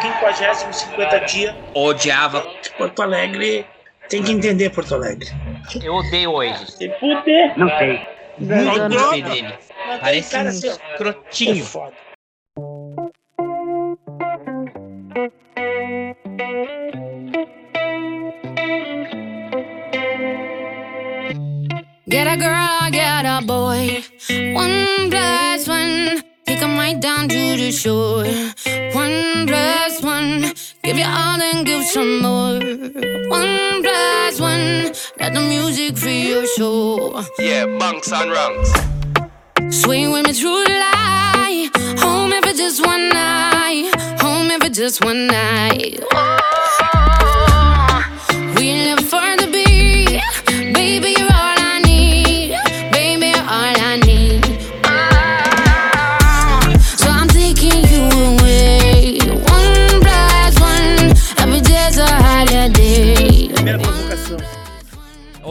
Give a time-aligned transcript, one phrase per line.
[0.00, 1.56] Quinquagésimo, 50 dia.
[1.74, 2.46] Odiava.
[2.76, 3.66] Porto Alegre
[4.08, 5.28] tem que entender Porto Alegre.
[5.82, 6.70] Eu odeio hoje.
[6.70, 7.56] Se puder.
[7.56, 8.06] Não sei.
[8.38, 9.54] Muito não sei dele.
[10.00, 11.62] Parece cara um assim, ó, escrotinho.
[11.62, 11.94] É foda.
[22.06, 24.04] Get a girl, get a boy.
[24.54, 26.22] One plus one,
[26.84, 28.24] right down to the shore.
[28.92, 30.52] One plus one,
[30.82, 32.58] give you all and give some more.
[33.38, 37.22] One plus one, let the music free your soul.
[37.38, 38.70] Yeah, bunks and ranks.
[39.80, 41.70] Swing with me through the light.
[42.04, 43.88] Home if it's just one night.
[44.20, 46.00] Home if it's just one night.
[46.00, 46.63] We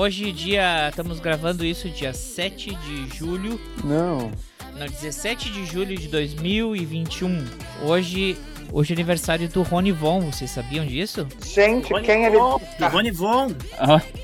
[0.04, 0.90] Hoje, dia.
[0.90, 3.58] Estamos gravando isso dia 7 de julho.
[3.86, 4.30] Não.
[4.78, 7.46] Não, 17 de julho de 2021.
[7.86, 8.38] Hoje.
[8.74, 11.26] Hoje é aniversário do Rony Von, vocês sabiam disso?
[11.46, 13.48] Gente, Rony quem ele, Von, do Rony Von.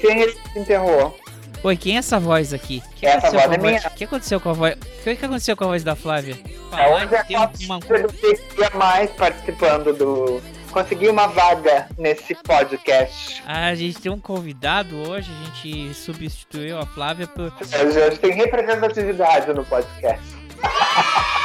[0.02, 1.18] quem ele se enterrou?
[1.64, 2.84] Oi, quem é essa voz aqui?
[2.86, 3.88] O que Essa aconteceu voz com a é minha.
[3.88, 4.74] O que aconteceu com a voz?
[4.74, 6.38] O que que aconteceu com a voz da Flávia?
[6.44, 10.42] É Falar onde a tem uma, eu não queria mais participando do.
[10.72, 13.42] Consegui uma vaga nesse podcast.
[13.45, 17.52] A gente tem um convidado hoje, a gente substituiu a Flávia por.
[17.61, 20.23] Hoje hoje tem representatividade no podcast.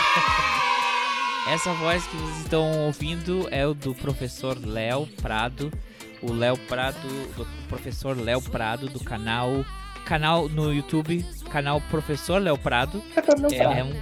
[1.51, 5.71] Essa voz que vocês estão ouvindo é o do professor Léo Prado.
[6.23, 6.97] O Léo Prado,
[7.37, 9.65] do professor Léo Prado, do canal.
[10.07, 13.03] Canal no YouTube, canal Professor Léo Prado.
[13.51, 13.95] É, é um,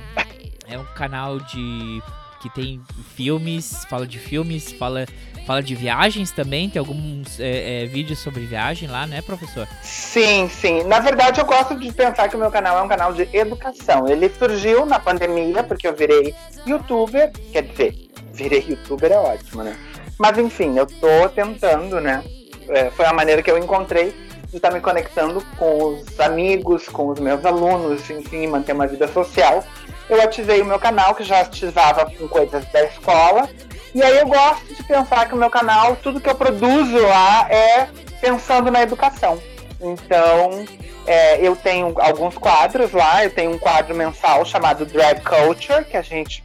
[0.66, 2.02] é um canal de.
[2.42, 2.82] Que tem
[3.14, 5.06] filmes, fala de filmes, fala,
[5.46, 6.68] fala de viagens também.
[6.68, 9.68] Tem alguns é, é, vídeos sobre viagem lá, né, professor?
[9.82, 10.82] Sim, sim.
[10.84, 14.08] Na verdade, eu gosto de pensar que o meu canal é um canal de educação.
[14.08, 16.34] Ele surgiu na pandemia, porque eu virei
[16.66, 17.30] youtuber.
[17.52, 17.94] Quer dizer,
[18.32, 19.76] virei youtuber é ótimo, né?
[20.18, 22.24] Mas enfim, eu tô tentando, né?
[22.68, 24.14] É, foi a maneira que eu encontrei
[24.52, 29.08] de estar me conectando com os amigos, com os meus alunos, enfim, manter uma vida
[29.08, 29.64] social.
[30.12, 33.48] Eu ativei o meu canal, que já ativava com coisas da escola.
[33.94, 37.50] E aí eu gosto de pensar que o meu canal, tudo que eu produzo lá
[37.50, 37.88] é
[38.20, 39.42] pensando na educação.
[39.80, 40.66] Então,
[41.06, 43.24] é, eu tenho alguns quadros lá.
[43.24, 46.44] Eu tenho um quadro mensal chamado Drag Culture, que a gente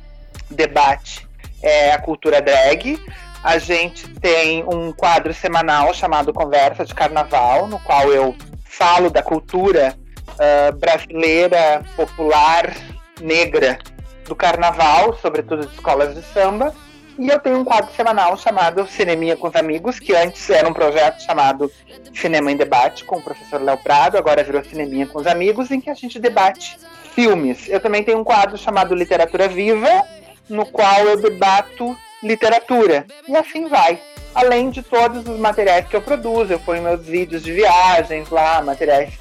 [0.49, 1.28] debate
[1.61, 2.97] é, a cultura drag.
[3.44, 9.22] A gente tem um quadro semanal chamado Conversa de Carnaval, no qual eu falo da
[9.22, 9.94] cultura
[10.39, 12.73] ah, brasileira, popular,
[13.19, 13.79] negra
[14.25, 16.73] do carnaval, sobretudo de escolas de samba.
[17.17, 20.73] E eu tenho um quadro semanal chamado Cineminha com os Amigos, que antes era um
[20.73, 21.72] projeto chamado
[22.13, 25.81] Cinema em Debate com o professor Léo Prado, agora virou Cineminha com os Amigos, em
[25.81, 26.78] que a gente debate
[27.16, 27.67] filmes.
[27.67, 30.03] Eu também tenho um quadro chamado Literatura Viva,
[30.47, 33.07] no qual eu debato literatura.
[33.28, 33.99] E assim vai.
[34.35, 38.61] Além de todos os materiais que eu produzo, eu ponho meus vídeos de viagens lá,
[38.61, 39.13] materiais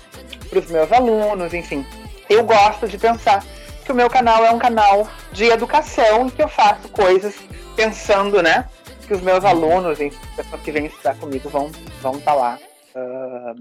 [0.50, 1.86] para os meus alunos, enfim.
[2.28, 3.42] Eu gosto de pensar
[3.86, 7.36] que o meu canal é um canal de educação e que eu faço coisas
[7.76, 8.68] pensando, né?
[9.06, 9.96] Que os meus alunos,
[10.34, 11.70] pessoas que vêm estudar comigo vão
[12.02, 12.58] vão estar lá,
[12.96, 13.54] ah,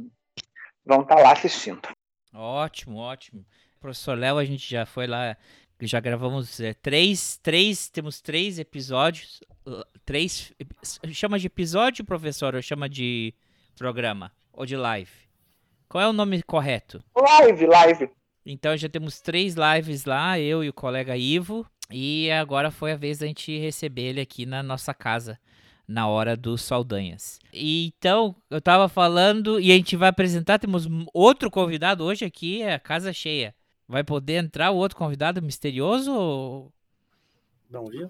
[0.84, 1.88] vão estar lá assistindo.
[2.34, 3.46] Ótimo, ótimo.
[3.80, 5.38] Professor Léo, a gente já foi lá,
[5.82, 10.52] já gravamos é, três, três, temos três episódios, uh, três,
[11.14, 13.32] chama de episódio, professor, ou chama de
[13.78, 15.12] programa, ou de live?
[15.88, 17.04] Qual é o nome correto?
[17.16, 18.10] Live, live.
[18.46, 22.96] Então já temos três lives lá, eu e o colega Ivo, e agora foi a
[22.98, 25.40] vez da gente receber ele aqui na nossa casa,
[25.88, 27.40] na hora dos Saldanhas.
[27.52, 32.62] E então, eu tava falando, e a gente vai apresentar, temos outro convidado hoje aqui,
[32.62, 33.56] é a casa cheia.
[33.88, 36.12] Vai poder entrar o outro convidado misterioso?
[36.12, 36.74] ou-
[37.70, 38.10] Vamos ver.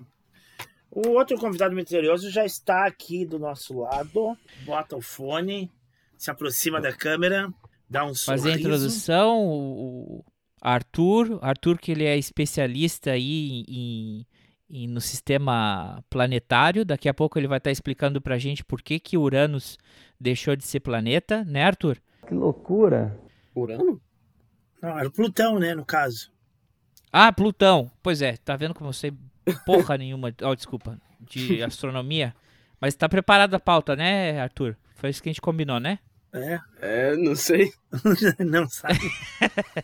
[0.90, 4.38] O outro convidado misterioso já está aqui do nosso lado.
[4.66, 5.70] Bota o fone,
[6.18, 7.54] se aproxima da câmera,
[7.96, 10.26] dá um fazer a introdução, o
[10.62, 14.26] Arthur, Arthur que ele é especialista aí em,
[14.70, 19.00] em- no sistema planetário, daqui a pouco ele vai estar explicando pra gente por que
[19.00, 19.78] que Uranus
[20.20, 21.98] deixou de ser planeta, né Arthur?
[22.28, 23.18] Que loucura.
[23.56, 24.02] Urano?
[24.82, 26.30] Não, era o Plutão, né, no caso.
[27.12, 29.14] Ah, Plutão, pois é, tá vendo como eu sei
[29.66, 32.36] porra nenhuma, oh, desculpa, de astronomia,
[32.82, 34.76] mas tá preparada a pauta, né Arthur?
[34.96, 36.00] Foi isso que a gente combinou, né?
[36.36, 37.72] É, É, não sei.
[38.40, 39.00] não sabe.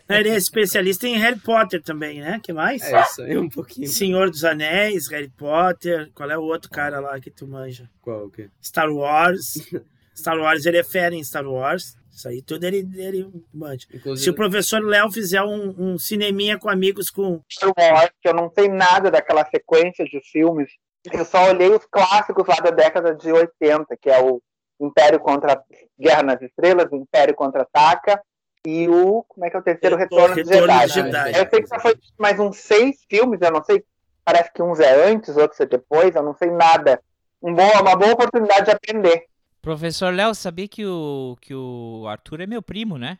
[0.08, 2.38] Ele é especialista em Harry Potter também, né?
[2.42, 2.82] que mais?
[2.82, 3.88] É, isso aí um pouquinho.
[3.88, 6.10] Senhor dos Anéis, Harry Potter.
[6.14, 7.88] Qual é o outro cara lá que tu manja?
[8.02, 8.50] Qual o quê?
[8.62, 9.54] Star Wars.
[10.14, 11.96] Star Wars, ele é fera em Star Wars.
[12.10, 13.86] Isso aí tudo ele, ele manja.
[13.88, 17.40] Se o Inclusive, professor Léo fizer um, um cineminha com amigos com.
[17.50, 20.70] Star Wars, que eu não sei nada daquela sequência de filmes.
[21.10, 24.40] Eu só olhei os clássicos lá da década de 80, que é o
[24.86, 25.62] Império contra
[25.98, 28.20] Guerra nas Estrelas, o Império contra-ataca
[28.66, 29.24] e o.
[29.28, 29.96] Como é que é o terceiro?
[29.96, 30.86] Retorno, Retorno do Jedi.
[30.86, 31.28] do Jedi.
[31.30, 33.84] Eu sei que já foi mais uns seis filmes, eu não sei.
[34.24, 37.02] Parece que uns é antes, outros é depois, eu não sei nada.
[37.42, 39.26] Um bom, uma boa oportunidade de aprender.
[39.60, 43.18] Professor Léo, sabia que o, que o Arthur é meu primo, né?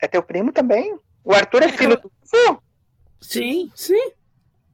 [0.00, 0.96] É teu primo também?
[1.24, 2.62] O Arthur é filho do Fu?
[3.20, 4.12] Sim, sim.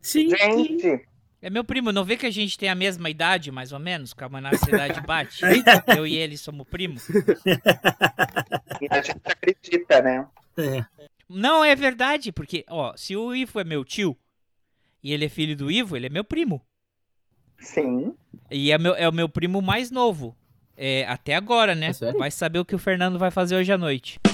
[0.00, 0.30] Sim.
[0.78, 1.00] sim.
[1.44, 4.14] É meu primo, não vê que a gente tem a mesma idade, mais ou menos?
[4.14, 5.42] Que a nossa idade bate?
[5.94, 7.06] Eu e ele somos primos.
[7.10, 10.26] e a gente acredita, né?
[10.56, 10.82] É.
[11.28, 14.16] Não, é verdade, porque, ó, se o Ivo é meu tio
[15.02, 16.62] e ele é filho do Ivo, ele é meu primo.
[17.58, 18.14] Sim.
[18.50, 20.34] E é, meu, é o meu primo mais novo.
[20.74, 21.90] É, até agora, né?
[22.00, 24.18] É vai saber o que o Fernando vai fazer hoje à noite.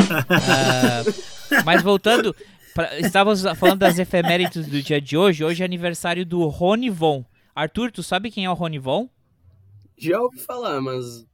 [1.52, 2.34] Ah, mas voltando,
[2.74, 5.44] pra- estávamos falando das efemérides do dia de hoje.
[5.44, 7.24] Hoje é aniversário do Rony Von.
[7.54, 9.08] Arthur, tu sabe quem é o Rony Von?
[9.98, 11.26] já ouvi falar, mas.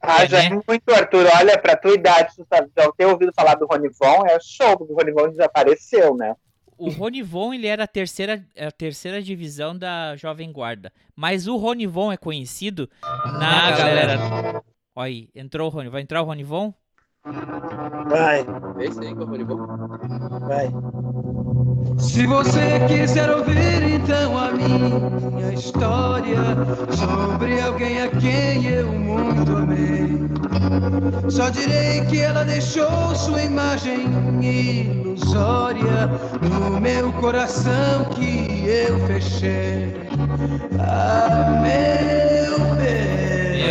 [0.00, 0.46] Ah, É, já né?
[0.46, 1.26] é muito, Arthur.
[1.38, 4.92] Olha, pra tua idade, tu sabe, já ter ouvido falar do Ronivon, é show, porque
[4.92, 6.34] o Ronivon desapareceu, né?
[6.76, 10.92] O Rony Von, ele era a terceira, a terceira divisão da Jovem Guarda.
[11.14, 12.90] Mas o Rony Von é conhecido
[13.38, 14.62] na galera...
[14.94, 15.88] Olha aí, entrou o Rony.
[15.88, 16.74] Vai entrar o Rony Von?
[17.24, 19.66] Vai, aí é o Rony Von?
[20.40, 20.72] vai.
[21.96, 26.36] Se você quiser ouvir então a minha história
[26.90, 30.18] sobre alguém a quem eu muito amei,
[31.30, 34.08] só direi que ela deixou sua imagem
[34.42, 36.08] ilusória
[36.42, 39.94] no meu coração que eu fechei.
[40.80, 43.21] Ah, meu bem.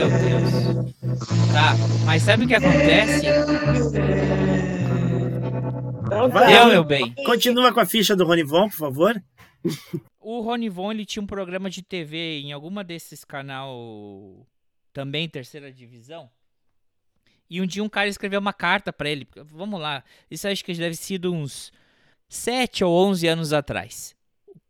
[0.01, 1.51] Meu Deus.
[1.53, 1.75] Tá,
[2.05, 3.27] mas sabe o que acontece?
[6.05, 6.59] Então vai.
[6.59, 7.13] Eu, meu bem.
[7.23, 9.23] Continua com a ficha do Ronivon, por favor.
[10.19, 14.47] O Rony Von, ele tinha um programa de TV em alguma desses canal
[14.91, 16.29] também terceira divisão.
[17.49, 19.27] E um dia um cara escreveu uma carta pra ele.
[19.45, 21.71] Vamos lá, isso acho que deve ter sido uns
[22.27, 24.15] 7 ou 11 anos atrás.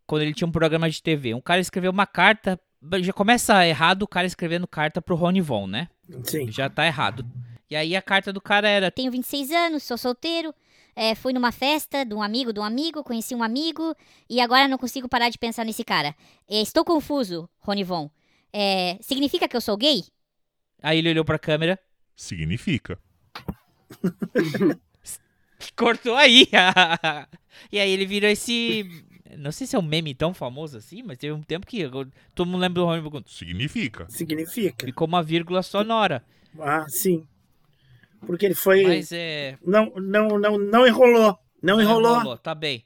[0.05, 1.33] Quando ele tinha um programa de TV.
[1.33, 2.59] Um cara escreveu uma carta.
[3.01, 5.87] Já começa errado o cara escrevendo carta pro Rony Von, né?
[6.23, 6.51] Sim.
[6.51, 7.25] Já tá errado.
[7.69, 10.53] E aí a carta do cara era: Tenho 26 anos, sou solteiro.
[10.95, 13.95] é, fui numa festa de um amigo de um amigo, conheci um amigo
[14.29, 16.15] e agora não consigo parar de pensar nesse cara.
[16.49, 18.09] É, estou confuso, Ronivon.
[18.51, 20.03] É, significa que eu sou gay?
[20.81, 21.79] Aí ele olhou pra câmera.
[22.15, 22.99] Significa.
[25.75, 26.47] Cortou aí.
[27.71, 29.05] e aí ele virou esse.
[29.37, 32.07] Não sei se é um meme tão famoso assim, mas teve um tempo que eu-
[32.35, 33.21] todo mundo lembra do Rony Von.
[33.27, 34.05] Significa.
[34.09, 34.85] Significa.
[34.85, 36.23] Ficou uma vírgula sonora.
[36.59, 37.25] Ah, sim.
[38.25, 38.83] Porque ele foi.
[38.83, 39.57] Mas é.
[39.65, 41.37] Não, não, não, não enrolou.
[41.61, 42.37] Não enrolou.
[42.37, 42.83] Tá bem.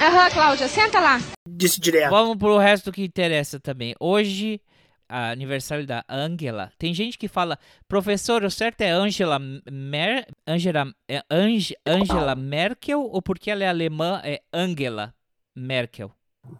[0.00, 1.18] Aham, Cláudia, senta lá.
[1.48, 2.10] Disse direto.
[2.10, 3.94] Vamos pro resto que interessa também.
[4.00, 4.60] Hoje,
[5.08, 6.72] aniversário da Angela.
[6.78, 7.58] Tem gente que fala,
[7.88, 13.68] professor, o certo é Angela Mer Angela, é Ange- Angela Merkel ou porque ela é
[13.68, 15.14] alemã é Angela
[15.56, 16.10] Merkel?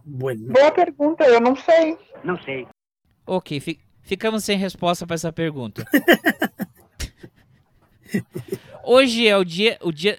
[0.04, 0.52] Bueno.
[0.52, 1.96] Boa pergunta, eu não sei.
[2.24, 2.66] Não sei.
[3.26, 5.84] Ok, fi- ficamos sem resposta para essa pergunta.
[8.84, 10.18] Hoje é o dia, o dia.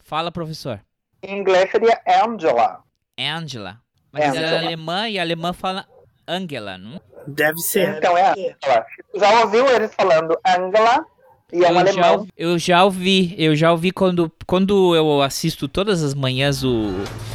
[0.00, 0.80] Fala, professor.
[1.22, 2.82] Em inglês seria Angela.
[3.18, 3.80] Angela.
[4.10, 4.58] Mas ela é Angela.
[4.66, 5.86] alemã e alemã fala
[6.26, 7.00] Angela, não?
[7.26, 7.96] Deve ser.
[7.96, 8.86] Então é Angela.
[9.14, 11.06] Já ouviu eles falando Angela
[11.52, 12.12] e é um eu, já, alemão.
[12.18, 16.90] ouvi- eu já ouvi, eu já ouvi quando, quando eu assisto todas as manhãs o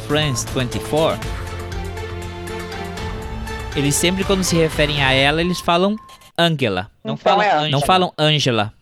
[0.06, 1.28] Friends 24.
[3.76, 5.94] Eles sempre quando se referem a ela, eles falam
[6.36, 6.90] Angela.
[7.04, 7.86] Não Então falam, é não Angela.
[7.86, 8.72] falam Angela.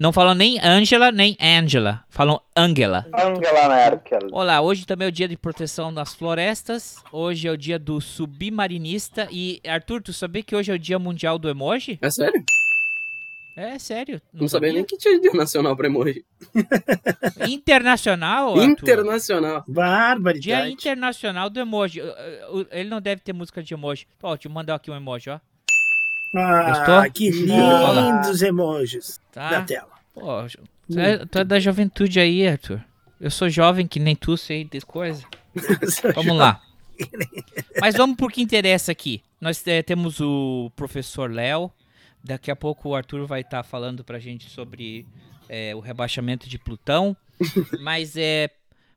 [0.00, 2.02] Não falam nem Angela nem Angela.
[2.08, 3.06] Falam Angela.
[3.14, 4.20] Angela Merkel.
[4.32, 6.96] Olá, hoje também é o dia de proteção das florestas.
[7.12, 9.28] Hoje é o dia do submarinista.
[9.30, 11.98] E, Arthur, tu sabia que hoje é o dia mundial do emoji?
[12.00, 12.42] É sério?
[13.54, 14.20] É sério.
[14.32, 16.24] Não, sabia nem que tinha dia nacional pra emoji.
[17.48, 18.64] Internacional, Arthur?
[18.64, 19.64] Internacional.
[19.66, 20.72] Dia Barbaridade.
[20.72, 22.00] internacional do emoji.
[22.70, 24.06] Ele não deve ter música de emoji.
[24.22, 25.38] Ó, deixa eu mandar aqui um emoji, ó.
[26.34, 26.70] Ah,
[27.02, 27.12] Gostou?
[27.12, 29.50] que lindos emojis Tá?
[29.50, 29.88] da tela.
[30.14, 30.44] Pô,
[30.90, 32.80] tu é, tu é da juventude aí, Arthur.
[33.20, 35.24] Eu sou jovem que nem tu, sei das coisas.
[36.14, 36.60] Vamos lá.
[37.80, 39.22] Mas vamos por que interessa aqui.
[39.40, 41.70] Nós eh, temos o professor Léo,
[42.24, 45.06] Daqui a pouco o Arthur vai estar falando pra gente sobre
[45.48, 47.16] é, o rebaixamento de Plutão.
[47.80, 48.48] Mas é.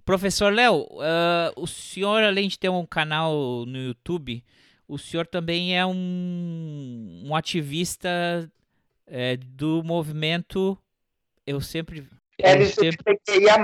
[0.06, 4.44] Professor Léo, ah, o senhor, além de ter um canal no YouTube,
[4.88, 8.08] o senhor também é um, um ativista
[9.08, 10.78] é, do movimento.
[11.46, 12.08] Eu sempre.
[12.38, 13.58] eu sempre LGBTQIA+,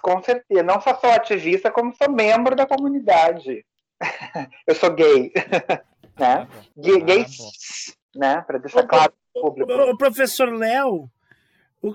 [0.00, 0.62] com certeza.
[0.62, 3.64] Não só sou ativista, como sou membro da comunidade.
[4.66, 5.32] Eu sou gay.
[6.18, 6.48] né?
[6.76, 7.26] Gay, gay
[8.18, 8.42] né?
[8.46, 9.72] Para deixar claro pro público.
[9.72, 11.08] Ô, professor Léo,
[11.82, 11.94] o-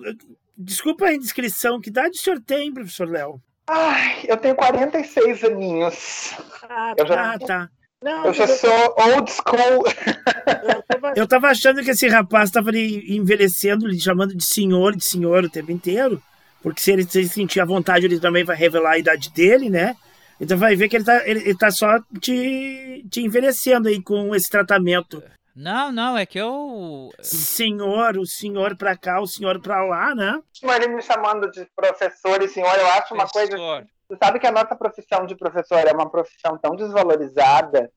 [0.58, 3.42] desculpa a indiscrição, que idade o senhor tem, professor Léo?
[3.68, 6.34] Ai, eu tenho 46 aninhos.
[6.70, 7.70] Ah, Eu já- ah, tá.
[8.02, 9.86] Não, Eu já sou old school.
[11.16, 15.46] Eu tava achando que esse rapaz tava lhe envelhecendo, lhe chamando de senhor, de senhor
[15.46, 16.22] o tempo inteiro.
[16.62, 19.96] Porque se ele se sentir à vontade, ele também vai revelar a idade dele, né?
[20.40, 24.36] Então vai ver que ele tá, ele, ele tá só te, te envelhecendo aí com
[24.36, 25.24] esse tratamento.
[25.56, 27.10] Não, não, é que eu.
[27.22, 30.42] Senhor, o senhor pra cá, o senhor pra lá, né?
[30.64, 33.56] Ele me chamando de professor e senhor, eu acho uma coisa.
[34.10, 37.92] Você sabe que a nossa profissão de professor é uma profissão tão desvalorizada,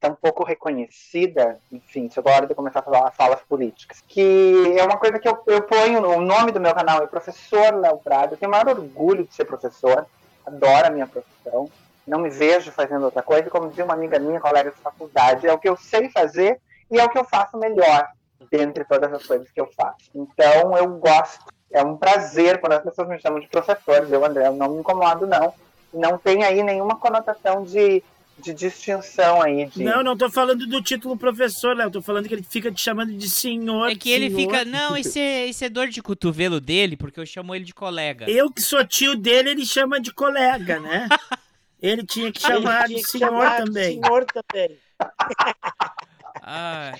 [0.00, 4.98] tão pouco reconhecida, enfim, se agora de começar a falar falas políticas, que é uma
[4.98, 8.36] coisa que eu, eu ponho, o nome do meu canal é Professor Léo Prado, eu
[8.36, 10.06] tenho o maior orgulho de ser professor,
[10.44, 11.70] adoro a minha profissão,
[12.04, 15.46] não me vejo fazendo outra coisa, e como dizia uma amiga minha, colega de faculdade,
[15.46, 16.60] é o que eu sei fazer
[16.92, 18.06] e é o que eu faço melhor,
[18.50, 20.10] dentre todas as coisas que eu faço.
[20.14, 24.46] Então, eu gosto, é um prazer quando as pessoas me chamam de professor, eu, André,
[24.46, 25.54] eu não me incomodo, não.
[25.92, 28.02] Não tem aí nenhuma conotação de,
[28.38, 29.66] de distinção aí.
[29.66, 29.84] De...
[29.84, 31.90] Não, não tô falando do título professor, Léo.
[31.90, 33.90] Tô falando que ele fica te chamando de senhor.
[33.90, 34.40] É que ele senhor.
[34.52, 34.64] fica.
[34.64, 38.28] Não, esse é, esse é dor de cotovelo dele, porque eu chamo ele de colega.
[38.30, 41.08] Eu que sou tio dele, ele chama de colega, né?
[41.82, 44.00] Ele tinha que chamar Ele de tinha que senhor chamar de também.
[44.00, 44.78] senhor também.
[46.54, 46.92] Ah.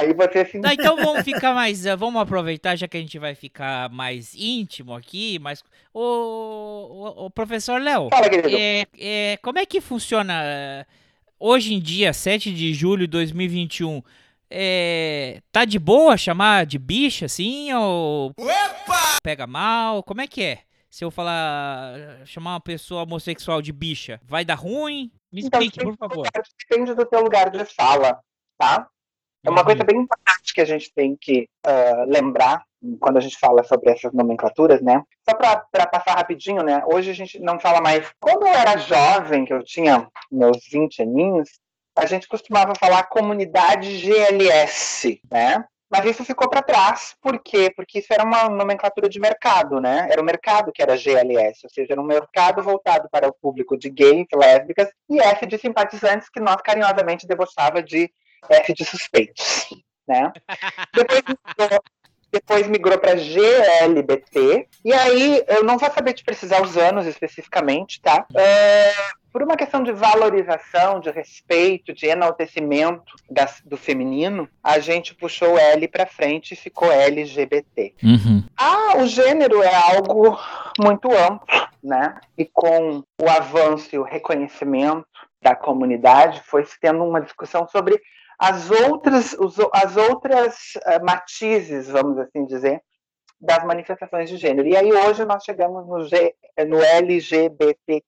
[0.00, 0.60] Aí você se...
[0.60, 1.86] Tá, então vamos ficar mais.
[1.86, 5.64] eh, Vamos aproveitar, já que a gente vai ficar mais íntimo aqui, mais.
[5.94, 8.48] Ô, ô, ô, professor Léo, Fala, querido.
[8.50, 10.86] é, é, como é que funciona eh,
[11.40, 14.02] hoje em dia, 7 de julho de 2021?
[14.50, 17.72] É, tá de boa chamar de bicha assim?
[17.74, 18.32] Ou
[19.22, 20.02] pega mal?
[20.02, 20.58] Como é que é?
[20.90, 25.10] Se eu falar, chamar uma pessoa homossexual de bicha, vai dar ruim?
[25.30, 26.26] Me Então, explique, por favor.
[26.66, 28.18] depende do teu lugar de fala,
[28.56, 28.88] tá?
[29.48, 32.62] É uma coisa bem importante que a gente tem que ah, lembrar
[33.00, 35.02] quando a gente fala sobre essas nomenclaturas, né?
[35.28, 36.82] Só para passar rapidinho, né?
[36.86, 38.06] Hoje a gente não fala mais.
[38.20, 41.48] Quando eu era jovem, que eu tinha meus 20 aninhos,
[41.96, 45.64] a gente costumava falar comunidade GLS, né?
[45.90, 47.72] Mas isso ficou para trás, por quê?
[47.74, 50.06] Porque isso era uma nomenclatura de mercado, né?
[50.10, 53.76] Era o mercado que era GLS, ou seja, era um mercado voltado para o público
[53.76, 58.12] de gays, lésbicas e F de simpatizantes, que nós carinhosamente debochava de
[58.50, 59.68] F de suspeitos,
[60.06, 60.32] né?
[60.94, 61.80] Depois migrou,
[62.30, 68.00] depois migrou para GLBT, e aí eu não vou saber te precisar os anos especificamente,
[68.00, 68.26] tá?
[68.34, 68.92] É,
[69.32, 75.54] por uma questão de valorização, de respeito, de enaltecimento das- do feminino, a gente puxou
[75.54, 77.94] o L para frente e ficou LGBT.
[78.02, 78.44] Uhum.
[78.56, 80.38] Ah, o gênero é algo
[80.78, 81.46] muito amplo,
[81.82, 82.18] né?
[82.36, 85.06] E com o avanço e o reconhecimento
[85.40, 88.00] da comunidade, foi se tendo uma discussão sobre
[88.38, 92.80] as outras, os, as outras eh, matizes, vamos assim dizer,
[93.40, 94.68] das manifestações de gênero.
[94.68, 96.34] E aí hoje nós chegamos no, G,
[96.66, 97.98] no LGBTQIA+.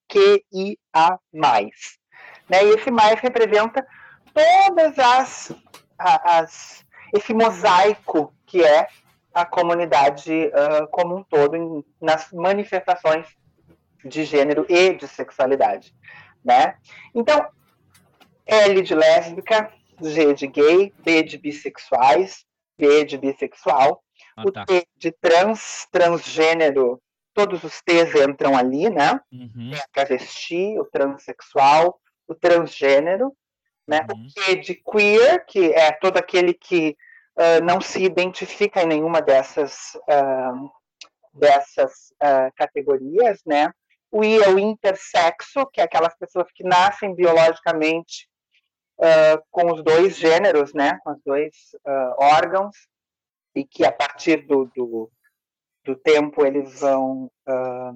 [2.48, 2.64] Né?
[2.64, 3.86] E esse mais representa
[4.34, 5.52] todas as,
[5.98, 6.84] as
[7.14, 8.86] esse mosaico que é
[9.32, 13.26] a comunidade ah, como um todo em- nas manifestações
[14.04, 15.94] de gênero e de sexualidade,
[16.44, 16.76] né?
[17.14, 17.46] Então,
[18.46, 19.70] L de lésbica,
[20.02, 22.44] G de gay, B de bissexuais,
[22.78, 24.02] B de bissexual,
[24.36, 24.64] Ah, o tá.
[24.64, 27.00] T de trans, transgênero,
[27.34, 29.20] todos os T's entram ali, né?
[29.32, 29.72] Uhum.
[29.72, 33.34] O travesti, o transexual, o transgênero,
[33.86, 34.06] né?
[34.10, 34.26] Uhum.
[34.26, 36.96] O Q de queer, que é todo aquele que
[37.36, 40.54] ah, não se identifica em nenhuma dessas, ah,
[41.32, 43.70] dessas ah, categorias, né?
[44.10, 48.28] O I é o intersexo, que é aquelas pessoas que nascem biologicamente
[49.00, 50.98] ah, com os dois gêneros, né?
[51.04, 51.54] Com os dois
[51.86, 52.76] ah, órgãos,
[53.54, 55.10] e que a partir do, do,
[55.84, 57.92] do tempo eles vão, ah,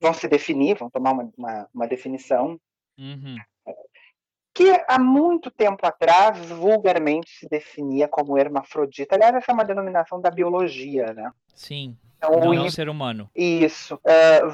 [0.00, 2.58] vão se definir, vão tomar uma, uma, uma definição
[2.98, 3.36] Uhum.
[4.54, 9.14] que há muito tempo atrás vulgarmente se definia como hermafrodita.
[9.14, 11.30] Aliás, essa é uma denominação da biologia, né?
[11.54, 11.94] Sim.
[12.16, 13.30] Então, Não o é I- ser humano.
[13.34, 14.00] Isso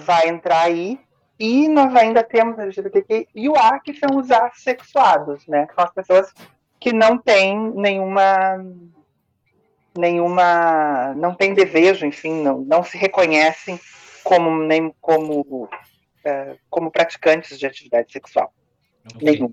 [0.05, 0.99] vai entrar aí.
[1.39, 5.67] E nós ainda temos LGBTQ e o A, que são os assexuados, né?
[5.67, 6.33] Que são as pessoas
[6.79, 8.65] que não têm nenhuma
[9.97, 13.79] nenhuma, não tem desejo, enfim, não, não se reconhecem
[14.25, 15.69] como nem como
[16.25, 18.53] eh, como praticantes de atividade sexual
[19.21, 19.53] nenhum.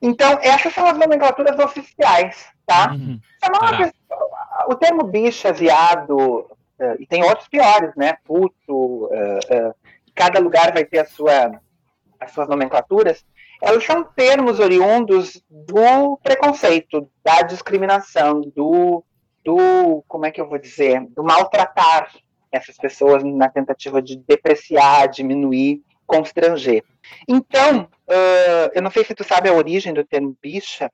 [0.00, 2.92] Então essas são as nomenclaturas oficiais, tá?
[2.92, 3.18] Uhum.
[3.40, 3.48] Tá.
[3.76, 6.46] pessoa- o termo bicha, viado,
[6.78, 8.18] eh, e tem outros piores, né?
[8.24, 9.74] Puto, eh,
[10.14, 11.60] cada lugar vai ter a sua,
[12.20, 13.24] as suas nomenclaturas.
[13.62, 19.04] Elas são termos oriundos do preconceito, da discriminação, do,
[19.44, 22.10] do, como é que eu vou dizer, do maltratar
[22.52, 26.84] essas pessoas na tentativa de depreciar, diminuir, constranger.
[27.28, 30.90] Então, eh, eu não sei se tu sabe a origem do termo bicha,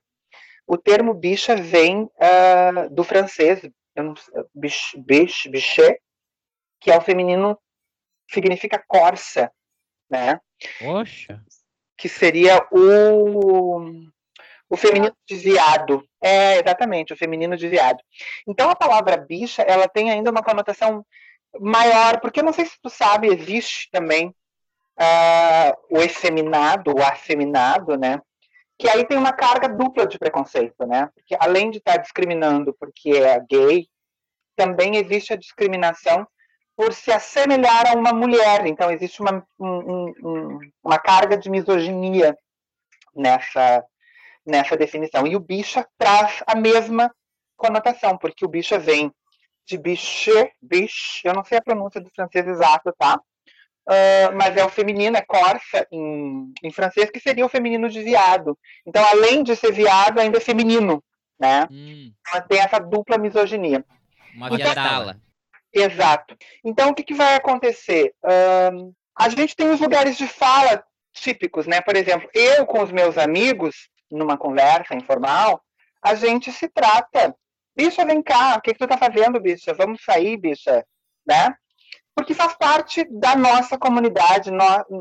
[0.71, 3.61] o termo bicha vem ah, do francês,
[3.97, 5.99] eu não sei, bich, bich, biché,
[6.79, 7.59] que é o feminino,
[8.33, 9.51] significa corça,
[10.09, 10.41] né?
[10.79, 11.43] Poxa.
[11.97, 13.81] Que seria o,
[14.69, 16.05] o feminino de viado.
[16.23, 17.99] É, exatamente, o feminino de viado.
[18.47, 21.05] Então a palavra bicha, ela tem ainda uma conotação
[21.59, 24.35] maior, porque eu não sei se tu sabe, existe também
[24.97, 28.21] ah, o efeminado, o afeminado, né?
[28.81, 31.11] que aí tem uma carga dupla de preconceito, né?
[31.15, 33.87] Porque além de estar discriminando porque é gay,
[34.57, 36.27] também existe a discriminação
[36.81, 38.67] por se assemelhar a uma mulher.
[38.67, 42.35] Então existe uma, um- um- um- uma carga de misoginia
[43.15, 43.85] nessa,
[44.47, 45.27] nessa definição.
[45.27, 47.15] E o bicha traz a mesma
[47.55, 49.13] conotação, porque o bicha vem
[49.67, 53.21] de biche, biche, eu não sei a pronúncia do francês exato, tá?
[53.87, 58.03] Ah, mas é o feminino, é corsa em, em francês, que seria o feminino de
[58.03, 58.59] viado.
[58.87, 61.05] Então, além de ser viado, ainda é feminino,
[61.39, 61.69] né?
[61.71, 63.85] Hum, Ela tem essa dupla misoginia.
[64.35, 65.21] uma Então- viadala.
[65.73, 66.37] Exato.
[66.65, 68.13] Então, o que, que vai acontecer?
[68.25, 71.81] Ahn, a gente tem os lugares de fala típicos, né?
[71.81, 75.63] Por exemplo, eu com os meus amigos, numa conversa informal,
[76.03, 77.35] a gente se trata.
[77.77, 79.73] Bicha, vem cá, o que, que tu tá fazendo, bicha?
[79.75, 80.85] Vamos sair, bicha,
[81.27, 81.55] né?
[82.15, 84.51] Porque faz parte da nossa comunidade,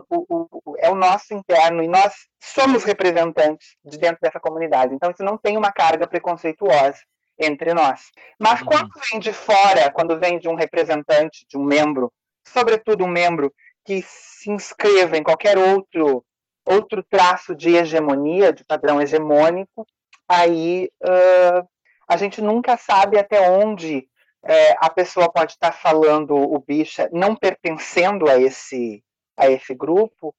[0.09, 4.93] o- o- é o nosso interno, e nós somos representantes de dentro dessa comunidade.
[4.93, 6.99] Então, isso não tem uma carga preconceituosa
[7.39, 8.11] entre nós.
[8.39, 8.67] Mas Uhum.
[8.67, 12.11] quando vem de fora, quando vem de um representante, de um membro,
[12.45, 13.53] sobretudo um membro
[13.85, 16.23] que se inscreva em qualquer outro
[16.65, 19.87] outro traço de hegemonia, de padrão hegemônico,
[20.27, 21.63] aí ãh,
[22.07, 24.07] a gente nunca sabe até onde
[24.45, 29.03] eh, a pessoa pode estar falando o bicha, não pertencendo a esse
[29.35, 30.35] a esse grupo,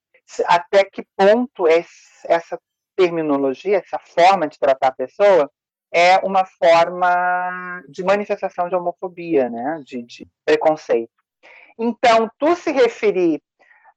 [0.46, 2.58] até que ponto esse- essa
[2.94, 5.50] terminologia, essa forma de tratar a pessoa
[5.92, 9.80] é uma forma de manifestação de homofobia, né?
[9.84, 11.10] de, de preconceito.
[11.78, 13.42] Então, tu se referir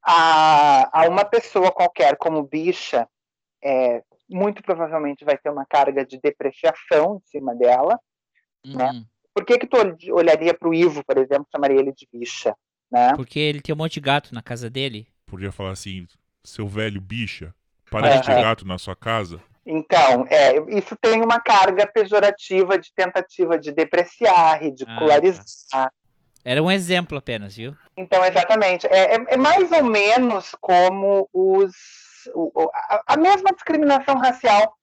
[0.03, 3.08] a, a uma pessoa qualquer como bicha,
[3.63, 7.99] é, muito provavelmente vai ter uma carga de depreciação em cima dela.
[8.65, 8.91] né?
[8.91, 9.06] Uhum.
[9.34, 12.56] Por que, que tu ol- olharia para o Ivo, por exemplo, chamaria ele de bicha?
[12.91, 13.13] Né?
[13.15, 15.08] Porque ele tem um monte de gato na casa dele.
[15.25, 16.06] Podia falar assim,
[16.43, 17.53] seu velho bicha,
[17.89, 18.41] para de ter É.
[18.41, 19.41] gato na sua casa.
[19.65, 25.91] Então, é, isso tem uma carga pejorativa de tentativa de depreciar, ridicularizar.
[26.43, 27.73] Era um exemplo apenas, viu?
[27.95, 28.86] Então, exatamente.
[28.88, 31.71] É, é- é mais ou menos como os,
[32.36, 34.76] o- a, a mesma discriminação racial.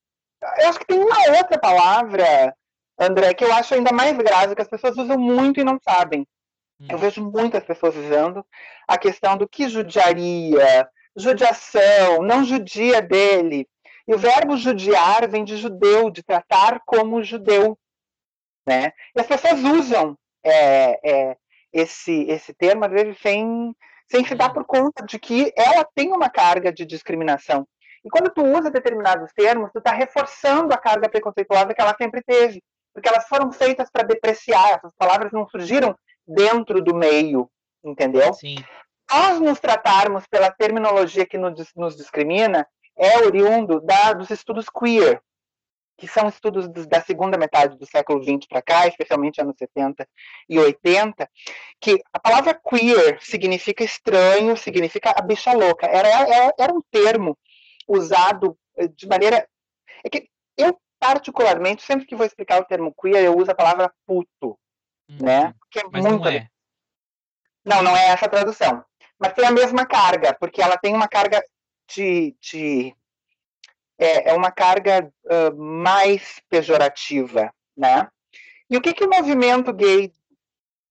[0.59, 2.55] Eu acho que tem uma outra palavra,
[2.99, 6.27] André, que eu acho ainda mais grave, que as pessoas usam muito e não sabem.
[6.89, 8.43] Eu vejo muitas pessoas usando
[8.89, 13.69] a questão do que judiaria, judiação, não judia dele.
[14.11, 17.79] E o verbo judiar vem de judeu, de tratar como judeu.
[18.67, 18.91] Né?
[19.15, 21.37] E as pessoas usam é, é,
[21.73, 23.73] esse, esse termo, às vezes, sem,
[24.11, 27.65] sem se dar por conta de que ela tem uma carga de discriminação.
[28.05, 32.21] E quando tu usa determinados termos, tu está reforçando a carga preconceituosa que ela sempre
[32.21, 32.61] teve.
[32.93, 35.95] Porque elas foram feitas para depreciar, essas palavras não surgiram
[36.27, 37.49] dentro do meio,
[37.85, 38.35] entendeu?
[38.35, 38.57] Sim.
[39.09, 42.67] nós nos tratarmos pela terminologia que nos, nos discrimina
[43.01, 45.23] é oriundo da, dos estudos queer,
[45.97, 50.07] que são estudos dos- da segunda metade do século XX para cá, especialmente anos 70
[50.49, 51.29] e 80,
[51.81, 55.87] que a palavra queer significa estranho, significa a bicha louca.
[55.87, 57.37] Era, era, era um termo
[57.89, 59.49] usado eh, de maneira.
[60.05, 63.93] É que eu, particularmente, sempre que vou explicar o termo queer, eu uso a palavra
[64.07, 64.59] puto,
[65.09, 65.55] né?
[65.71, 66.49] Que é Mas muito não é.
[67.65, 68.85] não, não é essa a tradução.
[69.19, 71.43] Mas tem a mesma carga, porque ela tem uma carga
[71.95, 72.95] de.
[73.99, 78.09] é, é uma carga ah, mais pejorativa, né?
[78.69, 80.13] E o que, que o movimento gay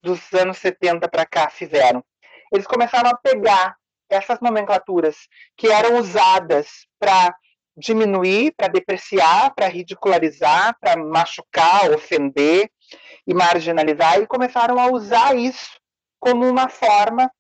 [0.02, 2.04] dos anos 70 para cá fizeram?
[2.52, 3.78] Eles começaram a pegar
[4.10, 5.16] essas nomenclaturas
[5.56, 7.36] que eram usadas para
[7.78, 12.70] diminuir, para depreciar, para ridicularizar, para machucar, ofender,
[13.26, 15.80] e marginalizar, e começaram a usar isso
[16.20, 17.32] como uma forma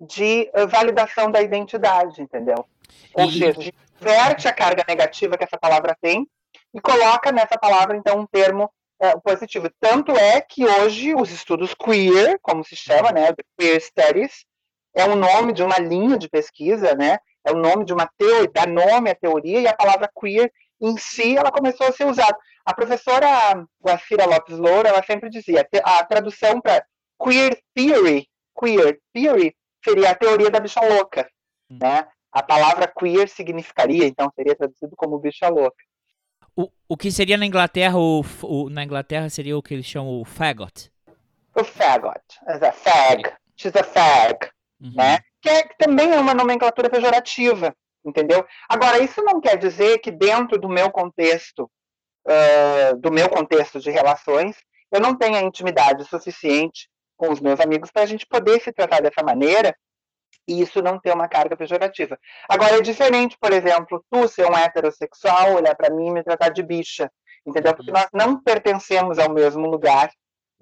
[0.00, 2.66] de uh, validação da identidade, entendeu?
[3.14, 6.26] Ou E- seja, a gente inverte a carga negativa que essa palavra tem
[6.74, 9.70] e coloca nessa palavra, então, um termo uh, positivo.
[9.80, 14.44] Tanto é que hoje os estudos queer, como se chama, né, Queer Studies,
[14.94, 18.50] é um nome de uma linha de pesquisa, né, é o nome de uma teoria,
[18.52, 20.50] dá nome à teoria, e a palavra queer
[20.80, 22.36] em si, ela começou a ser usada.
[22.64, 23.28] A professora
[23.80, 26.84] Guacira Lopes Loura, ela sempre dizia, a tradução para
[27.22, 28.28] queer theory,
[28.58, 31.28] queer theory, seria a teoria da bicha louca,
[31.70, 32.06] né?
[32.32, 35.76] A palavra queer significaria, então seria traduzido como bicha louca.
[36.56, 40.20] O, o que seria na Inglaterra, o, o- na Inglaterra seria o que eles chamam
[40.20, 40.90] o faggot.
[41.54, 44.48] O faggot, as a fag, she's a fag,
[44.80, 45.18] né?
[45.40, 48.46] Que, é- que também é uma nomenclatura pejorativa, entendeu?
[48.68, 51.70] Agora, isso não quer dizer que dentro do meu contexto,
[52.26, 54.56] ah, do meu contexto de relações,
[54.90, 59.00] eu não tenha intimidade suficiente com os meus amigos para a gente poder se tratar
[59.00, 59.74] dessa maneira
[60.46, 62.18] e isso não ter uma carga pejorativa.
[62.48, 66.50] Agora, é diferente, por exemplo, tu ser um heterossexual, olhar para mim e me tratar
[66.50, 67.10] de bicha,
[67.46, 67.74] entendeu?
[67.74, 70.10] Porque nós não pertencemos ao mesmo lugar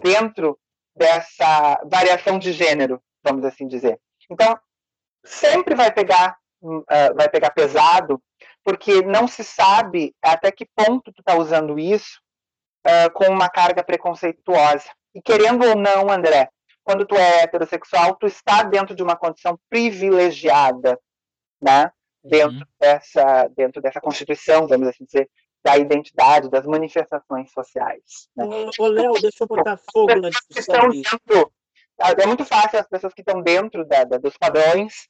[0.02, 0.58] dentro
[0.94, 3.98] dessa variação de gênero, vamos assim dizer.
[4.30, 4.58] Então,
[5.24, 6.36] sempre vai pegar,
[6.88, 8.22] ah, vai pegar pesado,
[8.64, 12.20] porque não se sabe até que ponto tu está usando isso
[12.84, 14.90] ah, com uma carga preconceituosa.
[15.14, 16.48] E querendo ou não, André,
[16.90, 20.98] quando tu é heterossexual, tu está dentro de uma condição privilegiada,
[21.62, 21.92] né?
[22.22, 25.30] Dentro dessa, dentro dessa constituição, vamos assim dizer,
[25.64, 28.28] da identidade, das manifestações sociais.
[28.36, 28.44] né?
[28.78, 31.52] Ô, Léo, deixa eu botar fogo na discussão dentro,
[32.22, 35.08] é muito fácil as pessoas que estão dentro da- da- dos padrões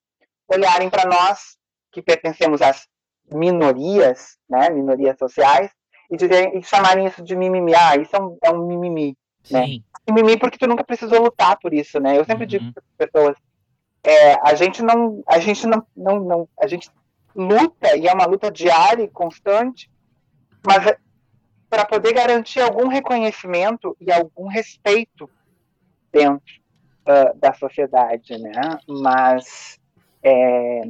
[0.48, 1.56] olharem para nós
[1.92, 2.86] que pertencemos às
[3.32, 5.70] minorias, né, minorias sociais,
[6.10, 7.72] e, dizerem, e chamarem isso de mimimi.
[7.74, 9.16] Ah, isso é um, é um mimimi.
[9.50, 9.66] Né?
[9.66, 9.84] Sim.
[10.08, 12.18] Mimimi porque tu nunca precisou lutar por isso, né?
[12.18, 13.36] Eu sempre digo para as pessoas,
[14.02, 16.90] é, a gente não, a gente não, não, não, a gente
[17.34, 19.90] luta e é uma luta diária e constante,
[20.66, 20.96] mas
[21.68, 25.30] para poder garantir algum reconhecimento e algum respeito
[26.10, 26.60] dentro
[27.06, 28.78] ah, da sociedade, né?
[28.88, 29.78] Mas
[30.22, 30.82] é,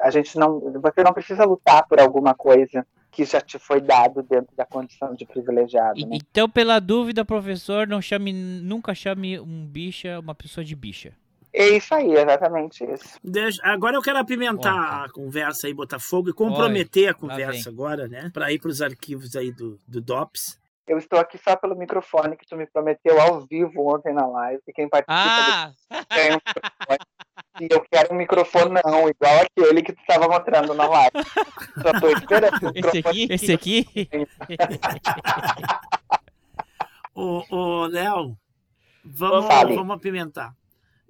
[0.00, 2.86] a gente não, você não precisa lutar por alguma coisa
[3.16, 6.18] que já te foi dado dentro da condição de privilegiado, né?
[6.20, 11.14] Então, pela dúvida, professor, não chame, nunca chame um bicha, uma pessoa de bicha.
[11.50, 13.18] É isso aí, exatamente isso.
[13.24, 17.70] Deixa- agora eu quero apimentar a conversa aí, botar fogo e comprometer Oi, a conversa
[17.70, 18.30] agora, né?
[18.34, 20.60] Para ir para os arquivos aí do, do DOPS.
[20.86, 24.62] Eu estou aqui só pelo microfone que tu me prometeu ao vivo ontem na live.
[24.68, 25.72] E quem participa Ah!
[25.90, 26.98] do tem um microfone.
[27.60, 31.10] E eu quero um microfonão, igual aquele que tu estava mostrando na live.
[31.82, 32.54] Só estou esperando.
[32.54, 32.98] Esse microfone.
[32.98, 33.28] aqui?
[33.30, 33.86] Esse aqui?
[37.14, 38.36] Ô, ô Léo,
[39.02, 39.74] vamos, Fale.
[39.74, 40.54] vamos apimentar.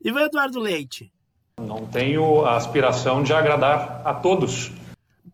[0.04, 1.12] E o Eduardo Leite?
[1.58, 4.70] Não tenho a aspiração de agradar a todos.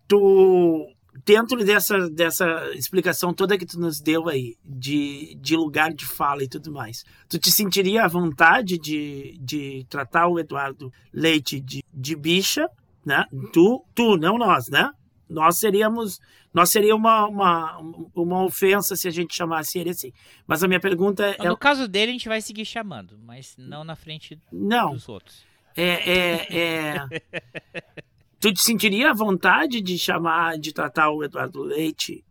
[0.09, 0.89] Tu,
[1.25, 6.43] dentro dessa, dessa explicação toda que tu nos deu aí, de, de lugar de fala
[6.43, 11.85] e tudo mais, tu te sentiria à vontade de, de tratar o Eduardo Leite de,
[11.93, 12.69] de bicha,
[13.05, 13.25] né?
[13.53, 14.91] Tu, tu, não nós, né?
[15.29, 16.21] Nós seríamos,
[16.53, 17.79] nós seria uma, uma,
[18.15, 20.13] uma ofensa se a gente chamasse ele assim.
[20.47, 23.83] Mas a minha pergunta é, No caso dele, a gente vai seguir chamando, mas não
[23.83, 24.93] na frente Não.
[24.93, 25.45] dos outros.
[25.75, 28.03] é, é, é...
[28.43, 32.25] tu te sentiria à vontade de chamar, de tratar o Eduardo Leite,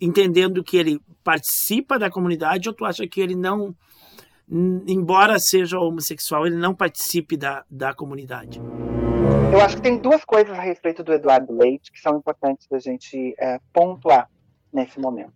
[0.00, 3.74] entendendo que ele participa da comunidade, ou tu acha que ele não,
[4.48, 8.60] embora seja homossexual, ele não participe da, da comunidade?
[9.52, 12.78] Eu acho que tem duas coisas a respeito do Eduardo Leite que são importantes da
[12.78, 14.30] gente é, pontuar
[14.72, 15.32] nesse momento.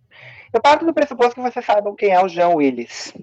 [0.53, 3.13] Eu parto do pressuposto que vocês saibam quem é o João Willis.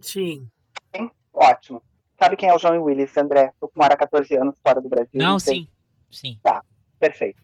[0.00, 0.48] Sim.
[0.94, 1.08] Sim?
[1.32, 1.80] Ótimo.
[2.20, 3.52] Sabe quem é o João Willis, André?
[3.60, 5.10] Que mora há 14 anos fora do Brasil.
[5.14, 5.54] Não, sei.
[5.54, 5.68] sim.
[6.12, 6.38] Sim.
[6.42, 6.62] Tá,
[6.98, 7.42] perfeito.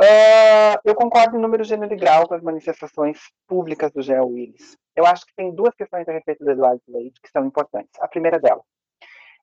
[0.00, 4.76] Ah, eu concordo em número, gênero e grau com as manifestações públicas do João Willis.
[4.94, 8.00] Eu acho que tem duas questões a respeito do Eduardo Leite que são importantes.
[8.00, 8.64] A primeira delas.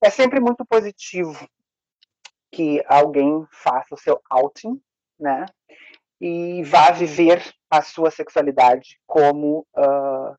[0.02, 1.48] É sempre muito positivo
[2.52, 4.82] que alguém faça o seu outing,
[5.20, 5.46] né?
[6.22, 10.36] E vá viver a sua sexualidade como, ah,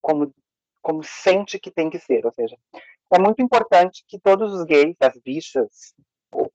[0.00, 0.32] como,
[0.80, 2.24] como sente que tem que ser.
[2.24, 2.56] Ou seja,
[3.12, 5.94] é muito importante que todos os gays, as bichas,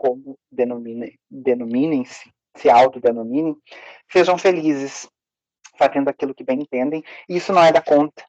[0.03, 3.55] como denomine- denominem-se, se autodenominem,
[4.11, 5.09] sejam felizes
[5.77, 7.01] fazendo aquilo que bem entendem.
[7.29, 8.21] E isso não é da conta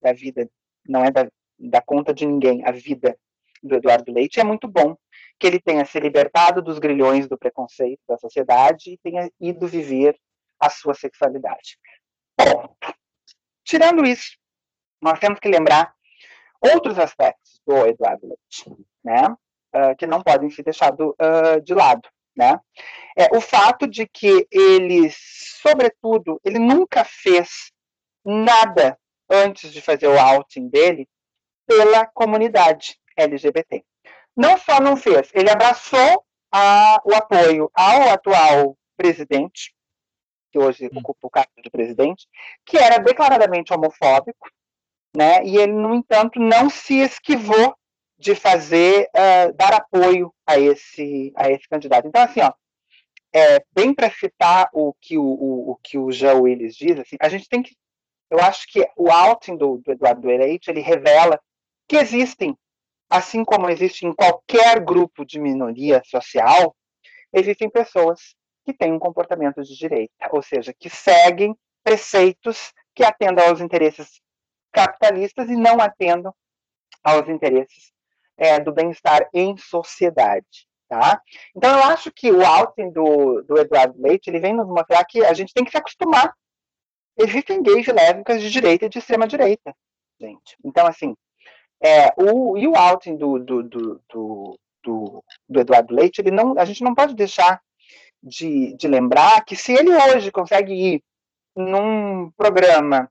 [0.00, 0.48] da vida,
[0.88, 3.18] não é da, da conta de ninguém, a vida
[3.62, 4.40] do Eduardo Leite.
[4.40, 4.96] É muito bom
[5.38, 10.18] que ele tenha se libertado dos grilhões do preconceito da sociedade e tenha ido viver
[10.58, 11.78] a sua sexualidade.
[12.34, 12.94] Ponto.
[13.62, 14.38] Tirando isso,
[15.02, 15.94] nós temos que lembrar
[16.62, 19.36] outros aspectos do Eduardo Leite, né?
[19.74, 22.58] Uh, que não podem ser deixados uh, de lado, né?
[23.16, 27.70] É o fato de que ele, sobretudo, ele nunca fez
[28.24, 28.98] nada
[29.30, 31.08] antes de fazer o outing dele
[31.66, 33.84] pela comunidade LGBT.
[34.36, 39.72] Não só não fez, ele abraçou a, o apoio ao atual presidente,
[40.50, 42.26] que hoje ocupa o cargo de presidente,
[42.64, 44.50] que era declaradamente homofóbico,
[45.16, 45.44] né?
[45.44, 47.76] E ele, no entanto, não se esquivou
[48.20, 52.06] de fazer, uh, dar apoio a esse, a esse candidato.
[52.06, 52.52] Então, assim, ó,
[53.32, 57.16] é, bem para citar o que o, o, o, que o João Willis diz, assim,
[57.18, 57.74] a gente tem que,
[58.30, 61.40] eu acho que o outing do, do Eduardo Leite, ele revela
[61.88, 62.54] que existem,
[63.08, 66.76] assim como existe em qualquer grupo de minoria social,
[67.32, 68.34] existem pessoas
[68.66, 74.20] que têm um comportamento de direita, ou seja, que seguem preceitos que atendam aos interesses
[74.72, 76.34] capitalistas e não atendam
[77.02, 77.90] aos interesses
[78.40, 80.66] é, do bem-estar em sociedade.
[80.88, 81.20] Tá?
[81.54, 85.24] Então, eu acho que o outing do, do Eduardo Leite ele vem nos mostrar que
[85.24, 86.34] a gente tem que se acostumar.
[87.16, 89.72] Existem gays lésbicas de direita e de extrema-direita,
[90.18, 90.56] gente.
[90.64, 91.14] Então, assim,
[91.80, 96.58] é, o, e o outing do, do, do, do, do, do Eduardo Leite, ele não,
[96.58, 97.60] a gente não pode deixar
[98.20, 101.04] de, de lembrar que se ele hoje consegue ir
[101.54, 103.08] num programa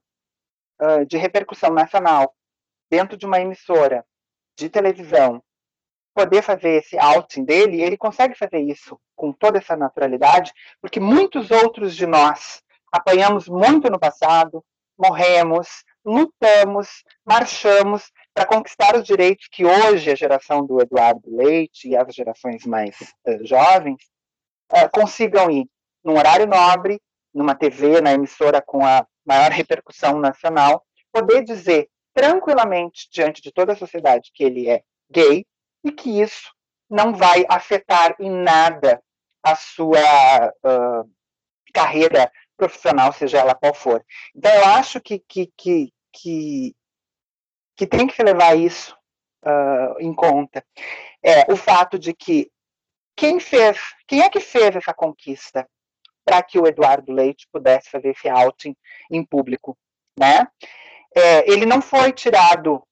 [0.82, 2.34] uh, de repercussão nacional,
[2.90, 4.04] dentro de uma emissora
[4.60, 5.42] de televisão,
[6.14, 11.50] poder fazer esse outing dele, ele consegue fazer isso com toda essa naturalidade, porque muitos
[11.50, 14.62] outros de nós apanhamos muito no passado,
[14.98, 21.96] morremos, lutamos, marchamos para conquistar os direitos que hoje a geração do Eduardo Leite e
[21.96, 22.96] as gerações mais
[23.26, 24.02] uh, jovens
[24.72, 25.66] uh, consigam ir
[26.04, 27.00] num horário nobre,
[27.32, 33.72] numa TV, na emissora com a maior repercussão nacional, poder dizer tranquilamente diante de toda
[33.72, 35.46] a sociedade que ele é gay
[35.84, 36.52] e que isso
[36.88, 39.02] não vai afetar em nada
[39.42, 41.10] a sua uh,
[41.72, 44.04] carreira profissional, seja ela qual for.
[44.34, 46.76] Então, eu acho que, que, que, que,
[47.76, 48.94] que tem que levar isso
[49.44, 50.64] uh, em conta.
[51.22, 52.50] É, o fato de que
[53.16, 55.68] quem fez, quem é que fez essa conquista
[56.24, 58.76] para que o Eduardo Leite pudesse fazer esse outing
[59.10, 59.76] em público,
[60.18, 60.46] né?
[61.14, 62.82] É, ele não foi tirado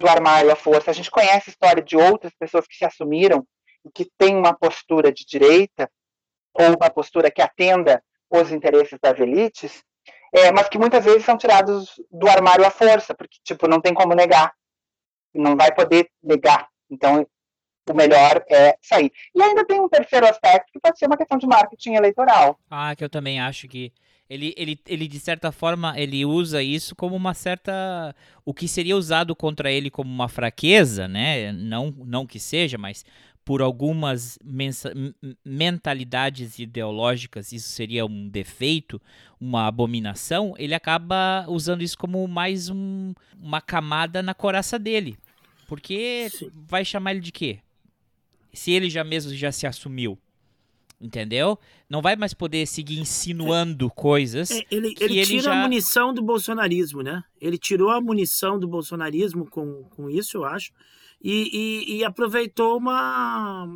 [0.00, 0.90] do armário à força.
[0.90, 3.46] A gente conhece a história de outras pessoas que se assumiram
[3.84, 5.90] e que têm uma postura de direita
[6.54, 9.82] ou uma postura que atenda os interesses das elites,
[10.34, 13.92] é, mas que muitas vezes são tirados do armário à força, porque tipo não tem
[13.92, 14.52] como negar,
[15.34, 16.68] não vai poder negar.
[16.90, 17.26] Então
[17.88, 19.12] o melhor é sair.
[19.34, 22.58] E ainda tem um terceiro aspecto que pode ser uma questão de marketing eleitoral.
[22.70, 23.92] Ah, que eu também acho que
[24.32, 28.16] ele, ele, ele, de certa forma, ele usa isso como uma certa.
[28.46, 31.52] O que seria usado contra ele como uma fraqueza, né?
[31.52, 33.04] Não, não que seja, mas
[33.44, 34.38] por algumas
[35.44, 39.02] mentalidades ideológicas isso seria um defeito,
[39.38, 45.18] uma abominação, ele acaba usando isso como mais um, uma camada na coraça dele.
[45.68, 46.50] Porque Sim.
[46.54, 47.58] vai chamar ele de quê?
[48.50, 50.18] Se ele já mesmo já se assumiu
[51.02, 51.58] entendeu?
[51.90, 54.50] Não vai mais poder seguir insinuando coisas.
[54.50, 55.58] É, ele, ele, ele tira já...
[55.58, 57.22] a munição do bolsonarismo, né?
[57.40, 60.72] Ele tirou a munição do bolsonarismo com, com isso, eu acho,
[61.20, 63.66] e, e, e aproveitou uma.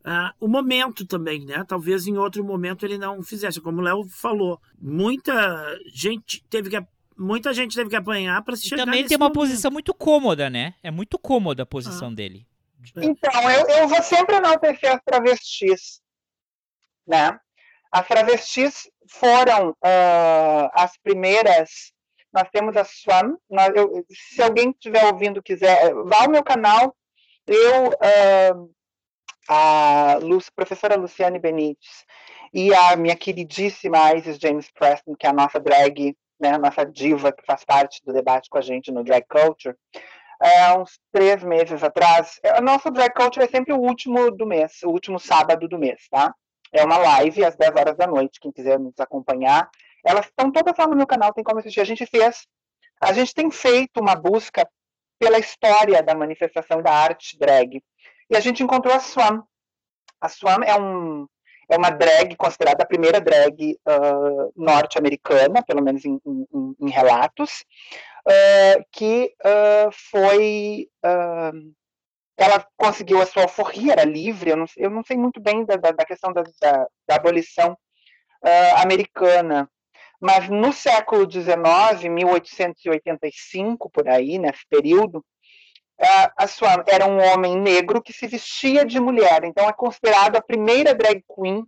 [0.00, 1.62] Uh, o momento também, né?
[1.68, 4.58] Talvez em outro momento ele não fizesse, como o Léo falou.
[4.80, 6.82] Muita gente teve que
[7.16, 9.34] muita gente teve que apanhar para se e chegar também tem uma momento.
[9.34, 10.74] posição muito cômoda, né?
[10.82, 12.14] É muito cômoda a posição ah.
[12.14, 12.46] dele.
[12.96, 16.00] Então, eu, eu vou sempre enaltecer as travestis
[17.08, 17.38] né?
[17.90, 21.92] As travestis foram uh, as primeiras.
[22.32, 23.36] Nós temos a Swan.
[23.50, 26.94] Nós, eu, se alguém estiver ouvindo quiser, vá ao meu canal.
[27.46, 28.70] Eu, uh,
[29.48, 32.04] a Lu, professora Luciane Benites
[32.52, 36.84] e a minha queridíssima Isis James Preston, que é a nossa drag, né, a nossa
[36.84, 39.74] diva que faz parte do debate com a gente no Drag Culture,
[40.40, 42.38] é, uns três meses atrás.
[42.44, 46.06] A nossa Drag Culture é sempre o último do mês, o último sábado do mês,
[46.10, 46.34] tá?
[46.72, 49.68] É uma live às 10 horas da noite, quem quiser nos acompanhar.
[50.04, 51.80] Elas estão todas lá no meu canal, tem como assistir.
[51.80, 52.46] A gente fez,
[53.00, 54.68] a gente tem feito uma busca
[55.18, 57.82] pela história da manifestação da arte drag.
[58.30, 59.42] E a gente encontrou a Swam.
[60.20, 61.26] A Swam é, um,
[61.68, 67.64] é uma drag considerada a primeira drag uh, norte-americana, pelo menos em, em, em relatos,
[68.26, 70.88] uh, que uh, foi
[72.38, 75.76] ela conseguiu a sua alforria, era livre, eu não, eu não sei muito bem da,
[75.76, 79.68] da, da questão da, da, da abolição uh, americana,
[80.20, 85.24] Mas no século XIX, 1885, por aí, nesse período,
[86.00, 89.44] a, a sua, era um homem negro que se vestia de mulher.
[89.44, 91.64] Então é considerado a primeira drag queen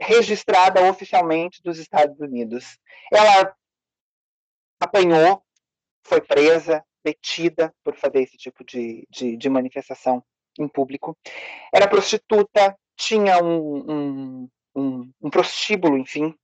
[0.00, 2.78] registrada oficialmente dos Estados Unidos.
[3.12, 3.54] Ela
[4.80, 5.42] apanhou,
[6.04, 10.24] foi presa, detida por fazer esse tipo de, de, de manifestação
[10.58, 11.16] em público.
[11.72, 16.34] Era prostituta, tinha um, um, um, um prostíbulo, enfim,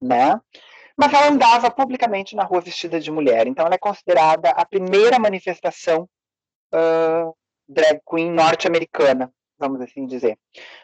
[0.00, 0.40] né?
[0.96, 3.46] Mas ela andava publicamente na rua vestida de mulher.
[3.46, 6.08] Então ela é considerada a primeira manifestação
[6.72, 7.34] uh,
[7.68, 10.38] drag queen norte-americana, vamos assim dizer.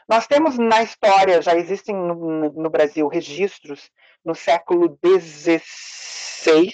[0.08, 3.90] Nós temos na história, já existem no, no Brasil registros
[4.24, 6.72] no século XVI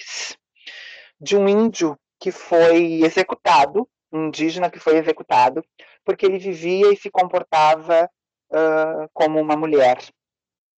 [1.19, 5.61] de um índio que foi executado, um indígena que foi executado,
[6.05, 8.09] porque ele vivia e se comportava
[8.49, 9.97] uh, como uma mulher.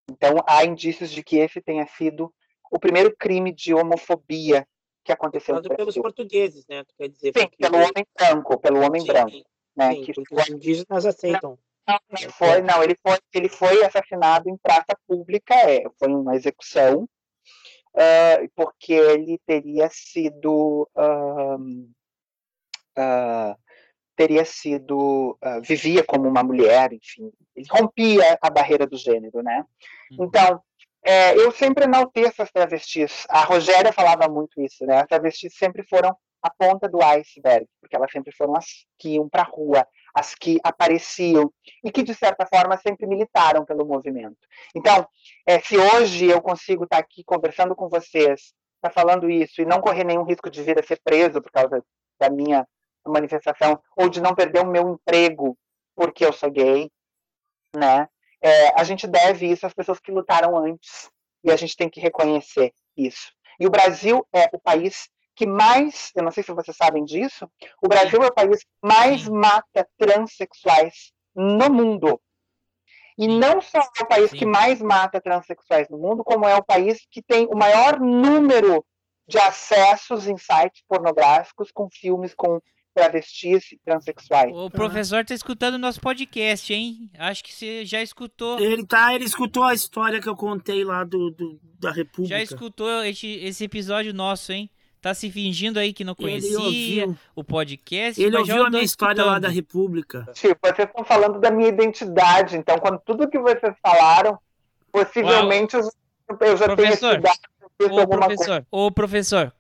[0.10, 2.34] Então, há indícios de que esse tenha sido
[2.72, 4.68] o primeiro crime de homofobia
[5.04, 6.02] que aconteceu Mas no pelos Brasil.
[6.02, 6.84] portugueses, né?
[6.84, 9.38] Tu quer dizer, Sim, porque- pelo homem branco, pelo homem Sim, branco.
[9.78, 11.60] Né, sim, que foi- os indígenas aceitam.
[11.88, 16.34] não, não foi, não, ele foi, ele foi assassinado em praça pública, é, foi uma
[16.36, 17.08] execução,
[17.96, 21.58] ah, porque ele teria sido ah,
[24.16, 29.66] teria sido vivia como uma mulher, enfim, ele rompia a barreira do gênero, né?
[30.12, 30.62] Então,
[31.06, 33.28] é, eu sempre enalteço as travestis.
[33.30, 35.02] A Rogéria falava muito isso, né?
[35.02, 38.66] As travestis sempre foram a ponta do iceberg, porque elas sempre foram as
[38.98, 41.52] que iam para a rua, as que apareciam
[41.84, 44.38] e que, de certa forma, sempre militaram pelo movimento.
[44.74, 45.06] Então,
[45.46, 49.82] é, se hoje eu consigo estar aqui conversando com vocês, estar falando isso e não
[49.82, 51.84] correr nenhum risco de vir a ser preso por causa
[52.18, 52.66] da minha
[53.06, 55.58] manifestação, ou de não perder o meu emprego
[55.96, 56.90] porque eu sou gay,
[57.76, 58.08] né?
[58.42, 61.10] É, a gente deve isso às pessoas que lutaram antes
[61.44, 63.34] e a gente tem que reconhecer isso.
[63.60, 67.50] E o Brasil é o país que mais, eu não sei se vocês sabem disso,
[67.84, 72.20] o Brasil é o país que mais mata transexuais no mundo.
[73.18, 76.64] E não só é o país que mais mata transexuais no mundo, como é o
[76.64, 78.86] país que tem o maior número
[79.28, 82.60] de acessos em sites pornográficos com filmes com
[82.94, 84.52] travestis e transexuais.
[84.56, 87.10] O professor tá escutando o nosso podcast, hein?
[87.18, 88.58] Acho que você já escutou.
[88.60, 92.38] Ele tá, ele escutou a história que eu contei lá do, do- da República.
[92.38, 94.70] Já escutou esse, esse episódio nosso, hein?
[95.06, 97.16] Tá se fingindo aí que não conhecia ouviu.
[97.36, 98.20] o podcast.
[98.20, 100.28] Ele ouviu a minha história lá da República.
[100.34, 104.40] Tipo, vocês estão falando da minha identidade, então quando tudo que vocês falaram,
[104.92, 105.84] possivelmente eu,
[106.42, 107.40] eu já tenho Professor, estudado
[107.80, 109.54] visto Ô, alguma professor, ô, professor.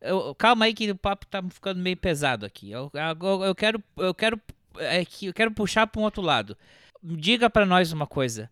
[0.00, 2.70] eu- calma aí que o papo tá ficando meio pesado aqui.
[2.70, 4.40] Eu, eu, eu quero, eu quero,
[4.78, 6.56] é que eu quero puxar para um outro lado.
[7.02, 8.48] Diga para nós uma coisa.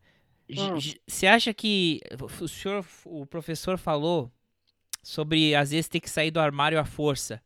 [0.50, 0.76] Hum.
[1.06, 4.28] Você acha que o senhor, o professor falou
[5.02, 7.40] sobre às vezes ter que sair do armário à força?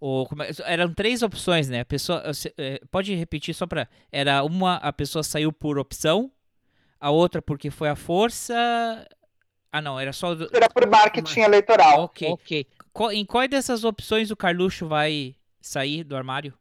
[0.00, 1.80] Ou, como é- eram três opções, né?
[1.80, 2.22] A pessoa,
[2.58, 6.30] é, pode repetir só para era uma a pessoa saiu por opção,
[7.00, 8.54] a outra porque foi à força.
[9.70, 12.02] Ah, não, era só do- Era por marketing eleitoral.
[12.02, 12.28] Ok.
[12.30, 12.66] ok.
[12.92, 16.52] Qual- em qual dessas opções o Carluxo vai sair do armário?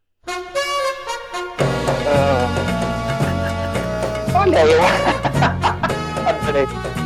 [4.34, 4.82] Olha, eu.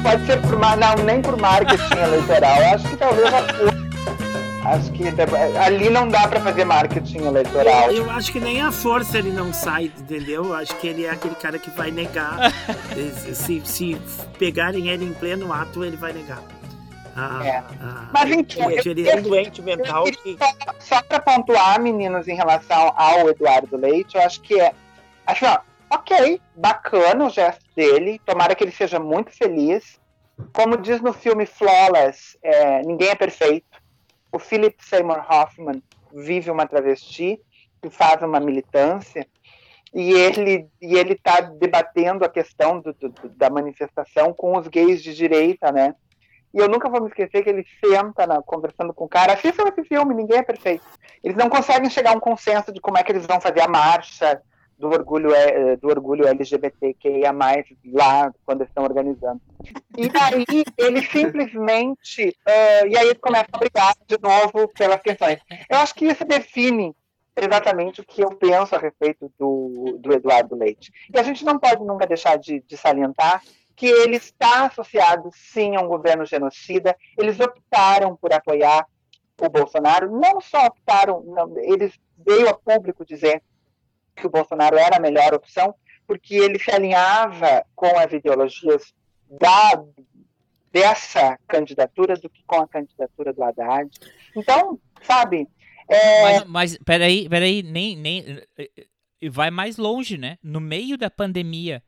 [0.04, 0.78] Pode ser por mar...
[0.78, 2.58] não, nem por marketing eleitoral.
[2.74, 3.86] Acho que talvez a força.
[4.66, 5.04] Acho que
[5.60, 7.92] ali não dá para fazer marketing eleitoral.
[7.92, 10.46] Eu, eu acho que nem a força ele não sai, entendeu?
[10.46, 12.52] Eu acho que ele é aquele cara que vai negar.
[13.34, 14.02] se, se
[14.40, 16.42] pegarem ele em pleno ato, ele vai negar.
[17.16, 17.64] Ah, É.
[17.80, 20.38] ah, Mas então, que ele é um doente mental que.
[20.38, 24.74] Só, só para pontuar, meninos, em relação ao Eduardo Leite, eu acho que é.
[25.28, 25.60] Acho, ó,
[25.96, 28.20] ok, bacana o gesto dele.
[28.26, 30.00] Tomara que ele seja muito feliz.
[30.54, 33.66] Como diz no filme Flawless, é, ninguém é perfeito.
[34.32, 35.82] O Philip Seymour Hoffman
[36.14, 37.40] vive uma travesti
[37.82, 39.26] que faz uma militância
[39.94, 45.02] e ele e ele está debatendo a questão do- do- da manifestação com os gays
[45.02, 45.96] de direita, né?
[46.54, 49.64] E eu nunca vou me esquecer que ele senta na- conversando com o cara, assistam
[49.68, 50.84] esse filme, ninguém é perfeito.
[51.24, 53.68] Eles não conseguem chegar a um consenso de como é que eles vão fazer a
[53.70, 54.42] marcha
[54.78, 57.32] do orgulho, eh, do orgulho LGBTQIA+,
[57.94, 59.42] lá, quando estão organizando.
[59.98, 65.40] E daí, ele simplesmente, ah, e aí eles começam a brigar de novo pelas questões.
[65.70, 66.96] Eu acho que isso define
[67.36, 70.92] exatamente o que eu penso a respeito do, do Eduardo Leite.
[71.14, 73.42] E a gente não pode nunca deixar de, de salientar
[73.76, 76.96] que ele está associado, sim, a um governo genocida.
[77.18, 78.88] Eles optaram por apoiar
[79.42, 81.94] o Bolsonaro, não só optaram, não, eles
[82.26, 83.44] veio a público dizer
[84.16, 85.76] que o Bolsonaro era a melhor opção,
[86.08, 88.94] porque ele se alinhava com as ideologias
[89.30, 89.84] da,
[90.72, 93.90] dessa candidatura do que com a candidatura do Haddad.
[94.36, 95.48] Então, sabe,
[95.88, 98.42] é, Mas, mas peraí, peraí, nem, nem.
[99.22, 100.38] e Vai mais longe, né?
[100.42, 101.84] No meio da pandemia.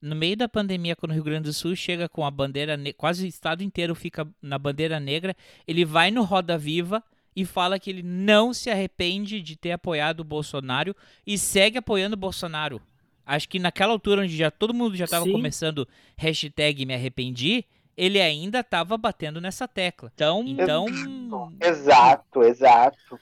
[0.00, 3.24] No meio da pandemia, quando o Rio Grande do Sul chega com a bandeira, quase
[3.24, 5.36] o estado inteiro fica na bandeira negra,
[5.66, 7.04] ele vai no Roda Viva
[7.34, 10.94] e fala que ele não se arrepende de ter apoiado o Bolsonaro
[11.26, 12.80] e segue apoiando o Bolsonaro.
[13.24, 17.64] Acho que naquela altura onde já todo mundo já estava começando hashtag me arrependi,
[17.96, 20.10] ele ainda estava batendo nessa tecla.
[20.14, 23.20] Então, então Exato, exato.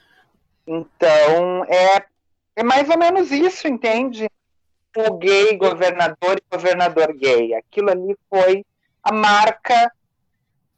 [0.65, 2.05] Então, é,
[2.55, 4.29] é mais ou menos isso, entende?
[4.95, 7.53] O gay governador e governador gay.
[7.53, 8.65] Aquilo ali foi
[9.03, 9.91] a marca,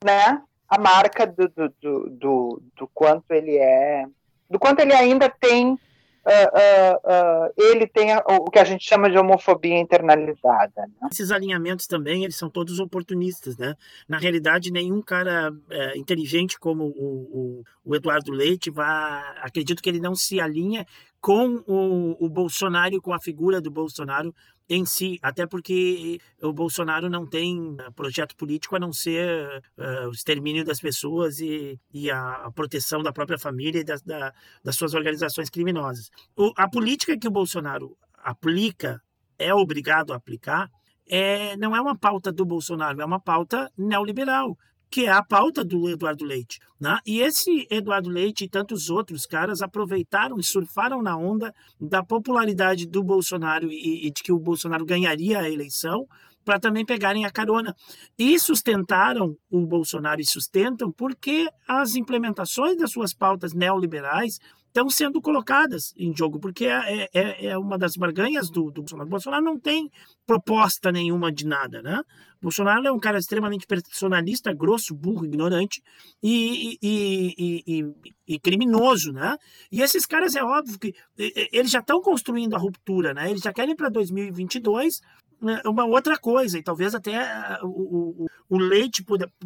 [0.03, 0.41] né?
[0.71, 1.69] A marca do, do,
[2.09, 4.05] do, do, quanto ele é.
[4.49, 5.77] Do quanto ele ainda tem.
[6.25, 10.87] ah, ah, ah, ele tem o que a gente chama de homofobia internalizada.
[10.87, 11.09] Né?
[11.11, 13.75] Esses alinhamentos também, eles são todos oportunistas, né?
[14.07, 19.99] Na realidade, nenhum cara é, inteligente como o, o, Eduardo Leite vai, acredito que ele
[19.99, 20.87] não se alinha
[21.19, 24.33] com o, o Bolsonaro, com a figura do Bolsonaro
[24.77, 30.07] em si, até porque o Bolsonaro não tem eh, projeto político a não ser eh,
[30.07, 34.33] o extermínio das pessoas e, e a, a proteção da própria família e das, da-
[34.63, 36.09] das suas organizações criminosas.
[36.35, 39.01] O- a política que o Bolsonaro aplica
[39.37, 40.69] é obrigado a aplicar,
[41.09, 44.57] é, não é uma pauta do Bolsonaro, é uma pauta neoliberal,
[44.91, 46.59] que é a pauta do Eduardo Leite.
[46.77, 46.99] Né?
[47.05, 52.85] E esse Eduardo Leite e tantos outros caras aproveitaram e surfaram na onda da popularidade
[52.85, 56.05] do Bolsonaro e, e de que o Bolsonaro ganharia a eleição
[56.43, 57.73] para também pegarem a carona.
[58.17, 65.21] E sustentaram o Bolsonaro e sustentam porque as implementações das suas pautas neoliberais estão sendo
[65.21, 69.07] colocadas em jogo, porque é, é, é uma das barganhas do, do Bolsonaro.
[69.07, 69.89] O Bolsonaro não tem
[70.25, 72.01] proposta nenhuma de nada, né?
[72.41, 75.81] Bolsonaro é um cara extremamente personalista, grosso, burro, ignorante
[76.23, 77.85] e, e, e,
[78.27, 79.37] e- criminoso, né?
[79.71, 83.29] E esses caras, é óbvio que eles já estão construindo a ruptura, né?
[83.29, 85.01] Eles já querem para 2022
[85.41, 89.03] né, uma outra coisa, e talvez até ah, o, o, o Leite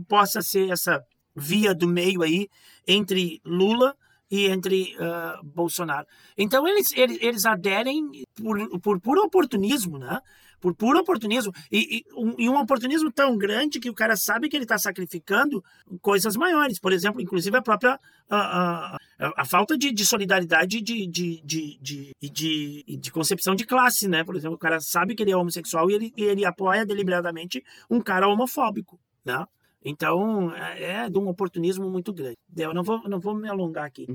[0.07, 1.03] possa ser essa
[1.35, 2.47] via do meio aí
[2.87, 3.95] entre Lula
[4.29, 6.07] e entre ah, Bolsonaro.
[6.37, 10.19] Então eles, eles, eles aderem por, por puro oportunismo, né?
[10.59, 11.51] Por puro oportunismo.
[11.71, 14.77] E, e um, e um oportunismo tão grande que o cara sabe que ele está
[14.77, 15.63] sacrificando
[16.01, 16.79] coisas maiores.
[16.79, 17.99] Por exemplo, inclusive a própria
[18.29, 18.97] a, a,
[19.37, 24.23] a- falta de, de solidariedade de, de, de, de, de, concepção de classe, né?
[24.23, 28.01] Por exemplo, o cara sabe que ele é homossexual e ele, ele apoia deliberadamente um
[28.01, 29.45] cara homofóbico, né?
[29.83, 32.37] Então, é é de um oportunismo muito grande.
[32.57, 34.07] Eu não vou, não vou me alongar aqui.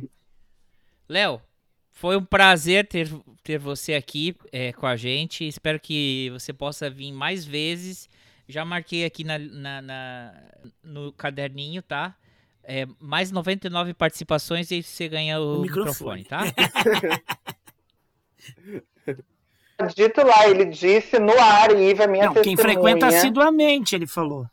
[1.08, 1.40] Léo,
[2.00, 3.08] foi um prazer ter,
[3.44, 5.46] ter você aqui é, com a gente.
[5.46, 8.08] Espero que você possa vir mais vezes.
[8.48, 10.34] Já marquei aqui na, na- na-
[10.82, 12.14] no caderninho, tá?
[12.64, 16.22] É, mais 99 participações e você ganha o, O microfone.
[16.22, 16.24] microfone.
[16.24, 17.20] tá?
[19.94, 22.74] Dito lá, ele disse no ar, Iva, minha Não, quem testemunha.
[22.80, 24.46] frequenta assiduamente, ele falou.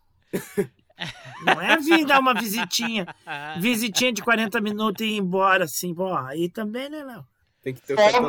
[1.46, 3.06] Não é vir dar uma visitinha,
[3.60, 7.26] visitinha de 40 minutos e ir embora, assim, pô, aí também, né, Léo?
[7.68, 8.22] Tem que ter o cartão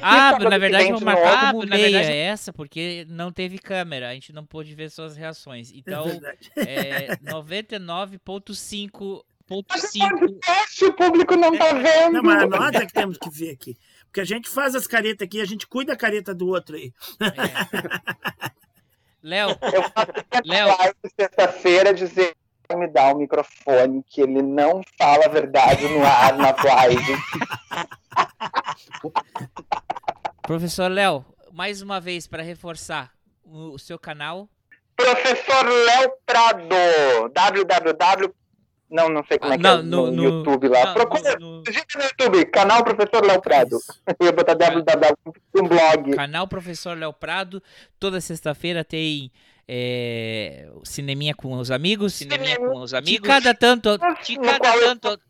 [0.00, 4.14] Ah, na verdade vou marcar como na meia verdade- essa, porque não teve câmera, a
[4.14, 5.72] gente não pôde ver suas reações.
[5.74, 6.48] Então, verdade.
[6.54, 9.24] é 99.5
[9.68, 12.12] Mas é podcast, o público não tá vendo.
[12.12, 13.76] Não, mas nós é que temos que ver aqui.
[14.04, 16.92] Porque a gente faz as caretas aqui, a gente cuida da careta do outro aí.
[19.22, 20.12] Léo, Eu faço
[20.44, 20.68] Léo.
[20.68, 22.32] live sexta-feira dizer
[22.76, 27.16] me dá o microfone, que ele não fala a verdade no ar na live.
[30.42, 33.10] professor Léo, mais uma vez para reforçar
[33.44, 34.48] o, seu canal.
[34.96, 36.68] Professor Léo Prado,
[37.32, 38.34] www.
[38.90, 40.84] Não, não sei como Ah, é que não, é no- no, no- YouTube lá.
[40.84, 43.78] não, Procura, no- digita no YouTube, canal Professor Léo Prado.
[44.20, 45.16] Eu ia botar www,
[45.56, 46.14] um blog.
[46.14, 47.62] Canal Professor Léo Prado.
[47.98, 49.32] Toda sexta-feira tem
[49.68, 52.14] é, cineminha com os amigos.
[52.14, 53.28] Cineminha com os De amigos.
[53.28, 53.98] cada tanto.
[54.24, 55.20] De cada eu tanto.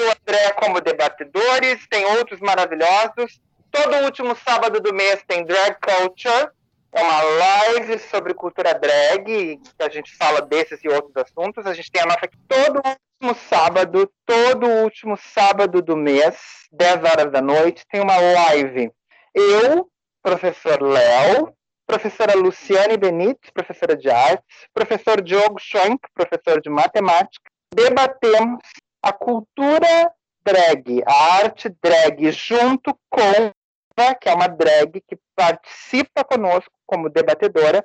[0.00, 3.40] o André como debatedores, tem outros maravilhosos.
[3.70, 6.48] Todo último sábado do mês tem Drag Culture,
[6.92, 11.66] é uma live sobre cultura drag, que a gente fala desses e outros assuntos.
[11.66, 16.36] A gente tem a nossa aqui todo último sábado, todo último sábado do mês,
[16.72, 18.92] 10 horas da noite, tem uma live.
[19.34, 19.90] Eu,
[20.22, 21.52] professor Léo,
[21.86, 28.60] professora Luciane Benítez, professora de artes, professor Diogo Schoenk, professor de matemática, debatemos
[29.02, 30.12] a cultura
[30.44, 33.52] drag, a arte drag, junto com
[33.96, 37.84] a que é uma drag que participa conosco como debatedora,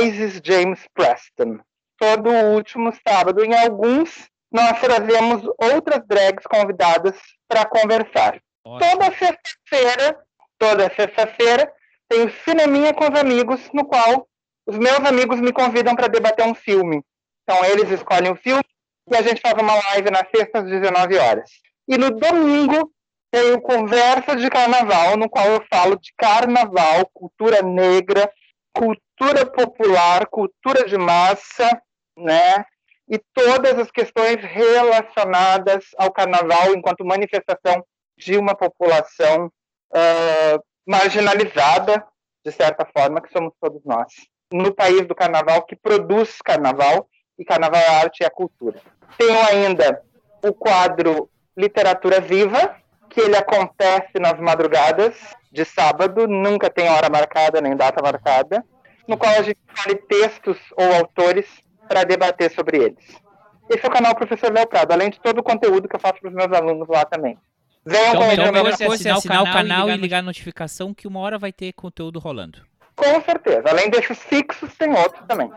[0.00, 1.58] Isis James Preston.
[1.98, 3.44] todo o último sábado.
[3.44, 7.16] Em alguns, nós trazemos outras drags convidadas
[7.48, 8.40] para conversar.
[8.64, 10.18] Toda sexta-feira,
[10.58, 11.72] toda sexta-feira,
[12.12, 14.28] tem o Cineminha com os amigos, no qual
[14.66, 17.02] os meus amigos me convidam para debater um filme.
[17.42, 18.62] Então, eles escolhem o filme
[19.10, 21.50] e a gente faz uma live na sexta às 19 horas.
[21.88, 22.92] E no domingo
[23.30, 28.30] tem o Conversa de Carnaval, no qual eu falo de carnaval, cultura negra,
[28.74, 31.80] cultura popular, cultura de massa,
[32.16, 32.62] né?
[33.08, 37.82] E todas as questões relacionadas ao carnaval enquanto manifestação
[38.18, 42.04] de uma população uh, marginalizada,
[42.44, 44.12] de certa forma, que somos todos nós.
[44.52, 47.08] No país do carnaval, que produz carnaval,
[47.38, 48.80] e carnaval é arte e é cultura.
[49.16, 50.02] Tenho ainda
[50.42, 52.76] o quadro Literatura Viva,
[53.08, 55.14] que ele acontece nas madrugadas
[55.50, 58.64] de sábado, nunca tem hora marcada nem data marcada,
[59.06, 61.46] no qual a gente escolhe textos ou autores
[61.86, 63.22] para debater sobre eles.
[63.68, 66.20] Esse é o canal Professor Léo Prado, além de todo o conteúdo que eu faço
[66.20, 67.38] para os meus alunos lá também.
[67.84, 68.92] Venham Então, melhor é canal.
[68.92, 72.60] assinar, assinar o canal e ligar a notificação que uma hora vai ter conteúdo rolando.
[72.94, 73.62] Com certeza.
[73.68, 75.50] Além desses fixos, tem outros também.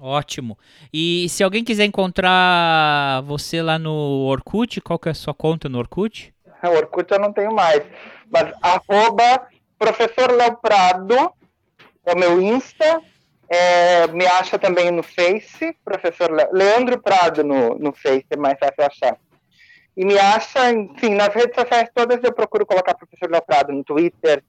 [0.00, 0.58] Ótimo.
[0.92, 5.68] E se alguém quiser encontrar você lá no Orkut, qual que é a sua conta
[5.68, 6.34] no Orkut?
[6.62, 7.82] O Orkut eu não tenho mais.
[8.30, 9.46] Mas arroba
[9.78, 11.32] professor Léo Prado
[12.04, 13.00] é o meu Insta.
[13.48, 18.58] É, me acha também no Face, professor Le- Leandro Prado no, no Face, é mais
[18.58, 19.16] fácil achar.
[19.96, 23.84] E me acha, enfim, nas redes sociais todas eu procuro colocar professor Léo Prado no
[23.84, 24.42] Twitter.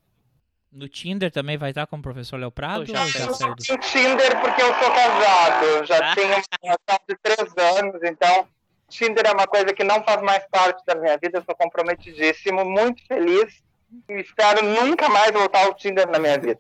[0.72, 2.80] No Tinder também vai estar com o professor Léo Prado?
[2.80, 7.00] ou já Eu do- no Tinder porque eu sou casado, eu já tenho uma relação
[7.08, 8.48] de três anos, então
[8.90, 12.66] Tinder é uma coisa que não faz mais parte da minha vida, eu sou comprometidíssimo,
[12.66, 13.64] muito feliz
[14.10, 16.60] e espero nunca mais voltar ao Tinder na minha vida.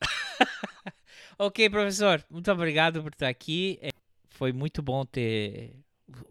[1.38, 3.78] Ok, professor, muito obrigado por estar aqui.
[3.82, 3.90] É,
[4.30, 5.74] Foi muito bom ter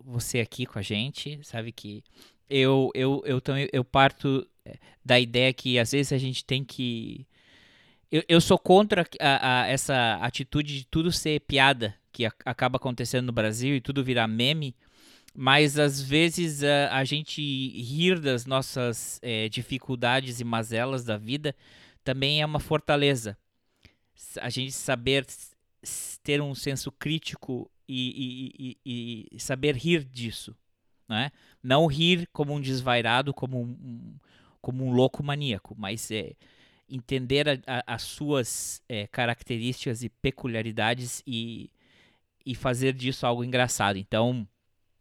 [0.04, 1.40] você aqui com a gente.
[1.44, 2.04] Sabe que
[2.50, 6.64] eu, eu, eu, também, eu parto é, da ideia que às vezes a gente tem
[6.64, 7.26] que.
[8.12, 12.78] Eu, eu sou contra a- a- essa atitude de tudo ser piada que a- acaba
[12.78, 14.76] acontecendo no Brasil e tudo virar meme.
[15.38, 21.54] Mas às vezes a, a gente rir das nossas eh, dificuldades e mazelas da vida
[22.06, 23.38] também é uma fortaleza
[24.42, 25.26] a gente saber
[26.24, 30.56] ter um senso crítico e, e- e- saber rir disso,
[31.08, 31.32] né?
[31.62, 34.16] Não rir como um desvairado, como um,
[34.62, 36.34] como um louco maníaco, mas é,
[36.90, 41.70] entender a- a- as suas é, características e peculiaridades e,
[42.46, 43.98] e fazer disso algo engraçado.
[43.98, 44.48] Então,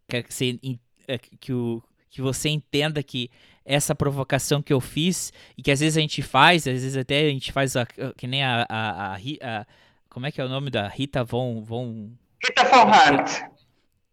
[0.09, 0.59] quero que você,
[1.09, 3.31] é, que, o, que você entenda que
[3.65, 7.21] essa provocação que eu fiz e que às vezes a gente faz, às vezes até
[7.27, 9.67] a gente faz a- que nem a, a, a a-
[10.11, 12.11] como é que é o nome da Rita Von Von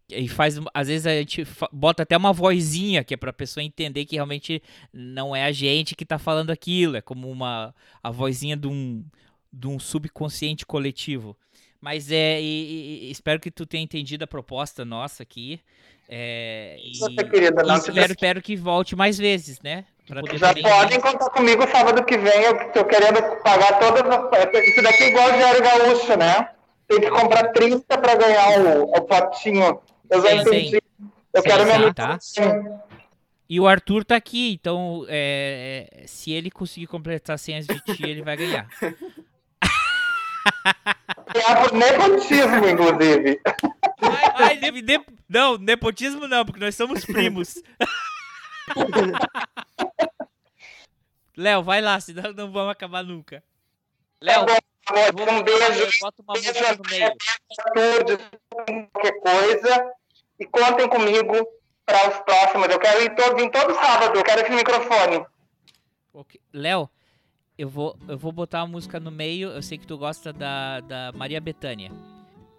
[0.10, 4.04] E faz às vezes a gente bota até uma vozinha que é para pessoa entender
[4.06, 4.62] que realmente
[4.92, 7.74] não é a gente que tá falando aquilo, é como uma
[8.04, 9.06] a vozinha de um
[9.54, 11.36] de um subconsciente coletivo.
[11.80, 15.60] Mas é e- e- espero que tu tenha entendido a proposta nossa aqui.
[16.08, 19.86] É, e, querida, não espero, espero que volte mais vezes, né?
[20.06, 24.68] Pra Já podem contar comigo sábado que vem, eu tô querendo pagar todas as...
[24.68, 26.50] Isso daqui é igual o Diário Gaúcho, né?
[26.92, 29.82] Tem que comprar 30 para ganhar o, o potinho.
[30.10, 30.82] Eu já entendi.
[31.34, 32.20] Eu Sim, quero sim, meu tá?
[33.50, 37.80] E o Arthur tá aqui, então é, é, se ele conseguir completar 100 antes de
[37.96, 38.68] ti, ele vai ganhar.
[41.32, 43.39] Por nepotismo, inclusive.
[44.36, 47.54] Ai, ne- ne- não, nepotismo não, porque nós somos primos.
[51.38, 53.42] Léo, vai lá, senão não vamos acabar nunca.
[54.22, 54.46] Léo,
[54.90, 55.98] um beijo.
[56.02, 57.14] bota uma música no meio.
[57.60, 58.20] Arthur,
[58.94, 59.92] qualquer coisa.
[60.40, 61.48] E contem comigo
[61.86, 62.68] para os próximos.
[62.70, 65.26] Eu quero ir todo, vir todo sábado, eu quero esse microfone.
[66.14, 66.42] Ok.
[66.52, 66.90] Léo,
[67.58, 69.50] eu vou, eu vou botar uma música no meio.
[69.50, 71.92] Eu sei que tu gosta da, da Maria Bethânia.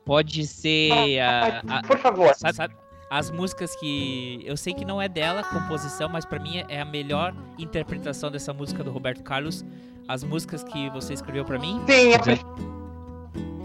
[0.05, 2.35] Pode ser a, a- Por favor.
[2.35, 2.77] sabe- sabe,
[3.11, 6.85] as músicas que eu sei que não é dela, composição, mas pra mim é a
[6.85, 9.64] melhor interpretação dessa música do Roberto Carlos.
[10.09, 11.80] As músicas que você escreveu pra mim?
[11.86, 12.12] Sim,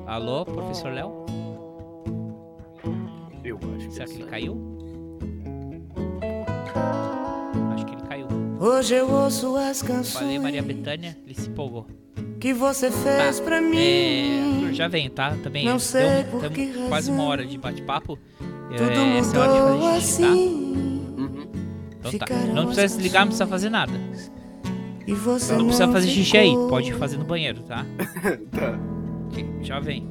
[0.06, 1.26] Alô, professor Léo?
[3.44, 4.78] Eu acho Será que ele caiu?
[7.74, 8.28] Acho que ele caiu.
[8.60, 11.86] Hoje eu ouço as Falei canções Maria Bethânia, ele se empolgou.
[12.40, 14.56] que você fez pra É, mim.
[14.62, 15.36] Arthur, já vem, tá?
[15.44, 18.18] Também Não deu- sei por tamo que quase uma hora de bate-papo.
[18.78, 19.98] Tudo É, essa é a hora de mudou fazer tá?
[19.98, 20.68] assim.
[22.00, 22.26] Então tá.
[22.54, 23.94] Não precisa desligar, não precisa fazer nada.
[25.08, 26.68] E você Não precisa não fazer xixi aí, ficou.
[26.68, 27.86] pode fazer no banheiro, tá?
[28.52, 28.78] tá.
[29.62, 30.08] Já vem.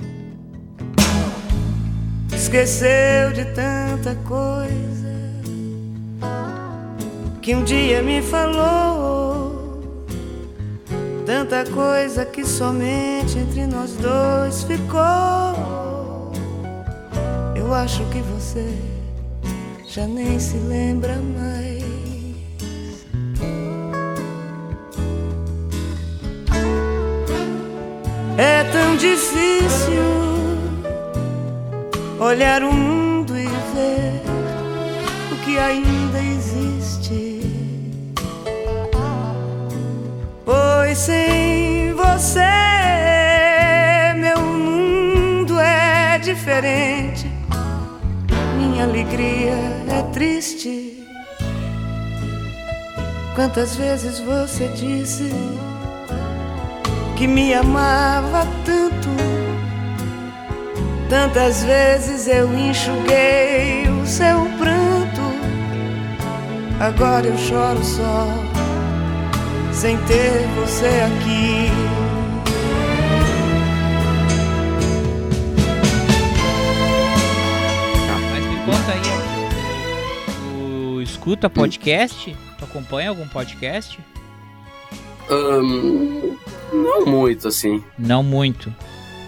[2.35, 5.07] esqueceu de tanta coisa
[7.43, 9.55] que um dia me falou.
[11.25, 16.33] Tanta coisa que somente entre nós dois ficou.
[17.57, 18.67] Eu acho que você
[19.89, 21.76] já nem se lembra mais.
[28.39, 30.03] É tão difícil
[32.21, 34.23] olhar o mundo e ver
[35.33, 37.41] o que ainda existe.
[40.45, 42.41] Pois sem você,
[44.17, 47.27] meu mundo é diferente.
[48.59, 49.55] Minha alegria
[49.89, 51.03] é triste.
[53.35, 55.31] Quantas vezes você disse
[57.17, 59.09] que me amava tanto?
[61.09, 65.23] Tantas vezes eu enxuguei o seu pranto.
[66.79, 68.27] Agora eu choro só,
[69.73, 71.71] sem ter você aqui.
[78.31, 79.01] Mas me conta aí.
[80.51, 82.37] Tu escuta podcast?
[82.59, 83.99] Tu acompanha algum podcast?
[85.31, 86.37] Ahn,
[86.73, 87.83] não muito, assim.
[87.99, 88.73] Não muito.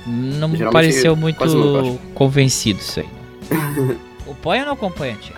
[0.07, 3.09] Não me Geralmente, pareceu não muito convencido isso aí.
[4.39, 5.37] acompanha ou não acompanha, tia?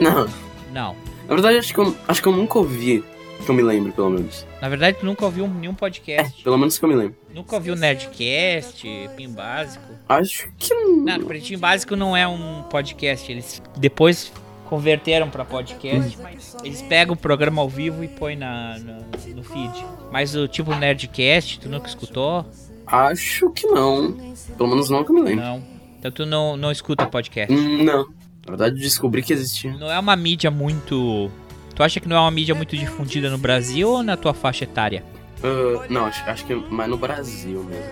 [0.00, 0.28] Não.
[0.72, 0.96] Não.
[1.28, 3.04] Na verdade, acho que eu, acho que eu nunca ouvi,
[3.44, 4.46] que eu me lembro, pelo menos.
[4.60, 6.42] Na verdade, tu nunca ouviu nenhum podcast.
[6.42, 7.16] Pelo menos que eu me lembro.
[7.32, 9.84] Nunca ouviu Nerdcast, Pretinho Básico.
[10.08, 13.30] Acho que Não, Pretinho Básico não é um podcast.
[13.30, 14.32] Eles depois
[14.70, 18.98] converteram pra podcast, mas eles pegam o programa ao vivo e põem na, na-
[19.34, 19.84] no feed.
[20.12, 22.46] Mas o tipo Nerdcast, tu nunca escutou?
[22.86, 24.12] Acho que não.
[24.56, 25.44] Pelo menos não que eu me lembro.
[25.44, 25.62] Não.
[25.98, 27.52] Então tu não, não escuta podcast.
[27.52, 28.06] Hum, Não.
[28.46, 29.72] Na verdade, eu descobri que existia.
[29.74, 31.30] Não é uma mídia muito.
[31.74, 34.64] Tu acha que não é uma mídia muito difundida no Brasil ou na tua faixa
[34.64, 35.04] etária?
[35.42, 37.84] Ah, não, acho, acho que é mais no Brasil mesmo.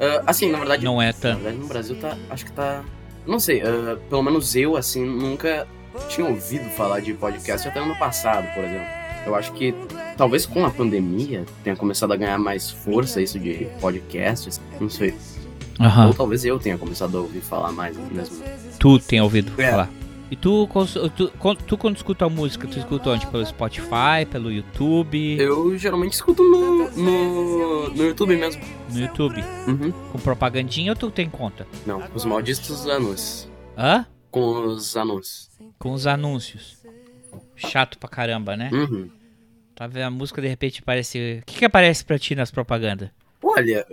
[0.00, 0.84] Ah, assim, na verdade.
[0.84, 1.34] Não é Na tanto.
[1.42, 2.16] verdade, no Brasil tá.
[2.30, 2.82] Acho que tá.
[3.26, 5.66] Não sei, ah, pelo menos eu, assim, nunca
[6.08, 8.86] tinha ouvido falar de podcast até ano passado, por exemplo.
[9.26, 9.74] Eu acho que
[10.16, 15.14] talvez com a pandemia tenha começado a ganhar mais força isso de podcasts, não sei.
[15.80, 16.08] Aham.
[16.08, 18.42] Ou talvez eu tenha começado a ouvir falar mais mesmo.
[18.78, 19.70] Tu tem ouvido É.
[19.70, 19.90] falar.
[20.30, 20.68] E tu,
[21.16, 21.30] tu,
[21.66, 23.26] tu quando escuta a música, tu escuta onde?
[23.28, 25.38] Pelo Spotify, pelo YouTube?
[25.40, 28.60] Eu geralmente escuto no, no, no YouTube mesmo.
[28.92, 29.42] No YouTube?
[29.66, 29.90] Uhum.
[30.12, 31.66] Com propagandinha ou tu tem conta?
[31.86, 33.48] Não, os malditos anúncios.
[33.76, 34.04] Hã?
[34.30, 35.47] Com os anúncios.
[35.78, 36.78] Com os anúncios.
[37.56, 38.70] Chato pra caramba, né?
[38.72, 39.10] Uhum.
[39.74, 41.40] Tá vendo a música de repente parece.
[41.42, 43.10] O que, que aparece pra ti nas propagandas?
[43.42, 43.86] Olha,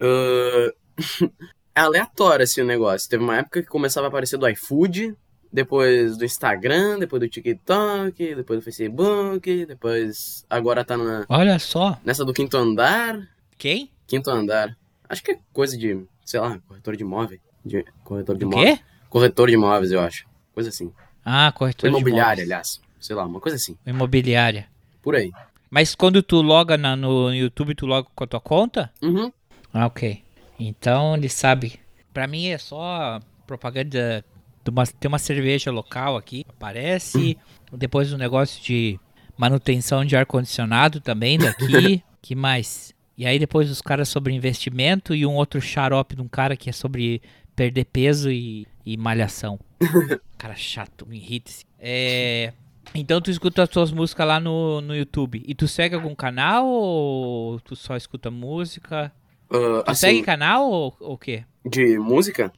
[0.00, 0.72] ah,
[1.74, 3.08] é aleatório assim o negócio.
[3.08, 5.16] Teve uma época que começava a aparecer do iFood,
[5.52, 10.44] depois do Instagram, depois do TikTok, depois do Facebook, depois.
[10.50, 12.00] Agora tá na, Olha só.
[12.04, 13.20] nessa do quinto andar.
[13.56, 13.92] Quem?
[14.06, 14.76] Quinto andar.
[15.08, 17.38] Acho que é coisa de, sei lá, corretor de imóvel.
[17.64, 18.76] De, corretor de imóvel.
[18.76, 18.82] quê?
[19.08, 20.26] Corretor de imóveis, eu acho.
[20.54, 20.92] Coisa assim.
[21.24, 22.80] Ah, corretor de Imobiliária, aliás.
[23.00, 23.76] Sei lá, uma coisa assim.
[23.86, 24.66] Imobiliária.
[25.02, 25.30] Por aí.
[25.70, 28.92] Mas quando tu loga na- no YouTube, tu loga com a tua conta?
[29.02, 29.32] Uhum.
[29.72, 30.22] Ah, ok.
[30.58, 31.80] Então ele sabe.
[32.12, 34.24] Pra mim é só propaganda
[34.64, 37.38] de uma, tem uma cerveja local aqui, aparece.
[37.72, 39.00] Depois um negócio de
[39.36, 42.02] manutenção de ar-condicionado também daqui.
[42.20, 42.92] que mais?
[43.16, 46.68] E aí depois os caras sobre investimento e um outro xarope de um cara que
[46.70, 47.20] é sobre
[47.56, 49.58] perder peso e, e malhação.
[50.38, 51.52] cara chato, me irrita.
[51.78, 52.52] É...
[52.94, 55.42] Então tu escuta as tuas músicas lá no, no YouTube.
[55.46, 59.12] E tu segue algum canal ou tu só escuta música?
[59.50, 61.44] Ah, Tu assim, segue canal ou o quê?
[61.64, 62.52] De música?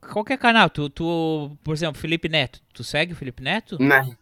[0.00, 0.70] Qualquer canal.
[0.70, 2.60] Tu, tu, por exemplo, Felipe Neto.
[2.72, 3.76] Tu segue o Felipe Neto?
[3.80, 4.16] Né.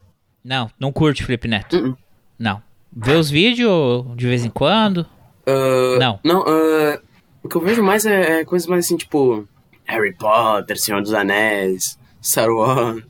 [0.45, 1.76] Não, não curte Felipe Neto.
[1.76, 1.97] Uh-uh.
[2.39, 2.62] Não.
[2.93, 5.07] Vê os vídeos de vez em quando?
[5.47, 6.20] Ah, Não.
[6.24, 7.01] Não, ah,
[7.43, 9.47] o que eu vejo mais é, é coisas mais assim, tipo
[9.84, 13.03] Harry Potter, Senhor dos Anéis, Star Wars.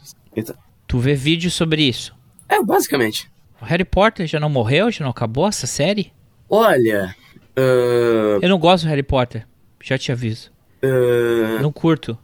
[0.86, 2.14] Tu vê vídeo sobre isso?
[2.48, 3.30] É, basicamente.
[3.60, 4.90] O Harry Potter já não morreu?
[4.90, 6.12] Já não acabou essa série?
[6.48, 7.14] Olha,
[7.56, 9.46] ah, Eu não gosto do Harry Potter.
[9.82, 10.50] Já te aviso.
[10.82, 12.16] ah, Não curto.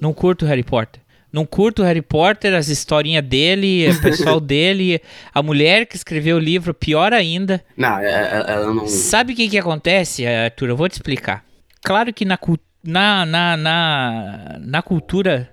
[0.00, 1.00] Não curto Harry Potter.
[1.32, 5.00] Não curto Harry Potter, as historinhas dele, o pessoal dele,
[5.32, 7.64] a mulher que escreveu o livro, pior ainda.
[7.74, 8.86] não, é- é- ela não.
[8.86, 10.68] Sabe o que que acontece, Arthur?
[10.68, 11.42] Eu vou te explicar.
[11.82, 12.38] Claro que na,
[12.84, 15.50] na, na, na cultura,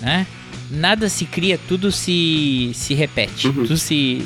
[0.00, 0.26] né?
[0.70, 3.50] Nada se cria, tudo se, se repete.
[3.52, 4.22] Tudo se...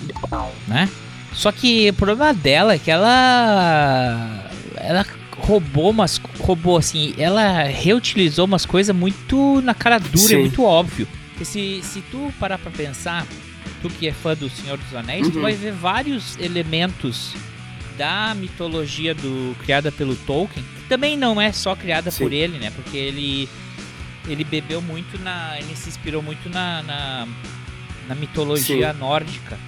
[0.66, 0.88] Né?
[1.32, 4.50] Só que o problema dela é que ela...
[4.76, 5.07] Ela
[5.38, 6.20] roubou umas.
[6.40, 10.34] roubou assim, ela reutilizou umas coisas muito na cara dura, Sim.
[10.34, 11.07] é muito óbvio.
[11.30, 13.26] Porque se, se tu parar pra pensar,
[13.80, 15.42] tu que é fã do Senhor dos Anéis, tu Uhum.
[15.42, 17.34] vai ver vários elementos
[17.96, 22.24] da mitologia do criada pelo Tolkien, que também não é só criada Sim.
[22.24, 22.70] por ele, né?
[22.74, 23.48] Porque ele
[24.27, 27.29] ele bebeu muito na, ele se inspirou muito na na,
[28.09, 29.59] na mitologia nórdica,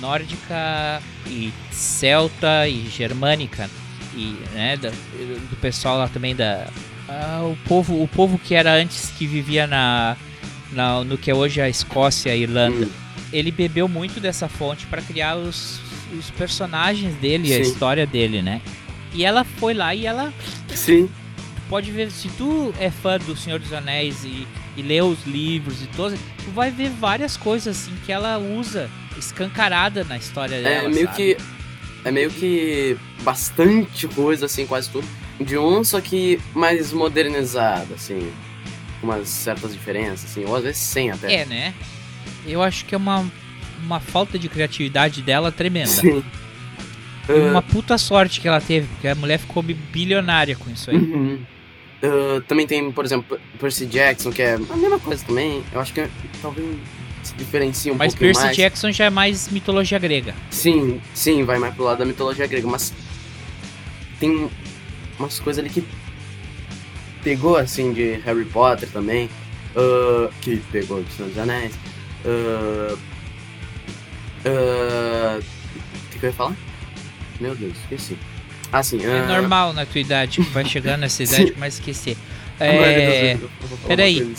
[0.00, 3.68] nórdica e celta e germânica
[4.14, 6.66] e né da- do pessoal lá também da
[7.08, 10.16] ah, o povo o povo que era antes que vivia na,
[10.72, 12.90] na no que é hoje a Escócia e a Irlanda Hum.
[13.32, 15.80] ele bebeu muito dessa fonte para criar os,
[16.18, 17.70] os personagens dele, a Sim.
[17.70, 18.60] história dele, né?
[19.12, 20.32] E ela foi lá e ela
[20.68, 21.08] Sim.
[21.68, 24.46] Pode ver, se tu é fã do Senhor dos Anéis e,
[24.76, 28.90] e lê os livros e todos, tu vai ver várias coisas assim que ela usa
[29.18, 30.86] escancarada na história dela.
[30.86, 31.16] É meio sabe?
[31.16, 31.36] que.
[32.04, 35.06] É meio que bastante coisa, assim, quase tudo.
[35.40, 38.30] De um, só que mais modernizado, assim.
[39.00, 41.34] Com umas certas diferenças, assim, ou às vezes sem até.
[41.34, 41.74] É, né?
[42.46, 43.24] Eu acho que é uma,
[43.82, 45.88] uma falta de criatividade dela tremenda.
[45.88, 46.22] Sim.
[47.26, 50.90] E Uma puta sorte que ela teve, porque a mulher ficou bi- bilionária com isso
[50.90, 50.96] aí.
[50.98, 51.38] Uhum.
[52.04, 55.64] Ah, também tem, por exemplo, Percy Jackson, que é a mesma coisa também.
[55.72, 56.10] Eu acho que é-
[56.42, 56.76] talvez
[57.22, 58.56] se diferencia um Mas pouquinho Percy mais.
[58.58, 60.34] Jackson já é mais mitologia grega.
[60.50, 62.92] Sim, sim, vai mais pro lado da mitologia grega, mas
[64.20, 64.50] tem
[65.18, 65.82] umas coisas ali que
[67.22, 69.30] pegou, assim, de Harry Potter também,
[69.74, 71.72] ah, que pegou de Senhor dos Anéis.
[72.26, 72.96] ah,
[74.46, 76.54] O que, que eu ia falar?
[77.40, 78.18] Meu Deus, esqueci.
[78.74, 79.00] Ah, sim.
[79.04, 82.16] É ah, normal na tua idade, vai chegando nessa idade, começa a esquecer.
[82.58, 83.38] É...
[83.86, 84.34] Peraí,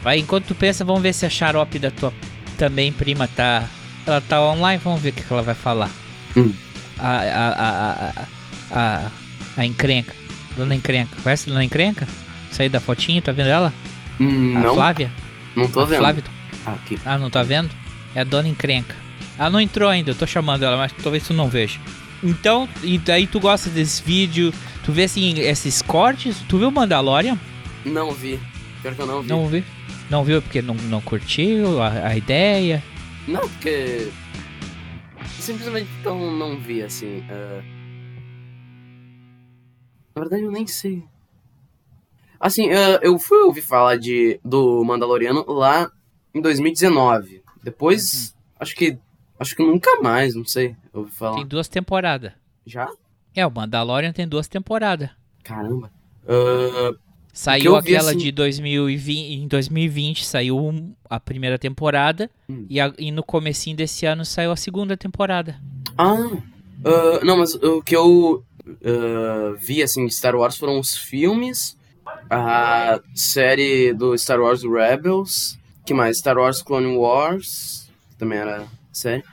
[0.00, 2.14] vai, enquanto tu pensa, vamos ver se a xarope da tua
[2.56, 3.68] também prima tá...
[4.06, 5.90] Ela tá online, vamos ver o que que ela vai falar.
[6.36, 6.52] Hum.
[6.98, 8.26] A, a, a, a,
[8.70, 9.10] a,
[9.56, 10.14] a, encrenca.
[10.56, 11.16] Dona Encrenca.
[11.20, 12.06] Conhece a Dona Encrenca?
[12.52, 13.72] Isso aí da fotinha, tá vendo ela?
[14.20, 15.10] Hum, a não, Flávia?
[15.56, 15.98] não tô a vendo.
[15.98, 16.24] Flávia,
[16.64, 16.76] Ah.
[17.04, 17.70] Ah, não tá vendo?
[18.14, 18.94] É a Dona Encrenca.
[19.36, 21.80] Ela não entrou ainda, eu tô chamando ela, mas talvez tu não veja.
[22.24, 24.50] Então, e daí tu gosta desse vídeo,
[24.82, 27.38] tu vê assim, esses cortes, tu viu o Mandalorian?
[27.84, 28.40] Não vi.
[28.80, 29.28] Pior que eu não vi.
[29.28, 29.64] Não vi.
[30.10, 32.82] Não viu porque não, não curtiu a, a ideia.
[33.28, 34.10] Não, porque.
[35.38, 37.22] Simplesmente então não vi, assim.
[37.30, 37.62] ah.
[40.16, 41.02] Na verdade, eu nem sei.
[42.40, 45.90] Assim, ah, eu fui ouvir falar de, do Mandaloriano lá
[46.34, 47.42] em 2019.
[47.62, 48.98] Depois, acho que.
[49.38, 50.76] Acho que nunca mais, não sei.
[50.92, 51.36] Ouvi falar.
[51.36, 52.32] Tem duas temporadas.
[52.66, 52.88] Já?
[53.34, 55.10] É, o Mandalorian tem duas temporadas.
[55.42, 55.90] Caramba.
[56.24, 56.98] Que
[57.32, 62.64] Saiu eu vi, aquela assim- de 2020, em 2020 saiu a primeira temporada Hum.
[62.70, 65.56] e, a- e no comecinho desse ano saiu a segunda temporada.
[65.98, 66.14] Ah,
[66.84, 68.44] ah, não, mas o que eu
[68.84, 71.76] ah, vi, assim, de Star Wars foram os filmes,
[72.30, 76.18] a série do Star Wars Rebels, que mais?
[76.18, 78.64] Star Wars Clone Wars, também era
[78.98, 79.24] série.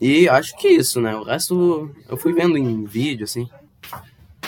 [0.00, 1.14] E acho que isso, né?
[1.16, 3.48] O resto eu fui vendo em vídeo, assim.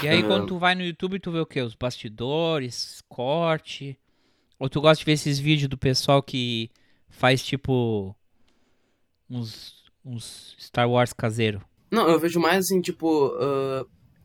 [0.03, 0.27] E aí Ah.
[0.27, 1.61] quando tu vai no YouTube tu vê o quê?
[1.61, 3.99] Os bastidores, corte.
[4.59, 6.71] Ou tu gosta de ver esses vídeos do pessoal que
[7.09, 8.15] faz tipo
[9.31, 11.61] uns, uns Star Wars caseiro?
[11.91, 13.85] Não, eu vejo mais assim, tipo, ah,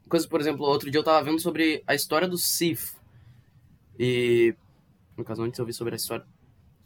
[0.09, 2.95] coisa, por exemplo, outro dia eu tava vendo sobre a história do Sith.
[3.99, 4.55] E.
[5.15, 6.25] No caso, antes eu vi sobre a história.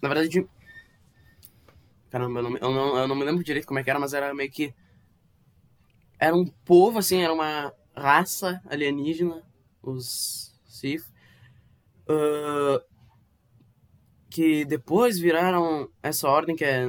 [0.02, 0.46] Na verdade, de...
[2.10, 4.00] Caramba, eu não, me- eu, não, eu não me lembro direito como é que era,
[4.00, 4.74] mas era meio que.
[6.20, 9.44] Era um povo, assim, era uma raça alienígena,
[9.84, 11.04] os Sith.
[12.08, 12.82] ah,
[14.30, 16.88] que depois viraram essa ordem que é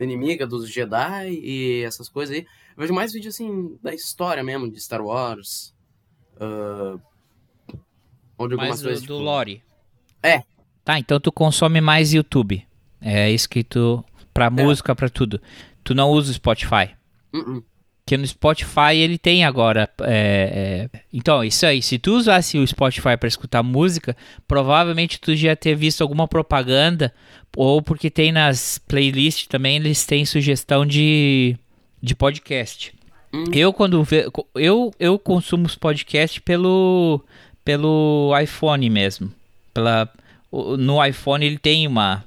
[0.00, 2.42] inimiga dos Jedi e essas coisas aí.
[2.76, 5.74] Eu vejo mais vídeo assim da história mesmo, de Star Wars.
[8.36, 9.00] ou de algumas Mais do, coisas.
[9.02, 9.62] do tipo- lore.
[10.22, 10.42] É.
[10.84, 12.66] Tá, então tu consome mais YouTube.
[13.04, 14.02] É isso que tu.
[14.32, 15.40] Pra música, pra tudo.
[15.84, 16.90] Tu não usa o Spotify.
[17.32, 17.62] Uh-uh.
[18.04, 19.88] Porque no Spotify ele tem agora.
[20.02, 21.80] é, é, Então, isso aí.
[21.82, 24.16] Se tu usasse o Spotify pra escutar música,
[24.48, 27.12] provavelmente tu já ter visto alguma propaganda.
[27.56, 31.56] Ou porque tem nas playlists também, eles têm sugestão de,
[32.02, 32.92] de podcast.
[33.52, 34.02] Eu, quando.
[34.04, 37.24] ve- Eu, eu consumo os podcasts pelo,
[37.64, 39.32] pelo iPhone mesmo.
[39.72, 40.08] Pela,
[40.52, 42.24] no iPhone ele tem uma.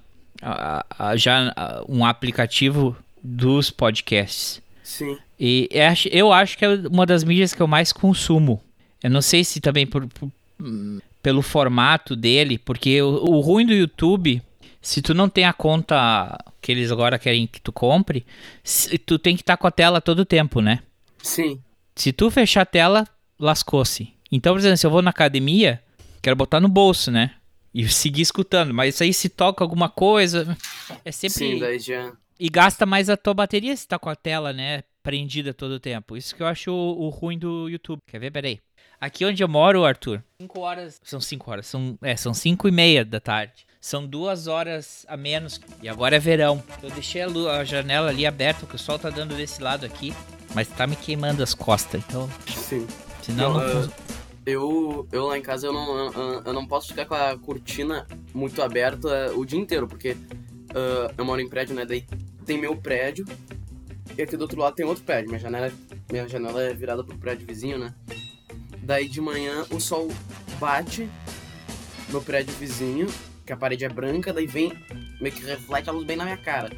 [1.16, 1.54] Já
[1.88, 4.62] um aplicativo dos podcasts.
[4.84, 5.18] Sim.
[5.40, 5.70] E
[6.12, 8.62] eu acho, que é uma das mídias que eu mais consumo.
[9.04, 10.32] Eu não sei se também por, por-
[11.22, 14.42] pelo formato dele, porque o, o ruim do YouTube,
[14.82, 18.26] se tu não tem a conta que eles agora querem que tu compre,
[18.64, 20.80] se- tu tem que estar com a tela todo o tempo, né?
[21.22, 21.60] Sim.
[21.96, 23.08] Se tu fechar a tela,
[23.40, 24.12] lascou-se.
[24.32, 25.82] Então, por exemplo, se eu vou na academia,
[26.22, 27.32] quero botar no bolso, né?
[27.80, 28.74] E seguir escutando.
[28.74, 30.58] Mas aí se toca alguma coisa,
[31.06, 31.38] é sempre.
[31.38, 32.12] Sim, daí já.
[32.40, 34.84] E gasta mais a tua bateria se tá com a tela, né?
[35.04, 36.18] Prendida todo o tempo.
[36.18, 38.00] Isso que eu acho o, o ruim do YouTube.
[38.08, 38.32] Quer ver?
[38.32, 38.60] Peraí.
[39.00, 40.24] Aqui onde eu moro, Arthur.
[40.42, 41.00] 5 horas.
[41.04, 41.68] São 5 horas.
[41.68, 43.66] São, é, são 5 e meia da tarde.
[43.80, 45.62] São duas horas a menos.
[45.84, 46.64] E agora é verão.
[46.82, 49.86] Eu deixei a, lu- a janela ali aberta, porque o sol tá dando desse lado
[49.86, 50.14] aqui.
[50.56, 52.02] Mas tá me queimando as costas.
[52.08, 52.28] Então.
[52.48, 52.88] Sim.
[53.22, 53.94] Senão Não, não.
[54.48, 58.08] Eu, eu lá em casa eu não, eu, eu não posso ficar com a cortina
[58.34, 60.16] muito aberta o dia inteiro, porque
[60.74, 61.86] ah, eu moro em prédio, né?
[61.86, 62.06] Daí
[62.46, 63.26] tem meu prédio
[64.18, 65.28] e aqui do outro lado tem outro prédio.
[65.28, 65.72] Minha janela,
[66.10, 67.94] minha janela é virada pro prédio vizinho, né?
[68.84, 70.08] Daí de manhã o sol
[70.62, 71.10] bate
[72.10, 73.08] no prédio vizinho,
[73.46, 74.72] que a parede é branca, daí vem,
[75.20, 76.72] meio que reflete a luz bem na minha cara.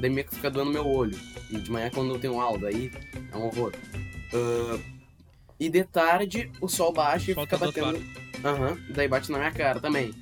[0.00, 1.18] Daí meio que fica doendo meu olho.
[1.50, 2.90] E de manhã quando eu tenho aula, daí
[3.30, 3.74] é um horror.
[4.32, 5.01] Ah,
[5.62, 8.04] e de tarde o sol baixa e sol fica tá do batendo.
[8.44, 10.12] Aham, daí bate na minha cara também.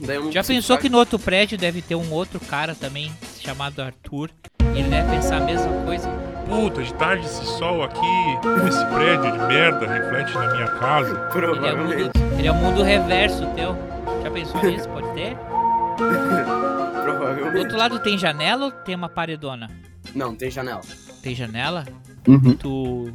[0.00, 3.10] Daí eu não Já pensou que no outro prédio deve ter um outro cara também,
[3.40, 4.30] chamado Arthur?
[4.74, 6.08] Ele deve pensar a mesma coisa.
[6.46, 8.00] Puta, de tarde esse sol aqui,
[8.68, 11.30] esse prédio de merda reflete na minha casa.
[11.34, 12.02] Ele é, o Provavelmente.
[12.02, 13.74] mundo, ele é o mundo reverso teu.
[14.22, 14.88] Já pensou nisso?
[14.90, 15.34] Pode ter?
[15.96, 17.58] Do Provavelmente.
[17.58, 19.70] outro lado tem janela ou tem uma paredona?
[20.14, 20.82] Não, tem janela.
[21.22, 21.86] Tem janela?
[22.26, 22.54] Uhum.
[22.56, 23.14] Tu.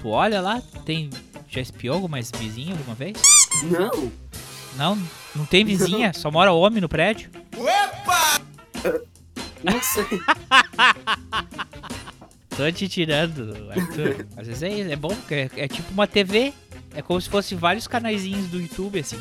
[0.00, 0.62] Tu olha lá?
[0.84, 1.10] Tem.
[1.48, 3.16] Já espiou alguma vizinha alguma vez?
[3.64, 4.12] Não!
[4.76, 4.98] Não?
[5.34, 6.12] Não tem vizinha?
[6.12, 7.30] Só mora homem no prédio?
[9.62, 10.06] Não sei.
[12.56, 14.26] Tô te tirando, Arthur.
[14.36, 16.52] Às vezes é, é bom, porque é, é tipo uma TV.
[16.94, 19.20] É como se fosse vários canaizinhos do YouTube, assim.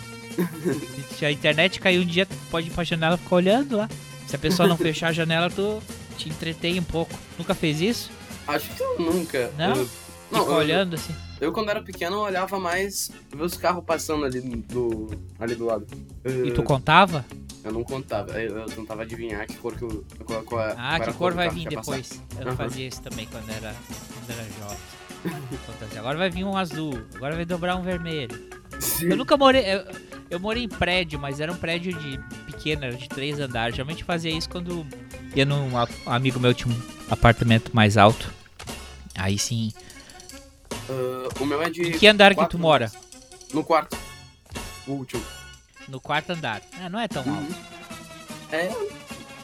[1.17, 3.89] Se a internet cair um dia, tu pode ir pra janela e ficar olhando lá.
[4.25, 5.82] Se a pessoa não fechar a janela, tu
[6.17, 7.13] te entretém um pouco.
[7.38, 8.09] Nunca fez isso?
[8.47, 9.51] Acho que eu nunca.
[9.57, 9.75] Não?
[9.75, 9.89] Eu,
[10.30, 11.15] Fica eu- olhando assim.
[11.41, 15.09] Eu, quando era pequeno, eu olhava mais ver os carros passando ali do,
[15.39, 15.88] ali do lado.
[16.45, 17.25] E tu contava?
[17.63, 20.03] Eu não contava, eu, eu tentava adivinhar que cor que o.
[20.25, 21.91] Qual, qual, Ah, qual que cor vai vir ia passar.
[21.93, 22.21] depois.
[22.38, 22.57] Eu não Aham.
[22.57, 23.73] fazia isso também quando era,
[24.13, 25.97] quando era jovem.
[25.97, 28.49] Agora vai vir um azul, agora vai dobrar um vermelho.
[29.01, 29.63] Eu nunca morei.
[29.65, 29.84] Eu,
[30.30, 33.75] eu morei em prédio, mas era um prédio de pequeno, era de três andares.
[33.75, 34.86] Geralmente fazia isso quando
[35.36, 38.32] ia num um amigo meu tinha um apartamento mais alto.
[39.15, 39.71] Aí sim.
[40.89, 41.81] Ah, o meu é de.
[41.89, 42.91] Em que andar que tu mora?
[43.53, 43.97] No quarto.
[44.87, 45.23] O último.
[45.87, 46.61] No quarto andar.
[46.81, 47.55] Ah, não é tão alto.
[48.51, 48.69] É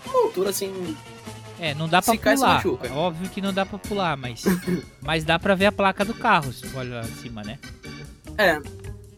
[0.07, 0.95] uma altura assim.
[1.59, 2.37] É, não dá pra pular.
[2.55, 2.93] machuca.
[2.93, 4.43] Óbvio que não dá pra pular, mas.
[5.01, 7.59] mas dá pra ver a placa do carro, se tu olha lá em cima, né?
[8.37, 8.59] É.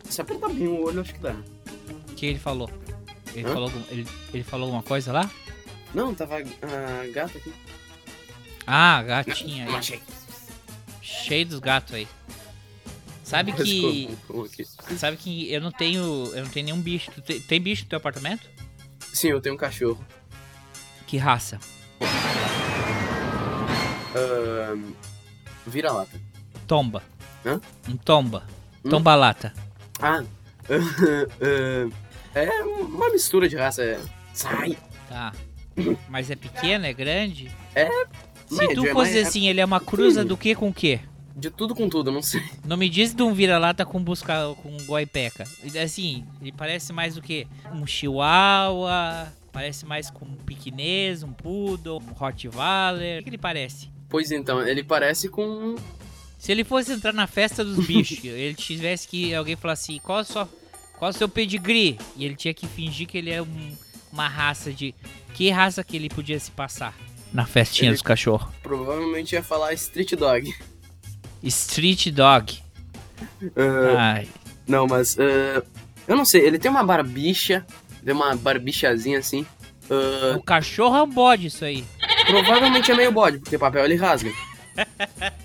[0.09, 1.35] Se apertar bem o olho, acho que dá.
[2.09, 2.69] O que ele falou?
[3.33, 3.53] Ele Hã?
[3.53, 5.29] falou, ele, ele falou alguma coisa lá?
[5.93, 7.53] Não, tava a gata aqui.
[8.65, 9.79] Ah, gatinha Não aí.
[9.79, 10.01] achei.
[11.07, 12.07] Cheio dos gatos aí.
[13.23, 14.09] Sabe que.
[14.97, 16.01] Sabe que eu não tenho.
[16.33, 17.09] Eu não tenho nenhum bicho.
[17.21, 18.49] Tem, tem bicho no teu apartamento?
[19.13, 20.05] Sim, eu tenho um cachorro.
[21.05, 21.59] Que raça?
[24.15, 24.91] Ahn,
[25.65, 26.19] Vira-lata.
[26.67, 27.01] Tomba.
[27.45, 27.61] Hã?
[27.87, 28.43] Um tomba.
[28.83, 28.89] Hum?
[28.89, 29.53] Tomba-lata.
[30.01, 30.23] Ah.
[30.69, 31.91] ahn,
[32.35, 33.81] é uma mistura de raça.
[33.83, 33.99] É...
[34.33, 34.77] Sai!
[35.07, 35.33] Tá.
[36.09, 37.49] Mas é pequeno, é grande?
[37.73, 37.89] É.
[38.47, 40.69] Se médio, tu é fosse mais- dizer assim, ele é uma cruza do que com
[40.69, 40.99] o que?
[41.35, 42.41] De tudo com tudo, não sei.
[42.65, 45.43] Não me diz de um vira-lata com busca com guaipeca.
[45.83, 47.45] Assim, ele parece mais o quê?
[47.71, 53.19] Um chihuahua, parece mais com um piquinês, um poodle, um rottweiler.
[53.21, 53.89] O que ele parece?
[54.09, 55.75] Pois então, ele parece com.
[56.39, 60.23] Se ele fosse entrar na festa dos bichos, ele tivesse que alguém falar assim, qual
[60.23, 60.47] sua,
[60.97, 61.97] qual o seu pedigree?
[62.15, 63.75] E ele tinha que fingir que ele é um-
[64.11, 64.95] uma raça de
[65.35, 66.95] que raça que ele podia se passar
[67.33, 68.47] na festinha Ele- dos cachorros?
[68.63, 70.53] Provavelmente ia falar street dog.
[71.43, 72.59] Street dog.
[73.55, 74.27] Ah, Ai,
[74.67, 75.17] Não, mas.
[75.19, 75.63] ah,
[76.07, 77.65] eu não sei, ele tem uma barbicha.
[78.03, 79.45] Tem uma barbichazinha assim.
[79.89, 81.83] ah, o cachorro é um bode isso aí.
[82.25, 84.31] provavelmente é meio bode, porque papel ele rasga.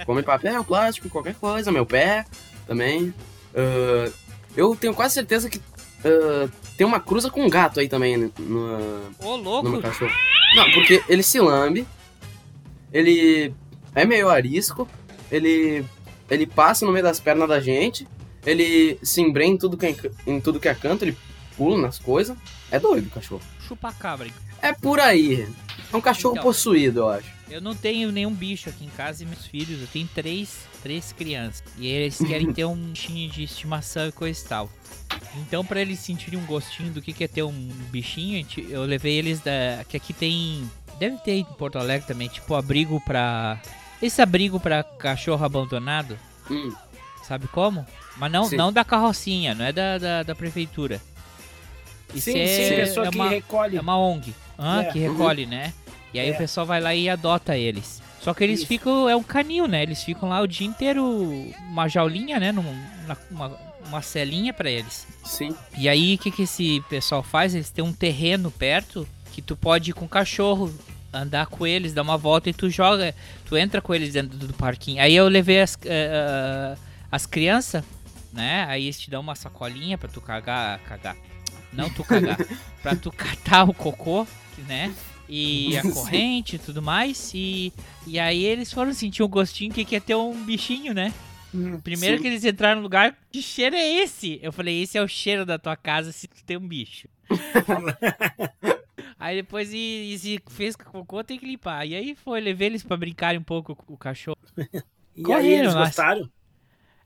[0.05, 2.25] Come papel, plástico, qualquer coisa, meu pé
[2.67, 3.13] também.
[3.55, 4.11] Ah,
[4.57, 5.61] eu tenho quase certeza que
[6.05, 9.69] ah, tem uma cruza com um gato aí também no, no, Ô, no louco.
[9.69, 10.13] meu cachorro.
[10.55, 11.87] Não, porque ele se lambe,
[12.93, 13.55] ele
[13.95, 14.89] é meio arisco,
[15.31, 15.85] ele
[16.31, 18.07] ele passa no meio das pernas da gente,
[18.47, 19.95] ele se embrenha em tudo que é,
[20.27, 21.17] em tudo que é canto, ele
[21.57, 22.37] pula nas coisas.
[22.71, 23.43] É doido o cachorro.
[23.67, 24.29] Chupa cabra.
[24.63, 25.47] É por aí.
[25.93, 26.45] É um cachorro Então.
[26.45, 27.31] possuído, eu acho.
[27.51, 31.13] Eu não tenho nenhum bicho aqui em casa e meus filhos, eu tenho três, três
[31.13, 31.63] crianças.
[31.79, 34.71] E eles querem ter um bichinho de estimação e coisa e tal.
[35.37, 37.53] Então, pra eles sentirem um gostinho do que que é ter um
[37.91, 39.85] bichinho, eu levei eles da.
[39.89, 40.69] Que aqui tem.
[40.99, 43.61] Deve ter em Porto Alegre também, tipo abrigo pra
[44.01, 46.19] Esse abrigo pra cachorro abandonado,
[46.51, 46.73] Hum,
[47.25, 47.85] sabe como?
[48.19, 48.57] Mas não, Sim.
[48.57, 51.01] não da carrocinha, não é da, da, da prefeitura.
[52.15, 53.77] Isso Sim, é, sim, pessoa é que uma, recolhe.
[53.79, 54.93] é uma ONG hã, É.
[54.93, 55.73] que recolhe, né?
[56.13, 56.33] E aí É.
[56.33, 58.03] o pessoal vai lá e adota eles.
[58.23, 58.69] Só que eles Isso.
[58.69, 59.83] ficam, é um canil, né?
[59.83, 61.05] Eles ficam lá o dia inteiro,
[61.69, 62.53] uma jaulinha, né?
[62.53, 62.63] Num,
[63.07, 65.07] na- uma, uma celinha pra eles.
[65.25, 65.55] sim.
[65.77, 67.55] E aí, o que, que esse pessoal faz?
[67.55, 70.73] Eles têm um terreno perto que tu pode ir com o cachorro,
[71.13, 73.15] andar com eles, dar uma volta e tu joga,
[73.45, 75.03] tu entra com eles dentro do parquinho.
[75.03, 76.77] Aí eu levei as, ah,
[77.11, 77.83] as crianças,
[78.33, 78.65] né?
[78.69, 81.17] Aí eles te dão uma sacolinha pra tu cagar, cagar.
[81.73, 82.39] Não tu cagar,
[82.83, 84.27] pra tu catar o cocô,
[84.69, 84.95] né?
[85.29, 87.33] E a corrente e tudo mais.
[87.35, 87.73] E,
[88.07, 91.13] e aí eles foram sentir um gostinho que quer ter um bichinho, né?
[91.85, 92.23] Primeiro Sim.
[92.23, 94.41] que eles entraram no lugar, que cheiro é esse?
[94.43, 97.09] Eu falei, esse é o cheiro da tua casa se tu tem um bicho.
[99.21, 101.87] aí depois, e, e se fez cocô, tem que limpar.
[101.87, 104.39] E aí foi, levei eles pra brincarem um pouco com o cachorro.
[105.15, 105.85] E aí Correram eles lá.
[105.85, 106.31] gostaram?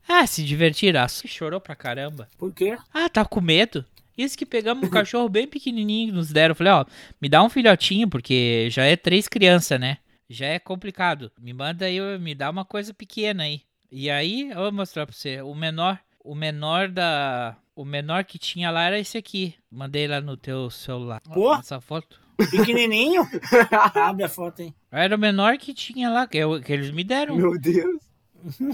[0.07, 1.01] Ah, se divertiram.
[1.01, 2.29] Ah, chorou pra caramba.
[2.37, 2.77] Por quê?
[2.93, 3.83] Ah, tá com medo?
[4.17, 6.51] Isso que pegamos um cachorro bem pequenininho, nos deram.
[6.51, 6.85] Eu falei, ó,
[7.21, 9.97] me dá um filhotinho, porque já é três crianças, né?
[10.29, 11.31] Já é complicado.
[11.39, 13.61] Me manda aí, me dá uma coisa pequena aí.
[13.91, 15.41] E aí, eu vou mostrar pra você.
[15.41, 17.55] O menor, o menor da...
[17.75, 19.53] O menor que tinha lá era esse aqui.
[19.71, 21.21] Mandei lá no teu celular.
[21.21, 21.53] Pô.
[21.53, 22.19] Essa foto.
[22.51, 23.21] Pequenininho?
[23.93, 24.73] Abre a foto, hein?
[24.91, 27.35] Era o menor que tinha lá, que, eu- que eles me deram.
[27.35, 28.01] Meu Deus.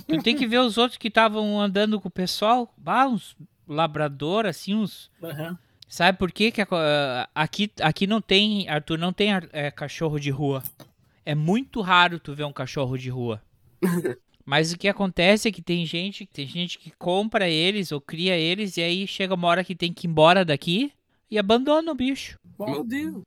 [0.07, 2.73] Tu tem que ver os outros que estavam andando com o pessoal.
[2.85, 3.35] Ah, uns
[3.67, 5.11] labrador, assim, uns...
[5.21, 5.57] Aham.
[5.87, 10.31] Sabe por quê que ah, aqui, aqui não tem, Arthur, não tem é, cachorro de
[10.31, 10.63] rua.
[11.23, 13.39] É muito raro tu ver um cachorro de rua.
[14.45, 18.35] Mas o que acontece é que tem gente, tem gente que compra eles ou cria
[18.35, 20.91] eles e aí chega uma hora que tem que ir embora daqui
[21.29, 22.37] e abandona o bicho.
[22.59, 23.23] Meu Deus.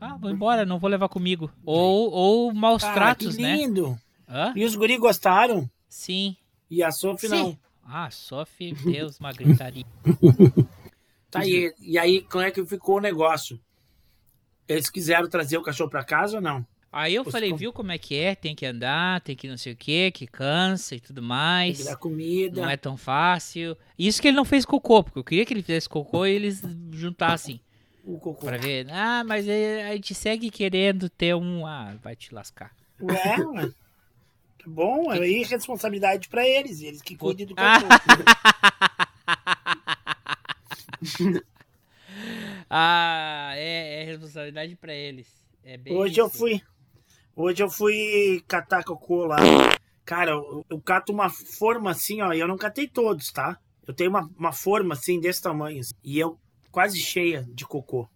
[0.00, 1.50] Ah, vou embora, não vou levar comigo.
[1.64, 3.56] Ou, ou maus Cara, tratos, que né?
[3.56, 3.98] lindo.
[4.28, 4.52] Hã?
[4.54, 5.68] E os guri gostaram?
[5.88, 6.36] Sim.
[6.70, 7.34] E a Sophie Sim.
[7.36, 7.58] não.
[7.88, 9.84] Ah, Sophie, Deus, uma gritaria.
[11.30, 13.60] Tá, e, e aí, como é que ficou o negócio?
[14.66, 16.66] Eles quiseram trazer o cachorro pra casa ou não?
[16.90, 18.34] Aí eu Os falei, com- viu como é que é?
[18.34, 21.76] Tem que andar, tem que não sei o que, que cansa e tudo Tem mais.
[21.76, 22.62] que dar comida.
[22.62, 23.76] Não é tão fácil.
[23.98, 26.62] Isso que ele não fez cocô, porque eu queria que ele fizesse cocô e eles
[26.92, 27.60] juntassem.
[28.02, 28.46] O cocô.
[28.46, 28.86] Pra ver.
[28.90, 31.66] Ah, mas é- a gente segue querendo ter um.
[31.66, 32.72] Ah, vai te lascar.
[33.02, 33.70] Ué, ué.
[34.68, 36.80] Bom, aí responsabilidade pra eles.
[36.80, 37.88] Eles que cuidem do cachorro.
[42.70, 45.26] Ah, é, é responsabilidade pra eles.
[45.64, 46.38] É bem Hoje eu isso.
[46.38, 46.60] fui.
[47.34, 49.38] Hoje eu fui catar cocô lá.
[50.04, 52.32] Cara, eu, eu cato uma forma assim, ó.
[52.32, 53.58] E eu não catei todos, tá?
[53.86, 55.80] Eu tenho uma, uma forma assim, desse tamanho.
[55.80, 56.38] assim, e eu
[56.70, 58.08] quase cheia de cocô.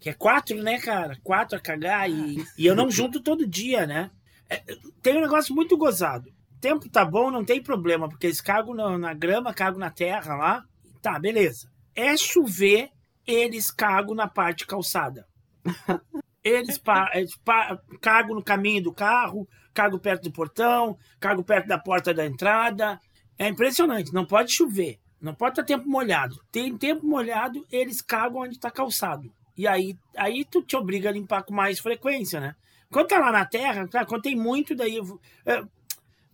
[0.00, 1.18] Que é quatro, né, cara?
[1.22, 2.10] Quatro a cagar.
[2.10, 4.10] E, e eu não junto todo dia, né?
[4.48, 4.62] É,
[5.02, 6.28] tem um negócio muito gozado.
[6.56, 9.90] O tempo tá bom, não tem problema, porque eles cagam na, na grama, cagam na
[9.90, 10.64] terra lá.
[11.00, 11.68] Tá, beleza.
[11.94, 12.90] É chover,
[13.26, 15.26] eles cagam na parte calçada.
[16.44, 21.68] Eles, pa, eles pa- cagam no caminho do carro, cagam perto do portão, cagam perto
[21.68, 22.98] da porta da entrada.
[23.38, 26.34] É impressionante, não pode chover, não pode estar tempo molhado.
[26.50, 29.30] Tem tempo molhado, eles cagam onde está calçado.
[29.56, 32.56] E aí, aí tu te obriga a limpar com mais frequência, né?
[32.92, 34.98] Quando tá lá na terra, tá, quando tem muito, daí.
[35.46, 35.62] é,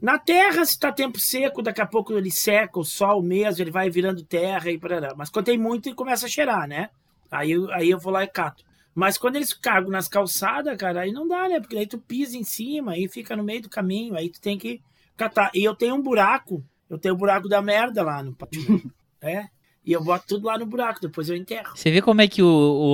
[0.01, 3.71] na terra, se tá tempo seco, daqui a pouco ele seca, o sol mesmo, ele
[3.71, 5.15] vai virando terra e parará.
[5.17, 6.91] Mas quando tem muito, ele começa a cheirar, né?
[7.31, 8.65] Aí, eu- aí eu vou lá e cato.
[8.95, 11.61] Mas quando eles cagam nas calçadas, cara, aí não dá, né?
[11.61, 14.59] Porque aí tu pisa em cima, aí fica no meio do caminho, aí tu tem
[14.59, 14.81] que
[15.17, 15.51] catar.
[15.55, 18.61] E eu tenho um buraco, eu tenho o buraco da merda lá no pátio.
[19.21, 19.49] é?
[19.89, 21.71] E eu boto tudo lá no buraco, depois eu enterro.
[21.75, 22.47] Você vê como é que o,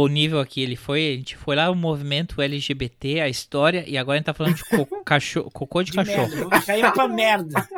[0.04, 1.14] o nível aqui ele foi?
[1.14, 4.54] A gente foi lá o movimento LGBT, a história, e agora a gente tá falando
[4.54, 6.28] de co cachorro, cocô de, De cachorro.
[6.28, 6.62] merda.
[6.62, 7.68] Caímos pra merda.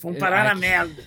[0.00, 0.60] Vamos parar na Aqui.
[0.60, 1.02] merda.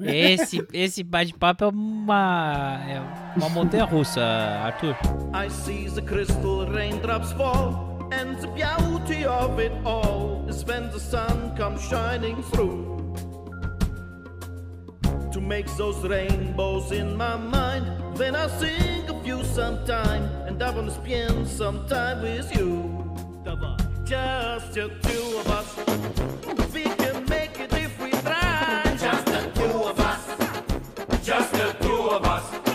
[0.00, 3.00] Esse, esse bate-papo é uma, é
[3.36, 4.96] uma montanha russa, Arthur.
[5.34, 11.00] I see the crystal raindrops fall, and the beauty of it all is when the
[11.00, 12.96] sun comes shining through.
[15.38, 17.86] To make those rainbows in my mind,
[18.16, 23.14] Then I think of you sometime, and I wanna spend some time with you.
[24.04, 25.76] Just the two of us,
[26.74, 28.82] we can make it if we try.
[28.98, 30.22] Just the two of us,
[31.24, 32.67] just the two of us.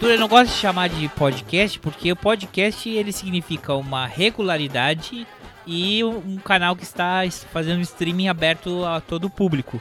[0.00, 5.26] Arthur, eu não gosto de chamar de podcast porque o podcast ele significa uma regularidade
[5.66, 9.78] e um canal que está es- fazendo streaming aberto a todo o público.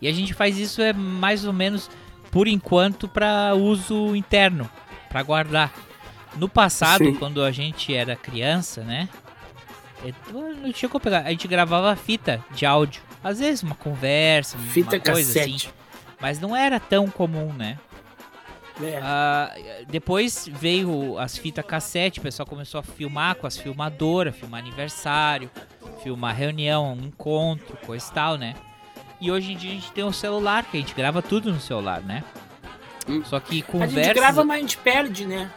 [0.00, 1.90] E a gente faz isso é mais ou menos
[2.30, 4.70] por enquanto para uso interno,
[5.08, 5.72] para guardar.
[6.36, 7.14] No passado, Sim.
[7.14, 9.08] quando a gente era criança, né?
[10.04, 11.20] é, Não chegou a pegar.
[11.26, 13.02] A gente gravava fita de áudio.
[13.24, 15.66] Às vezes uma conversa, Fita uma coisa cassete.
[15.66, 15.74] assim.
[16.20, 17.78] Mas não era tão comum, né?
[18.82, 19.00] É.
[19.02, 19.52] Ah,
[19.88, 25.50] depois veio as fitas cassete, o pessoal começou a filmar com as filmadoras, filmar aniversário,
[26.02, 28.54] filmar reunião, um encontro, coisa e tal, né?
[29.20, 31.60] E hoje em dia a gente tem o celular, que a gente grava tudo no
[31.60, 32.22] celular, né?
[33.24, 34.14] Só que A gente conversa.
[34.14, 35.50] grava, mas a gente perde, né?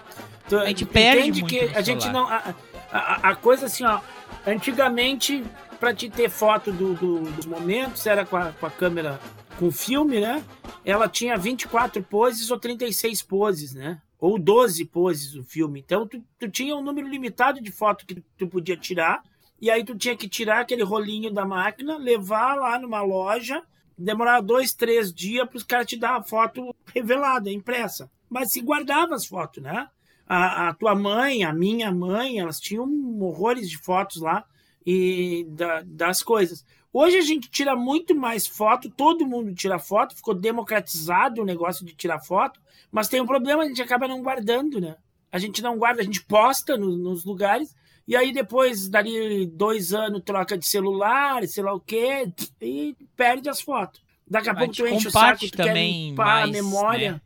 [0.49, 2.23] Tu A gente perde entende muito que no a gente celular.
[2.23, 2.29] não.
[2.29, 2.53] A,
[2.91, 3.99] a- a coisa assim, ó.
[4.47, 5.43] Antigamente,
[5.79, 9.19] pra te ter foto do- do- dos momentos, era com a, com a câmera
[9.59, 10.43] com filme, né?
[10.83, 14.01] Ela tinha 24 poses ou 36 poses, né?
[14.19, 15.79] Ou 12 poses o filme.
[15.79, 19.23] Então, tu, tu tinha um número limitado de fotos que tu podia tirar.
[19.59, 23.63] E aí, tu tinha que tirar aquele rolinho da máquina, levar lá numa loja,
[23.97, 28.09] demorar dois, três dias para os caras te dar a foto revelada, impressa.
[28.29, 29.87] Mas se guardava as fotos, né?
[30.27, 32.87] A, a tua mãe, a minha mãe, elas tinham
[33.21, 34.45] horrores de fotos lá
[34.85, 36.65] e da- das coisas.
[36.93, 41.85] Hoje a gente tira muito mais foto, todo mundo tira foto, ficou democratizado o negócio
[41.85, 42.59] de tirar foto,
[42.91, 44.95] mas tem um problema, a gente acaba não guardando, né?
[45.31, 47.73] A gente não guarda, a gente posta no- nos lugares,
[48.05, 52.29] e aí depois, dali dois anos, troca de celular, sei lá o quê,
[52.61, 54.01] e perde as fotos.
[54.29, 56.51] Daqui a A pouco gente tu enche o saco, tu quer também limpar mais, a
[56.51, 57.11] memória.
[57.13, 57.21] né?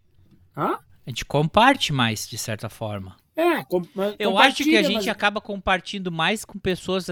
[0.56, 0.80] Hã?
[1.06, 3.16] A gente comparte mais, de certa forma.
[3.36, 3.82] É, com,
[4.18, 7.08] Eu acho que a gente mas- acaba compartilhando mais com pessoas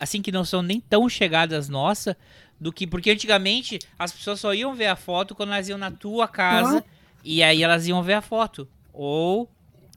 [0.00, 2.16] assim que não são nem tão chegadas nossa
[2.58, 5.90] do que porque antigamente as pessoas só iam ver a foto quando elas iam na
[5.90, 6.84] tua casa Aham.
[7.22, 8.66] e aí elas iam ver a foto.
[8.92, 9.48] Ou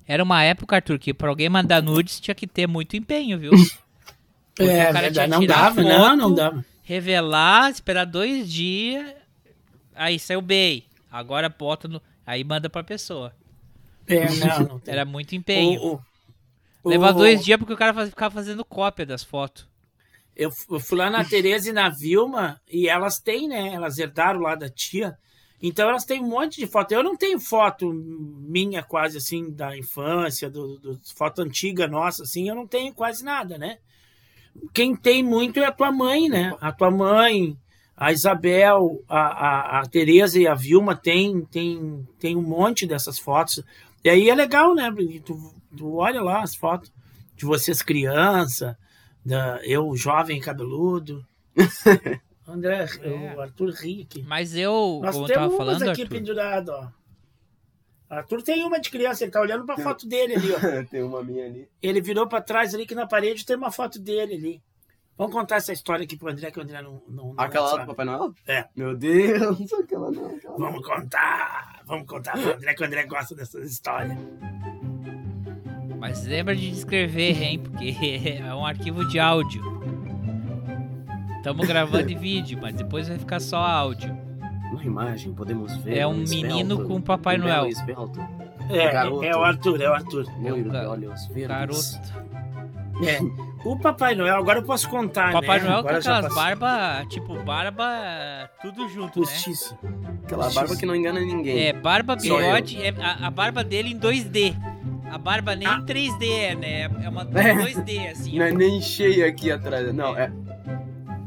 [0.07, 3.51] era uma época, Arthur, que pra alguém mandar nudes tinha que ter muito empenho, viu?
[4.55, 6.65] Porque É, o cara tinha verdade, não dava, não, foto, não dava.
[6.83, 9.15] Revelar, esperar dois dias,
[9.95, 10.83] aí saiu bem.
[11.11, 12.01] Agora bota no.
[12.25, 13.33] Aí manda pra pessoa.
[14.07, 14.81] É, não, não.
[14.85, 15.81] Era muito empenho.
[15.81, 16.01] O-
[16.83, 19.65] o- Leva o- dois dias porque o cara faz- ficava fazendo cópia das fotos.
[20.35, 23.73] Eu, eu fui lá na Tereza e na Vilma e elas têm, né?
[23.73, 25.17] Elas herdaram lá da tia.
[25.61, 26.91] Então elas têm um monte de foto.
[26.91, 32.49] Eu não tenho foto minha quase assim da infância, do, do foto antiga nossa assim,
[32.49, 33.77] eu não tenho quase nada, né?
[34.73, 36.55] Quem tem muito é a tua mãe, né?
[36.59, 37.57] A tua mãe,
[37.95, 43.17] a Isabel, a, a, a Tereza e a Vilma tem, tem, tem um monte dessas
[43.17, 43.63] fotos.
[44.03, 44.91] E aí é legal, né?
[45.23, 46.91] Tu, tu olha lá as fotos
[47.35, 48.77] de vocês criança,
[49.25, 51.25] da, eu jovem cabeludo.
[52.47, 52.85] André,
[53.35, 54.23] o Arthur ri aqui.
[54.23, 56.87] Mas eu, Nós como eu temos tava umas falando, aqui Arthur, pendurado, ó.
[58.09, 60.57] Arthur tem uma de criança, ele tá olhando pra foto dele ali, ó.
[60.89, 61.69] tem uma minha ali.
[61.81, 64.63] Ele virou pra trás ali que na parede tem uma foto dele ali.
[65.17, 67.01] Vamos contar essa história aqui pro André, que o André não.
[67.07, 68.33] não, não Aquela lá do Papai Noel?
[68.47, 68.67] É.
[68.75, 70.25] Meu Deus, aquela não.
[70.35, 70.65] Aquela não.
[70.65, 71.81] Vamos contar!
[71.85, 74.17] Vamos contar pro André, que o André gosta dessas histórias.
[76.03, 77.59] Mas lembra de descrever, hein?
[77.59, 77.95] Porque
[78.45, 79.63] é um arquivo de áudio.
[81.37, 84.13] Estamos gravando em vídeo, mas depois vai ficar só áudio.
[84.73, 85.99] Na imagem podemos ver.
[85.99, 87.67] É um esbelto, menino com Papai um Noel.
[87.67, 88.19] esbelto.
[88.69, 89.23] É, Garoto.
[89.23, 90.25] é o Arthur, é o Arthur.
[90.41, 91.47] Loiro ga- olhos verdes.
[91.97, 92.23] Garoto.
[93.07, 93.19] É.
[93.65, 95.65] O Papai Noel, agora eu posso contar, Papai né?
[95.67, 99.77] Noel agora com aquelas barbas, tipo, barba, tudo junto, Postiço.
[99.81, 99.89] né?
[100.25, 101.67] Aquela barba que não engana ninguém.
[101.67, 104.53] É, barba, bigode, é, a, a barba dele em 2D.
[105.13, 106.81] A barba nem em 3D é, né?
[107.03, 107.53] É uma É.
[107.53, 108.39] 2D, assim.
[108.39, 109.93] Não é nem cheia aqui atrás.
[109.93, 110.31] Não, é.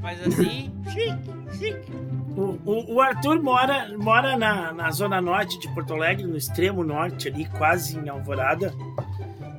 [0.02, 1.92] Faz assim, chique, chique.
[2.36, 6.82] O, o, o Arthur mora, mora na, na zona norte de Porto Alegre, no extremo
[6.82, 8.74] norte ali, quase em Alvorada.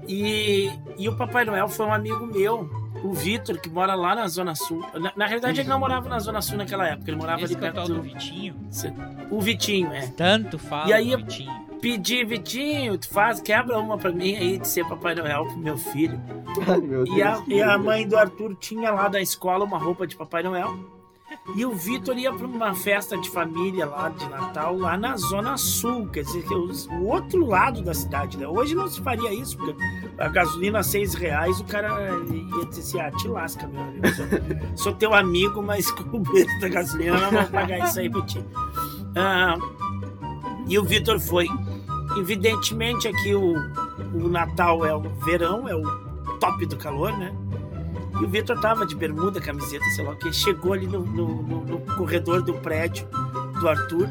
[0.05, 2.69] E, e o Papai Noel foi um amigo meu,
[3.03, 4.85] o Vitor, que mora lá na Zona Sul.
[4.93, 7.65] Na, na realidade, ele não morava na Zona Sul naquela época, ele morava Esse ali
[7.65, 7.95] é o perto do...
[7.95, 8.55] do Vitinho.
[9.31, 10.07] O Vitinho, é.
[10.07, 11.66] Tanto fala E aí Vitinho.
[11.81, 15.77] Pedi, Vitinho, tu faz, quebra uma pra mim aí de ser Papai Noel pro meu
[15.77, 16.19] filho.
[16.67, 17.17] Ai, meu Deus.
[17.17, 20.43] E a, e a mãe do Arthur tinha lá da escola uma roupa de Papai
[20.43, 20.77] Noel.
[21.55, 25.57] E o Vitor ia para uma festa de família lá de Natal, lá na Zona
[25.57, 28.47] Sul, quer dizer, que é o outro lado da cidade, né?
[28.47, 29.75] Hoje não se faria isso, porque
[30.17, 34.07] a gasolina a seis reais, o cara ia dizer assim, ah, te lasca, meu amigo.
[34.07, 34.25] Sou,
[34.75, 38.21] sou teu amigo, mas com o preço da gasolina não vou pagar isso aí pra
[38.23, 38.43] ti.
[39.15, 39.57] Ah,
[40.67, 41.47] e o Vitor foi.
[42.19, 43.53] Evidentemente aqui o,
[44.13, 45.83] o Natal é o verão, é o
[46.39, 47.33] top do calor, né?
[48.19, 50.31] E o Vitor tava de bermuda, camiseta, sei lá o que.
[50.33, 53.07] Chegou ali no, no- no- no corredor do prédio
[53.59, 54.07] do Arthur,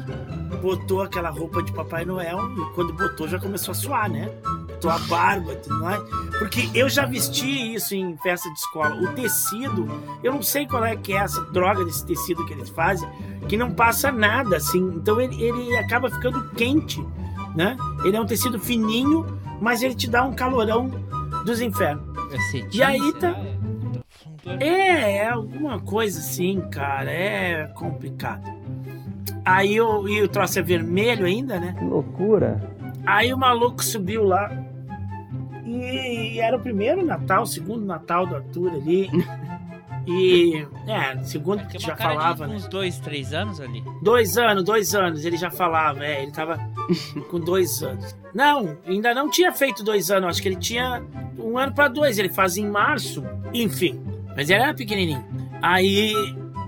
[0.61, 4.29] botou aquela roupa de Papai Noel e quando botou já começou a suar, né?
[4.67, 6.01] botou a barba tudo mais.
[6.37, 8.93] Porque eu já vesti isso em festa de escola.
[8.95, 9.87] O tecido,
[10.23, 13.09] eu não sei qual é que é essa droga desse tecido que eles fazem,
[13.49, 14.79] que não passa nada, assim.
[14.95, 17.03] Então ele, ele acaba ficando quente,
[17.57, 17.75] né?
[18.05, 19.25] Ele é um tecido fininho,
[19.59, 20.91] mas ele te dá um calorão
[21.43, 22.05] dos infernos.
[22.31, 23.33] É cetim, E aí tá.
[23.33, 24.63] será?
[24.63, 27.11] É, é alguma coisa assim, cara.
[27.11, 28.43] É complicado.
[29.43, 31.75] Aí o, e o troço é vermelho ainda, né?
[31.77, 32.61] Que loucura.
[33.03, 34.51] Aí o maluco subiu lá.
[35.65, 39.09] E era o primeiro Natal, o segundo Natal do Arthur ali.
[40.07, 42.55] E, é, segundo que Tem já falava, de né?
[42.55, 43.83] uns dois, três anos ali.
[44.01, 46.57] Dois anos, dois anos, ele já falava, é, ele tava
[47.29, 48.15] com dois anos.
[48.33, 51.03] Não, ainda não tinha feito dois anos, acho que ele tinha
[51.37, 53.21] um ano pra dois, ele fazia em março,
[53.53, 54.01] enfim.
[54.35, 55.25] Mas ele era pequenininho.
[55.61, 56.13] Aí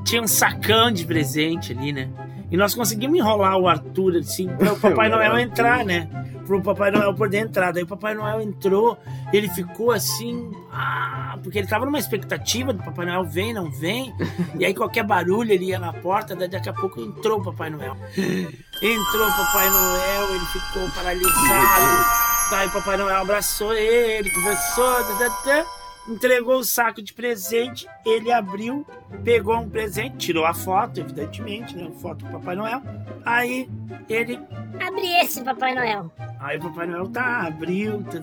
[0.04, 2.10] tinha um sacão de presente ali, né?
[2.52, 6.10] E nós conseguimos enrolar o Arthur, assim, para o Papai Noel entrar, né?
[6.50, 7.72] Para o Papai Noel poder entrar.
[7.72, 8.98] Daí o Papai Noel entrou,
[9.32, 14.12] ele ficou assim, ah, porque ele tava numa expectativa do Papai Noel vem, não vem.
[14.58, 17.70] E aí qualquer barulho ele ia na porta, daí daqui a pouco entrou o Papai
[17.70, 17.96] Noel.
[18.18, 22.06] Entrou o Papai Noel, ele ficou paralisado.
[22.50, 25.04] Daí o Papai Noel abraçou ele, conversou,
[25.44, 25.66] tá,
[26.10, 28.86] entregou o saco de presente, ele abriu,
[29.24, 31.90] pegou um presente, tirou a foto, evidentemente, né?
[32.02, 32.82] Foto do Papai Noel.
[33.26, 33.70] Aí
[34.10, 34.40] ele.
[34.80, 36.12] Abre esse, Papai Noel.
[36.40, 38.20] Aí o Papai Noel tá, abriu, tá,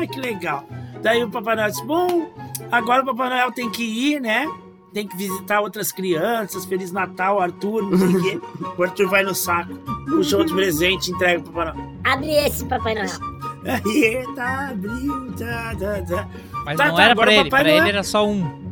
[0.00, 0.66] ah, que legal.
[1.02, 2.32] Daí o Papai Noel disse: Bom,
[2.70, 4.46] agora o Papai Noel tem que ir, né?
[4.94, 6.64] Tem que visitar outras crianças.
[6.64, 8.40] Feliz Natal, Arthur, não sei o quê.
[8.78, 9.74] O Arthur vai no saco,
[10.06, 11.98] puxa outro presente, entrega pro Papai Noel.
[12.04, 13.38] Abre esse, Papai Noel.
[13.64, 16.28] Aí, tá, abriu, tá, tá, tá.
[16.64, 18.66] Mas Tá, não tá, era pra ele, pra ele era só um.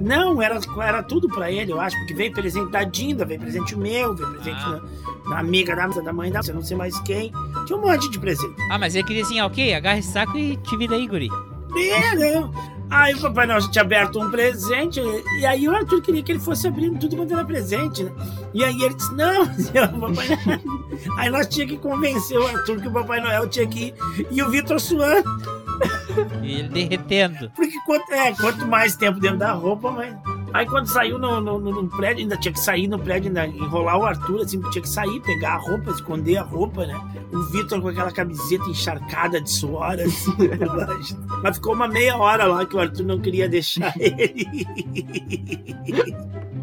[0.00, 3.76] Não, era, era tudo pra ele, eu acho, porque veio presente da Dinda, veio presente
[3.76, 4.80] meu, veio presente Ah.
[5.24, 7.32] da, da amiga da, da mãe da, eu não sei mais quem.
[7.66, 8.54] Tinha um monte de presente.
[8.70, 11.28] Ah, mas ele queria assim, ah, ok, agarra esse saco e te vira aí, guri.
[11.76, 12.52] É, não.
[12.90, 14.98] Aí o Papai Noel tinha aberto um presente,
[15.40, 18.12] e aí o Arthur queria que ele fosse abrindo tudo quanto era presente, né?
[18.54, 19.46] E aí ele disse, não,
[20.00, 20.78] Papai Noel.
[21.18, 23.94] Aí nós tínhamos que convencer o Arthur que o Papai Noel tinha que ir,
[24.30, 25.57] e o Vitor suando.
[26.42, 27.50] E ele derretendo.
[27.54, 30.14] Porque quanto, é, quanto mais tempo dentro da roupa, mais.
[30.54, 33.46] Aí quando saiu no, no, no- no prédio, ainda tinha que sair no prédio, ainda
[33.46, 36.98] enrolar o Arthur, assim, tinha que sair, pegar a roupa, esconder a roupa, né?
[37.32, 40.32] O Vitor com aquela camiseta encharcada de suor, assim.
[41.42, 44.66] Mas ficou uma meia hora lá que o Arthur não queria deixar ele.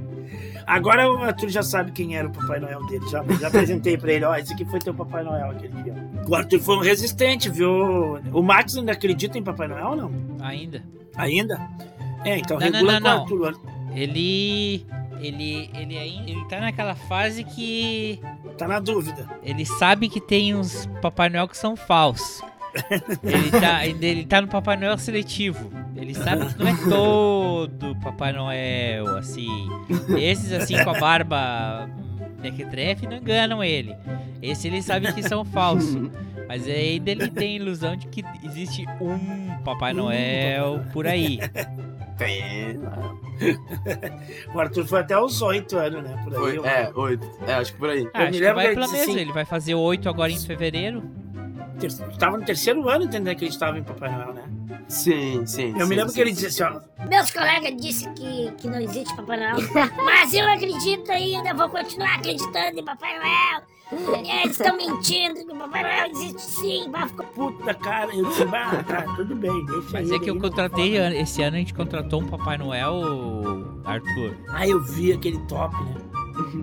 [0.68, 3.08] Agora o Arthur já sabe quem era o Papai Noel dele.
[3.10, 5.94] Já, já apresentei pra ele, ó, esse aqui foi teu Papai Noel aquele dia.
[6.28, 8.20] O Arthur foi um resistente, viu?
[8.34, 10.12] O Max ainda acredita em Papai Noel ou não?
[10.42, 10.84] Ainda.
[11.16, 11.60] Ainda?
[12.24, 13.44] É, então Não, regula não, com o não.
[13.44, 13.60] O Arthur
[13.94, 14.86] Ele.
[15.20, 15.70] Ele.
[15.74, 16.32] Ele ainda.
[16.32, 18.20] Ele tá naquela fase que.
[18.58, 19.30] Tá na dúvida.
[19.44, 22.42] Ele sabe que tem uns Papai Noel que são falsos.
[23.24, 25.72] Ele tá, ele tá no Papai Noel seletivo.
[25.96, 29.68] Ele sabe que não é todo Papai Noel, assim.
[30.18, 31.90] Esses assim com a barba
[32.42, 33.96] mequetrefe não enganam ele.
[34.42, 36.10] Esse ele sabe que são falsos.
[36.48, 41.40] Mas ainda ele tem a ilusão de que existe um Papai Noel por aí.
[42.18, 42.80] Tem.
[44.54, 46.18] O Arthur foi até os oito anos, né?
[46.24, 46.40] Por aí.
[46.40, 47.30] Foi, eu- é, oito.
[47.48, 48.08] É, acho que por aí.
[48.14, 49.02] Ah, me acho que lembro vai pela mesma.
[49.12, 51.04] assim- Ele vai fazer oito agora em fevereiro.
[51.76, 54.44] Ter- Tava no terceiro ano entendendo que acreditava em Papai Noel, né?
[54.88, 55.70] Sim, sim.
[55.70, 56.46] Eu me sim, lembro sim, que ele sim.
[56.48, 57.06] disse assim, ó.
[57.08, 59.56] Meus colegas disseram que, que não existe Papai Noel.
[60.04, 63.62] Mas eu acredito ainda, vou continuar acreditando em Papai Noel.
[64.42, 66.88] Eles estão mentindo que o Papai Noel existe sim.
[66.90, 70.30] Mas ficou Puta cara, eu disse, bah, tá, tudo bem, deixa Mas ele é que
[70.30, 73.02] eu aí, contratei, esse ano a gente contratou um Papai Noel,
[73.86, 74.36] Arthur.
[74.50, 75.96] Ah, eu vi aquele top, né?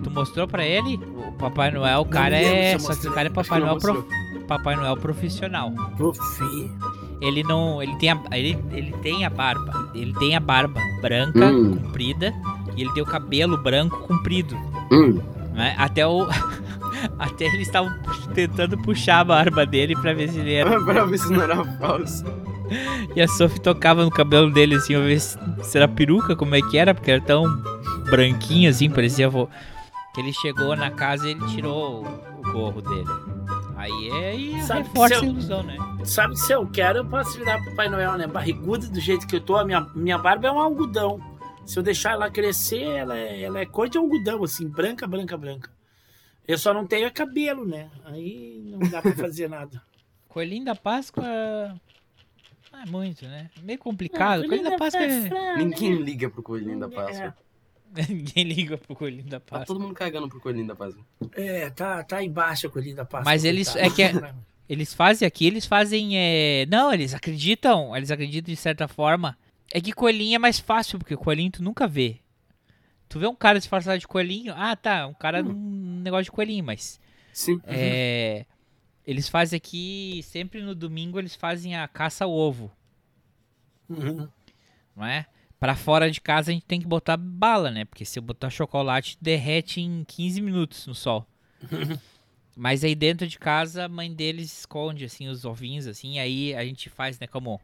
[0.03, 0.99] Tu mostrou pra ele?
[1.17, 2.77] O Papai Noel, o cara é.
[2.77, 4.05] Só que o cara é Papai Noel, prof-
[4.57, 5.71] Papai Noel profissional.
[5.97, 6.71] Profi.
[7.21, 7.81] Ele não.
[7.81, 9.91] Ele tem a, ele, ele tem a barba.
[9.95, 11.77] Ele tem a barba branca, Hum.
[11.77, 12.33] comprida,
[12.75, 14.55] e ele tem o cabelo branco comprido.
[14.91, 15.19] Hum.
[15.53, 15.75] né?
[15.77, 16.27] Até o.
[17.19, 17.91] Até eles estavam
[18.33, 20.79] tentando puxar a barba dele pra ver se ele era.
[20.85, 22.23] pra ver se não era falso.
[23.15, 26.55] E a Sophie tocava no cabelo dele assim, pra ver se, se era peruca, como
[26.55, 27.43] é que era, porque era tão
[28.09, 29.29] branquinho assim, parecia.
[30.13, 33.09] Que ele chegou na casa e ele tirou o, o gorro dele.
[33.83, 35.77] Aí é aí Sabe reforça se a eu- ilusão, né?
[36.05, 38.27] Sabe se eu quero, eu posso virar Papai Noel, né?
[38.27, 41.19] Barriguda do jeito que eu tô, a minha, minha barba é um algodão.
[41.65, 45.37] Se eu deixar ela crescer, ela é, ela é cor de algodão, assim, branca, branca,
[45.37, 45.71] branca.
[46.47, 47.89] Eu só não tenho é cabelo, né?
[48.05, 49.81] Aí não dá pra fazer nada.
[50.27, 51.23] Coelhinho da Páscoa.
[52.71, 53.49] Não é muito, né?
[53.61, 54.43] Meio complicado.
[54.43, 55.57] Ah, Coelhinho da Páscoa é.
[55.57, 57.35] Ninguém liga pro coelhinho da Páscoa.
[58.09, 59.65] Ninguém liga pro Coelhinho da Tá Páscoa.
[59.67, 61.05] todo mundo cagando pro coelhinho da Páscoa.
[61.33, 63.25] É, tá, tá embaixo a colhinha da Páscoa.
[63.31, 63.69] Mas eles.
[63.69, 63.91] coitado.
[63.91, 64.33] É que é,
[64.69, 66.17] Eles fazem aqui, eles fazem.
[66.17, 67.95] é, Não, eles acreditam.
[67.95, 69.37] Eles acreditam de certa forma.
[69.71, 72.19] É que coelhinho é mais fácil, porque coelhinho tu nunca vê.
[73.09, 74.53] Tu vê um cara disfarçado de coelhinho.
[74.55, 75.05] Ah, tá.
[75.05, 76.99] Um cara num negócio de coelhinho, mas.
[77.31, 77.61] Sim.
[77.65, 78.45] É.
[79.05, 80.21] Eles fazem aqui.
[80.23, 82.71] Sempre no domingo eles fazem a caça ao ovo.
[83.89, 84.27] Uhum.
[84.95, 85.25] Não é?
[85.63, 87.85] Pra fora de casa a gente tem que botar bala, né?
[87.85, 91.25] Porque se eu botar chocolate, derrete em 15 minutos no sol.
[92.53, 96.65] Mas aí dentro de casa, a mãe deles esconde, assim, os ovinhos, assim, aí a
[96.65, 97.61] gente faz, né, como...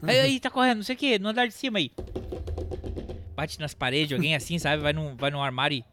[0.00, 1.92] Aí, aí, tá correndo, não sei o que, no andar de cima aí.
[3.34, 5.84] Bate nas paredes, alguém assim, sabe, vai no, vai no armário e...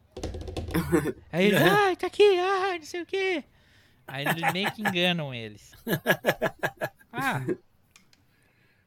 [1.30, 3.44] Aí ai, tá aqui, ai, não sei o que.
[4.08, 5.74] Aí eles meio que enganam eles.
[7.12, 7.42] Ah,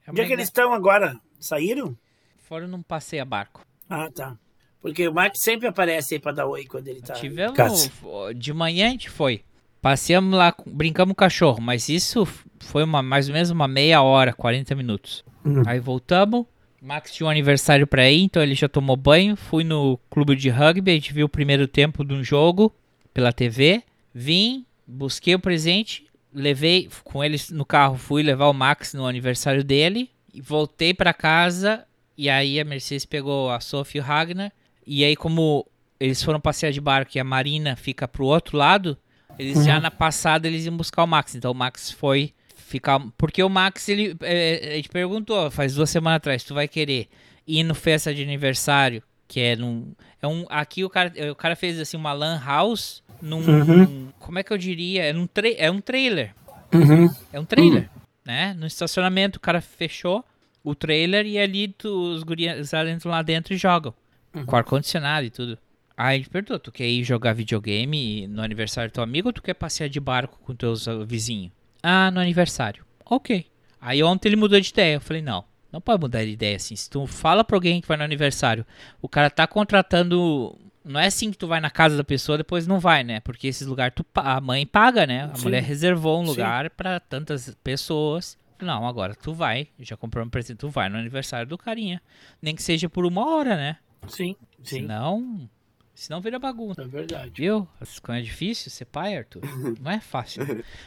[0.09, 1.19] Onde é que eles estão agora?
[1.39, 1.97] Saíram?
[2.37, 3.67] Foram num passeio a barco.
[3.89, 4.37] Ah, tá.
[4.81, 7.17] Porque o Mark sempre aparece aí pra dar oi quando ele tá.
[7.17, 7.57] em Tivemos.
[7.57, 7.91] casa.
[8.35, 9.43] De manhã a gente foi.
[9.83, 12.27] Passeamos lá, brincamos com o cachorro, mas isso
[12.61, 15.25] foi uma, mais ou menos uma meia hora, 40 minutos.
[15.45, 15.63] Uhum.
[15.67, 16.47] Aí voltamos.
[16.81, 19.37] Max tinha um aniversário pra ir, então ele já tomou banho.
[19.37, 22.73] Fui no clube de rugby, a gente viu o primeiro tempo de um jogo
[23.13, 23.83] pela TV.
[24.15, 26.06] Vim, busquei o presente,
[26.37, 30.11] levei com eles no carro, fui levar o Max no aniversário dele.
[30.33, 31.85] E voltei pra casa
[32.17, 34.53] e aí a Mercedes pegou a Sophie e o Ragnar.
[34.87, 35.67] E aí, como
[35.99, 38.99] eles foram passear de barco e a Marina fica pro outro lado,
[39.39, 39.81] eles já Uhum.
[39.83, 41.35] na passada eles iam buscar o Max.
[41.35, 43.01] Então o Max foi ficar.
[43.17, 44.15] Porque o Max, ele.
[44.21, 47.09] É, a gente perguntou, faz duas semanas atrás, tu vai querer
[47.47, 49.95] ir no festa de aniversário, que é num.
[50.21, 53.39] É um, aqui o cara, o cara fez assim uma lan house num.
[53.39, 54.09] Uhum.
[54.19, 55.05] Como é que eu diria?
[55.05, 56.35] É, num tra é um trailer.
[56.73, 57.09] Uhum.
[57.33, 57.89] É um trailer,
[58.25, 58.55] né?
[58.55, 60.25] No estacionamento o cara fechou
[60.65, 63.95] o trailer e ali tu, os gurias entram lá dentro e jogam.
[64.45, 65.57] Com ar-condicionado e tudo.
[65.97, 69.33] Aí a gente perguntou, tu quer ir jogar videogame no aniversário do teu amigo ou
[69.33, 71.53] tu quer passear de barco com teus ah, vizinhos?
[71.83, 72.85] Ah, no aniversário.
[73.05, 73.47] Ok.
[73.81, 74.97] Aí ontem ele mudou de ideia.
[74.97, 76.77] Eu falei, não, não pode mudar de ideia assim.
[76.77, 78.67] Se tu fala pra alguém que vai no aniversário,
[79.01, 80.59] o cara tá contratando...
[80.87, 83.19] Não é assim que tu vai na casa da pessoa depois não vai, né?
[83.19, 85.25] Porque esses lugares tu, a mãe paga, né?
[85.25, 85.43] A Sim.
[85.43, 88.39] mulher reservou um lugar pra tantas pessoas.
[88.61, 92.01] Não, agora tu vai, já comprou um presente, tu vai no aniversário do carinha.
[92.41, 93.79] Nem que seja por uma hora, né?
[94.07, 94.83] Sim, sim.
[94.83, 95.51] Senão,
[95.93, 96.83] senão vira bagunça.
[96.83, 97.33] É verdade.
[97.35, 97.67] Viu?
[97.81, 99.43] As coisas é difícil ser pai, Arthur.
[99.83, 100.43] Não é fácil.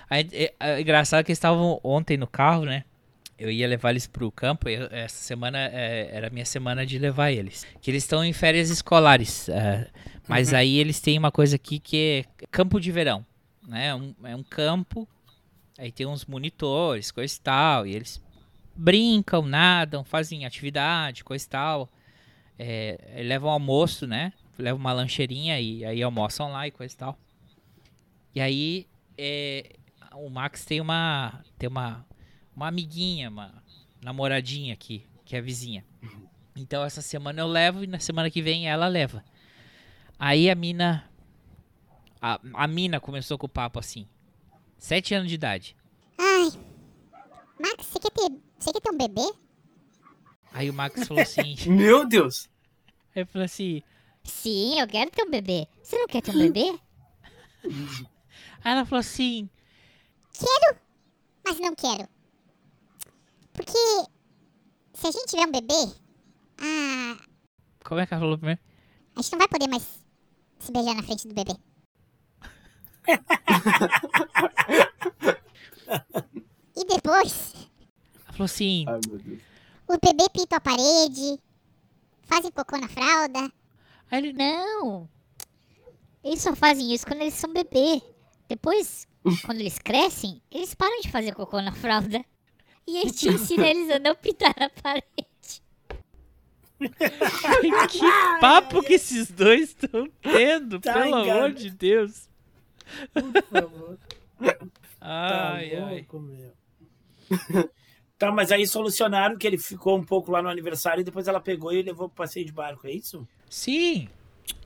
[0.09, 2.85] Aí, é, é engraçado que eles estavam ontem no carro, né?
[3.39, 4.67] Eu ia levar eles pro campo.
[4.67, 7.65] eu- essa semana é, era a minha semana de levar eles.
[7.81, 9.47] Que eles estão em férias escolares.
[9.49, 9.87] é,
[10.27, 10.57] mas Uhum.
[10.57, 13.25] aí eles têm uma coisa aqui que é campo de verão.
[13.67, 13.95] Né?
[13.95, 15.07] Um- é um campo.
[15.77, 17.87] Aí tem uns monitores, coisa e tal.
[17.87, 18.21] E eles
[18.75, 21.89] brincam, nadam, fazem atividade, coisa e tal.
[22.57, 24.33] É, levam almoço, né?
[24.57, 27.17] Levam uma lancheirinha e aí almoçam lá e coisa e tal.
[28.35, 28.85] E aí
[29.17, 29.71] é,
[30.13, 32.05] o Max tem uma tem uma
[32.59, 33.63] uma amiguinha, uma
[34.01, 35.85] namoradinha aqui, que é a vizinha.
[36.57, 39.23] Então essa semana eu levo e na semana que vem ela leva.
[40.19, 41.09] Aí a mina
[42.21, 44.05] a, a mina começou com o papo assim.
[44.77, 45.73] Sete anos de idade.
[46.17, 46.51] Ai,
[47.61, 48.29] Max, você quer ter,
[48.59, 49.33] você quer ter um bebê?
[50.51, 51.55] Aí o Max falou assim.
[51.65, 52.49] Meu Deus!
[53.15, 53.81] Aí eu falei assim.
[54.25, 55.65] Sim, eu quero ter um bebê.
[55.81, 56.77] Você não quer ter um bebê?
[57.63, 59.49] Aí ela falou assim.
[60.33, 60.77] Quero,
[61.45, 62.18] mas não quero.
[63.53, 63.77] Porque
[64.93, 65.93] se a gente tiver um bebê,
[66.61, 67.17] ah,
[67.83, 68.59] Como é que ela falou primeiro?
[69.15, 69.83] a gente não vai poder mais
[70.59, 71.53] se beijar na frente do bebê.
[76.75, 77.53] e depois,
[78.25, 78.85] Ela falou assim.
[78.87, 79.41] Ai, meu Deus.
[79.87, 81.39] o bebê pinta a parede,
[82.23, 83.51] fazem cocô na fralda.
[84.11, 85.09] Aí ele, Não.
[86.23, 88.01] Eles só fazem isso quando eles são bebê.
[88.47, 89.07] Depois,
[89.45, 92.23] quando eles crescem, eles param de fazer cocô na fralda.
[92.91, 95.05] E a gente ensina eles a não pintar na parede.
[97.89, 97.99] que
[98.39, 101.31] papo que esses dois estão tendo, Tá pelo enganado.
[101.31, 102.29] amor de Deus.
[103.13, 103.97] Por favor.
[105.01, 105.95] Ai, tá ai.
[105.97, 106.53] louco, meu.
[108.17, 111.39] Tá, mas aí solucionaram que ele ficou um pouco lá no aniversário e depois ela
[111.39, 113.25] pegou e levou pro passeio de barco, é isso?
[113.49, 114.09] Sim.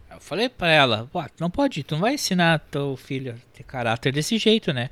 [0.09, 3.55] Eu falei pra ela, "Pô, tu não pode, tu não vai ensinar teu filho a
[3.55, 4.89] ter caráter desse jeito, né?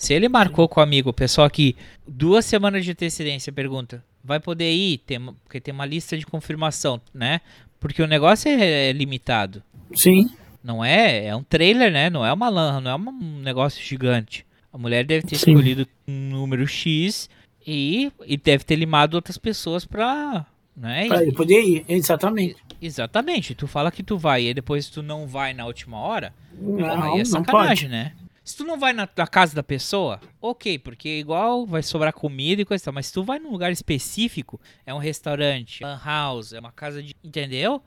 [0.00, 1.76] Se ele marcou com o amigo, o pessoal aqui,
[2.08, 4.96] duas semanas de antecedência, pergunta, vai poder ir?
[4.96, 7.42] Tem, porque tem uma lista de confirmação, né?
[7.78, 9.62] Porque o negócio é, é limitado.
[9.94, 10.30] Sim.
[10.64, 12.08] Não é, é um trailer, né?
[12.08, 14.46] Não é uma lan, não é um negócio gigante.
[14.72, 15.50] A mulher deve ter Sim.
[15.50, 17.28] escolhido um número X
[17.66, 21.08] e, e deve ter limado outras pessoas pra, Né?
[21.08, 22.56] Pra ele poder ir, exatamente.
[22.80, 23.54] Exatamente.
[23.54, 26.32] Tu fala que tu vai e depois tu não vai na última hora.
[26.58, 27.88] Não, aí é não sacanagem, pode.
[27.88, 28.12] né?
[28.50, 32.60] Se tu não vai na, na casa da pessoa, ok, porque igual vai sobrar comida
[32.62, 32.94] e coisa e tal.
[32.94, 37.02] Mas se tu vai num lugar específico, é um restaurante, lan house, é uma casa
[37.02, 37.14] de.
[37.22, 37.82] Entendeu?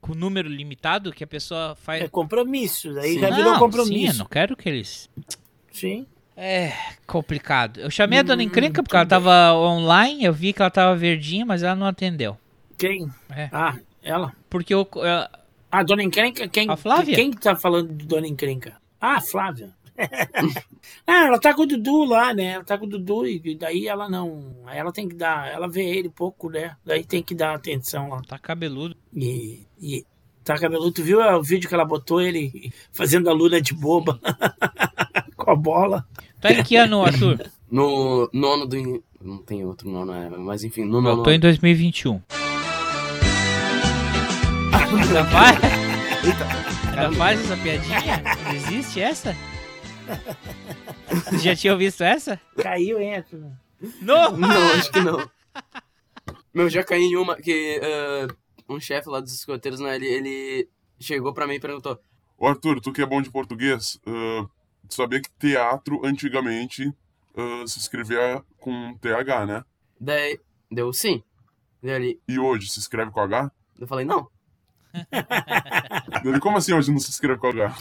[0.00, 2.02] Com número limitado que a pessoa faz.
[2.02, 3.20] É compromisso, daí Sim.
[3.20, 3.92] já virou Não, compromisso.
[3.98, 5.08] Sim, eu não quero que eles.
[5.72, 6.06] Sim.
[6.36, 6.72] É
[7.06, 7.78] complicado.
[7.80, 10.94] Eu chamei a Hum, dona encrenca porque ela tava online, eu vi que ela tava
[10.96, 12.36] verdinha, mas ela não atendeu.
[12.76, 13.08] Quem?
[13.30, 13.48] É.
[13.52, 14.32] Ah, ela?
[14.50, 14.86] Porque eu.
[14.96, 15.30] ela-
[15.70, 16.46] Ah, Dona Encrenca?
[16.48, 17.14] Quem, A Flávia?
[17.16, 18.76] Quem que tá falando de Dona Encrenca?
[19.00, 19.70] Ah, a Flávia.
[21.06, 22.52] ah, ela tá com o Dudu lá, né?
[22.52, 24.54] Ela tá com o Dudu e daí ela não.
[24.66, 25.48] Ela tem que dar.
[25.52, 26.76] Ela vê ele pouco, né?
[26.84, 28.22] Daí tem que dar atenção lá.
[28.22, 28.96] Tá cabeludo.
[29.14, 29.66] E.
[29.80, 30.04] e
[30.42, 30.92] tá cabeludo.
[30.92, 34.20] Tu viu o vídeo que ela botou ele fazendo a Luna de boba?
[35.36, 36.06] com a bola.
[36.40, 37.38] Tá em que ano, Arthur?
[37.70, 39.02] No nono do.
[39.20, 41.22] Não tem outro nono, é, mas enfim, no Eu nono.
[41.24, 42.20] tô em 2021.
[44.72, 45.58] Ainda faz?
[46.90, 48.22] Ainda faz essa piadinha?
[48.54, 49.34] Existe essa?
[51.30, 52.40] Você já tinha visto essa?
[52.56, 53.50] Caiu, hein, Arthur?
[54.00, 54.36] Não!
[54.36, 55.28] Não, acho que não.
[56.52, 58.34] Meu, já caí em uma que ah,
[58.68, 59.96] um chefe lá dos escoteiros, né?
[59.96, 60.68] Ele, ele
[60.98, 61.98] chegou pra mim e perguntou:
[62.38, 66.92] Ô Arthur, tu que é bom de português, tu sabia que teatro antigamente
[67.36, 69.64] ah, se escrevia com TH, né?
[70.00, 70.38] Daí,
[70.70, 71.22] deu sim.
[71.82, 73.50] Daí ele, E hoje se escreve com H?
[73.78, 74.28] eu falei: não.
[76.24, 77.74] Ele, como assim hoje não se escreve com H?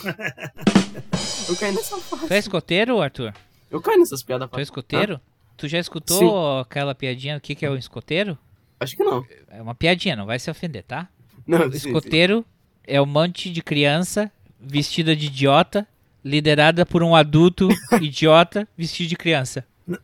[1.50, 2.28] Eu caí nessa fase.
[2.28, 3.34] Tu é escoteiro, Arthur?
[3.70, 4.50] Eu caí nessas piadas.
[4.50, 5.22] Tu é escoteiro?
[5.58, 6.62] Tu já escutou Sim.
[6.62, 8.38] aquela piadinha do que, que é o escoteiro?
[8.80, 9.26] Acho que não.
[9.50, 11.08] É uma piadinha, não vai se ofender, tá?
[11.46, 11.78] Não, O sim.
[11.88, 12.46] escoteiro
[12.86, 15.88] é um monte de criança vestida de idiota,
[16.24, 17.70] liderada por um adulto
[18.02, 19.66] idiota vestido de criança.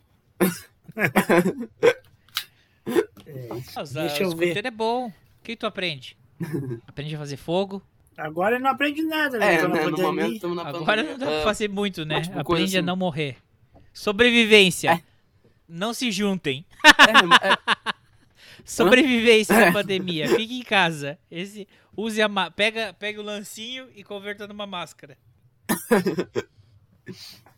[3.75, 4.45] Ah, os- Deixa o eu ver.
[4.45, 5.07] escoteiro é bom.
[5.07, 5.13] O
[5.43, 6.17] que tu aprende?
[6.87, 7.81] Aprende a fazer fogo.
[8.17, 9.55] Agora ele não aprende nada, né?
[9.55, 10.03] É, né, no pandemia.
[10.05, 11.11] momento estamos na Agora pandemia.
[11.11, 12.15] não dá pra Ah, fazer muito, né?
[12.17, 13.37] mas, tipo, Aprende a assim- não morrer.
[13.93, 15.01] Sobrevivência.
[15.67, 16.65] Não se juntem.
[16.83, 16.83] É,
[18.65, 20.27] Sobrevivência na pandemia.
[20.29, 21.17] Fique em casa.
[21.31, 25.17] Esse, use a ma- pega, pega o lancinho e converta numa máscara.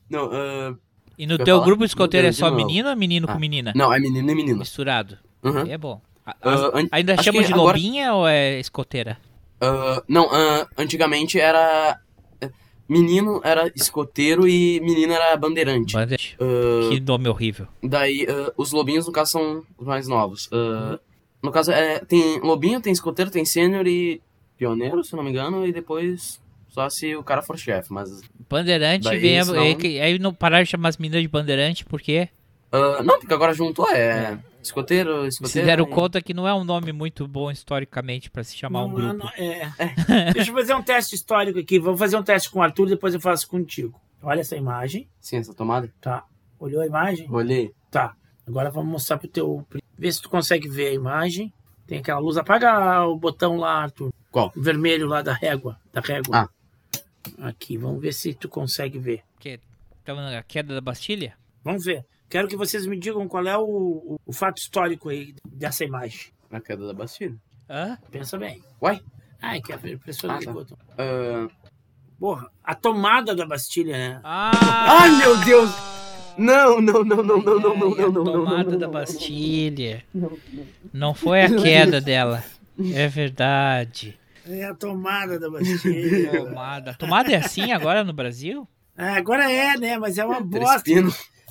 [0.09, 0.75] Não, ah,
[1.17, 1.65] E no teu falar?
[1.65, 3.73] grupo escoteiro é só menino ou é menino Ah, com menina?
[3.75, 4.59] Não, é menino e menina.
[4.59, 5.17] Misturado.
[5.43, 5.65] Uhum.
[5.67, 6.01] É bom.
[6.41, 9.17] An- ainda que de agora- lobinha ou é escoteira?
[9.59, 11.99] Ah, não, ah, antigamente era.
[12.89, 15.93] Menino era escoteiro e menina era bandeirante.
[15.93, 16.35] Bandeirante.
[16.89, 17.65] Que nome horrível.
[17.81, 18.27] Daí,
[18.57, 20.49] os lobinhos, no caso, são os mais novos.
[20.51, 20.99] Uhum.
[21.41, 24.21] No caso, é, tem lobinho, tem escoteiro, tem sênior e
[24.57, 28.09] pioneiro, se não me engano, e depois só se o cara for chefe, mas...
[28.49, 29.43] Bandeirante Daí, vem.
[29.43, 32.27] senão- é que- aí não pararam de chamar as meninas de bandeirante porque
[32.71, 35.67] Ah, não, porque agora juntou, é, escoteiro, se escoteiro...
[35.67, 38.87] deram e- conta que não é um nome muito bom historicamente pra se chamar um
[38.87, 39.13] Não, grupo.
[39.15, 39.71] não, é.
[40.33, 41.79] Deixa eu fazer um teste histórico aqui.
[41.79, 43.99] Vou fazer um teste com o Arthur, depois eu faço contigo.
[44.23, 45.09] Olha essa imagem.
[45.19, 45.91] Sim, essa tomada?
[45.99, 46.23] Tá.
[46.59, 47.27] Olhou a imagem?
[47.29, 47.73] Olhei.
[47.89, 48.15] Tá.
[48.47, 49.65] Agora vamos mostrar pro teu.
[49.97, 51.51] Vê se tu consegue ver a imagem.
[51.87, 52.37] Tem aquela luz.
[52.37, 54.13] Apaga o botão lá, Arthur.
[54.31, 54.51] Qual?
[54.55, 55.77] O vermelho lá da régua.
[55.91, 56.37] Da régua.
[57.39, 57.47] Ah.
[57.47, 59.23] Aqui, vamos ver se tu consegue ver.
[59.39, 59.59] Que
[60.05, 61.33] tava na queda da Bastilha?
[61.63, 62.05] Vamos ver.
[62.31, 66.31] Quero que vocês me digam qual é o, o, o fato histórico aí dessa imagem.
[66.49, 67.35] Na queda da Bastilha.
[67.69, 67.97] Hã?
[68.09, 68.63] Pensa bem.
[68.81, 69.01] Uai?
[69.41, 70.75] Ai, que a impressora Ah, tá.
[70.97, 71.47] Ah,
[72.17, 74.21] Porra, a tomada da Bastilha, né?
[74.23, 75.01] Ah!
[75.01, 75.71] Ai, meu Deus!
[76.37, 78.87] Não, não, não, não, não, não, não, não, não, não, Tomada da.
[78.87, 80.05] Bastilha.
[80.93, 82.45] Não foi a queda dela.
[82.93, 84.17] É verdade.
[84.47, 86.31] É a tomada da Bastilha.
[86.47, 86.93] Tomada.
[86.93, 88.65] Tomada é assim agora no Brasil?
[88.97, 89.97] Ah, agora é, né?
[89.97, 90.89] Mas é uma bosta.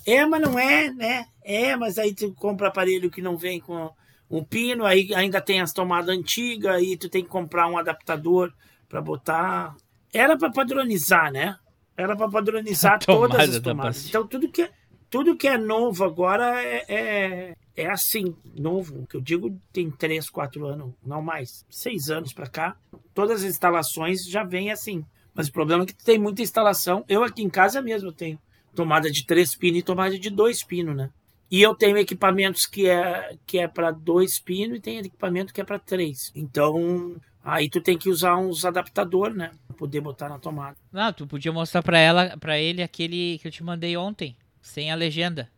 [0.06, 1.26] É, mas não é, né?
[1.42, 3.90] É, mas aí tu compra aparelho que não vem com
[4.30, 8.52] um pino, aí ainda tem as tomadas antigas, aí tu tem que comprar um adaptador
[8.88, 9.74] pra botar.
[10.12, 11.56] Era pra padronizar, né?
[11.96, 14.08] Era pra padronizar tomada todas as da tomadas.
[14.08, 14.70] Então tudo que, é-
[15.08, 19.02] tudo que é novo agora é, é, é assim, novo.
[19.02, 21.64] O que eu digo tem 3, 4 anos, não mais.
[21.68, 22.76] 6 anos pra cá.
[23.12, 25.04] Todas as instalações já vêm assim.
[25.34, 27.04] Mas o problema é que tem muita instalação.
[27.08, 28.38] Eu aqui em casa mesmo tenho
[28.74, 31.10] tomada de três pinos e tomada de dois pinos, né?
[31.50, 35.60] E eu tenho equipamentos que é que é para dois pinos e tem equipamento que
[35.60, 36.30] é para três.
[36.34, 39.50] Então aí tu tem que usar uns adaptador, né?
[39.66, 40.76] Pra poder botar na tomada.
[40.92, 44.90] Não, tu podia mostrar pra ela, para ele aquele que eu te mandei ontem, sem
[44.90, 45.50] a legenda.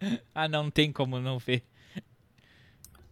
[0.34, 1.62] Ah, não, não tem como não ver.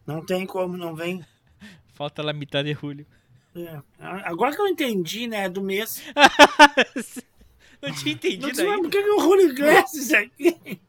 [0.07, 1.23] Não tem como, não vem.
[1.93, 3.07] Falta lá metade de julho.
[3.55, 3.83] É.
[3.99, 5.51] Agora que eu entendi, né?
[5.51, 6.03] Do mês.
[7.81, 8.83] Não tinha entendido Não sei ainda.
[8.83, 10.81] por que que eu Julio Iglesias aqui.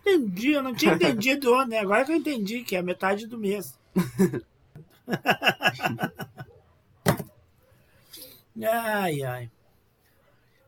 [0.00, 1.78] Entendi, eu não tinha entendido, né?
[1.78, 3.78] Agora que eu entendi que é metade do mês.
[8.60, 9.50] Ai, ai.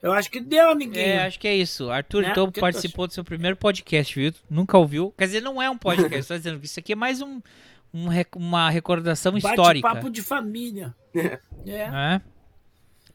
[0.03, 1.05] Eu acho que deu, amiguinho.
[1.05, 1.91] É, acho que é isso.
[1.91, 2.31] Arthur, Né?
[2.31, 4.33] então, participou do seu primeiro podcast, viu?
[4.49, 5.13] Nunca ouviu.
[5.19, 7.41] Quer dizer, não é um podcast, tô dizendo que isso aqui é mais um,
[7.93, 8.07] um
[8.37, 9.87] uma recordação histórica.
[9.87, 10.95] Bate-papo de família.
[11.67, 11.91] É.
[11.91, 12.23] né?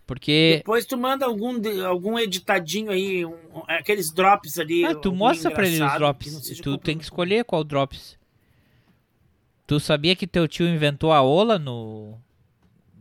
[0.05, 0.57] Porque.
[0.57, 3.33] Depois tu manda algum, algum editadinho aí, um-
[3.67, 4.85] aqueles drops ali.
[4.85, 6.59] Ah, tu mostra pra ele os drops.
[6.61, 8.17] Tu tem que escolher qual drops.
[9.65, 12.15] Tu sabia que teu tio inventou a ola no,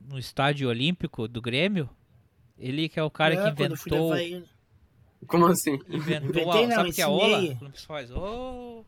[0.09, 1.91] no estádio olímpico do Grêmio?
[2.59, 4.13] Ele que é o cara É, que inventou.
[5.27, 5.79] Como assim?
[5.89, 7.57] Inventou Inventei, a, não, sabe o que é a ola?
[7.87, 8.83] faz, "Oh".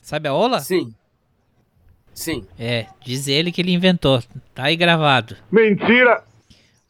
[0.00, 0.60] Sabe a ola?
[0.60, 0.94] Sim.
[2.14, 2.46] Sim.
[2.58, 4.22] É, diz ele que ele inventou.
[4.54, 5.36] Tá aí gravado.
[5.50, 6.24] Mentira!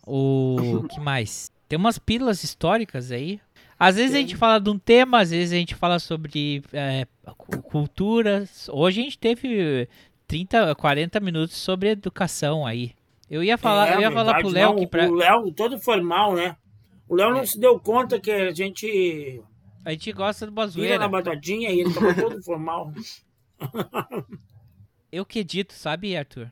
[0.07, 1.51] O que mais?
[1.69, 3.41] Tem umas pílulas históricas aí.
[3.79, 7.07] Às vezes a gente fala de um tema, às vezes a gente fala sobre é,
[7.37, 8.69] cu- culturas.
[8.73, 9.87] Hoje a gente teve
[10.27, 12.93] 30, 40 minutos sobre educação aí.
[13.29, 15.53] Eu ia falar, É, eu ia falar verdade, pro Léo não, que pra, O Léo,
[15.53, 16.57] todo formal, né?
[17.09, 19.43] O Léo não se deu conta que a gente
[19.85, 20.99] a gente gosta do vira bazoeira.
[20.99, 22.93] na batatinha e ele tava todo formal.
[25.13, 26.51] Eu que edito, sabe, Arthur?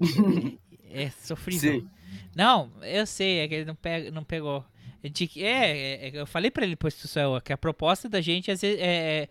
[0.90, 1.80] é sofrível.
[1.80, 1.88] Sim.
[2.34, 4.64] Não, eu sei, é que ele não, pega, não pegou.
[5.04, 8.50] Gente- é, é, é, eu falei pra ele, pois, Tussel, que a proposta da gente
[8.50, 9.28] às vezes, é, é,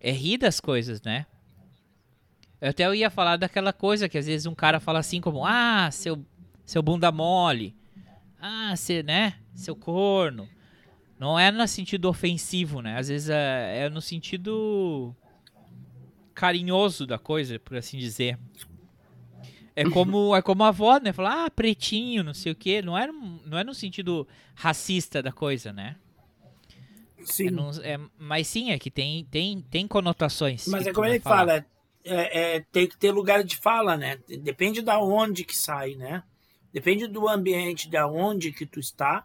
[0.00, 1.26] é rir das coisas, né?
[2.60, 5.44] Eu até eu ia falar daquela coisa que às vezes um cara fala assim como,
[5.44, 6.24] ah, seu,
[6.64, 7.74] seu bunda mole,
[8.40, 10.48] ah, você, né, seu corno.
[11.18, 12.98] Não é no sentido ofensivo, né?
[12.98, 15.14] Às vezes é, é no sentido
[16.34, 18.38] carinhoso da coisa, por assim dizer.
[19.74, 21.12] É como, é como a avó, né?
[21.12, 22.82] Falar, ah, pretinho, não sei o quê.
[22.82, 25.96] Não é, não é no sentido racista da coisa, né?
[27.24, 27.48] Sim.
[27.48, 30.66] É num- é- mas sim, é que tem, tem, tem conotações.
[30.66, 31.64] Mas é como ele fala,
[32.04, 34.18] é, é, tem que ter lugar de fala, né?
[34.40, 36.22] Depende da onde que sai, né?
[36.72, 39.24] Depende do ambiente, da onde que tu está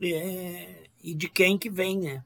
[0.00, 2.22] é, e de quem que vem, né?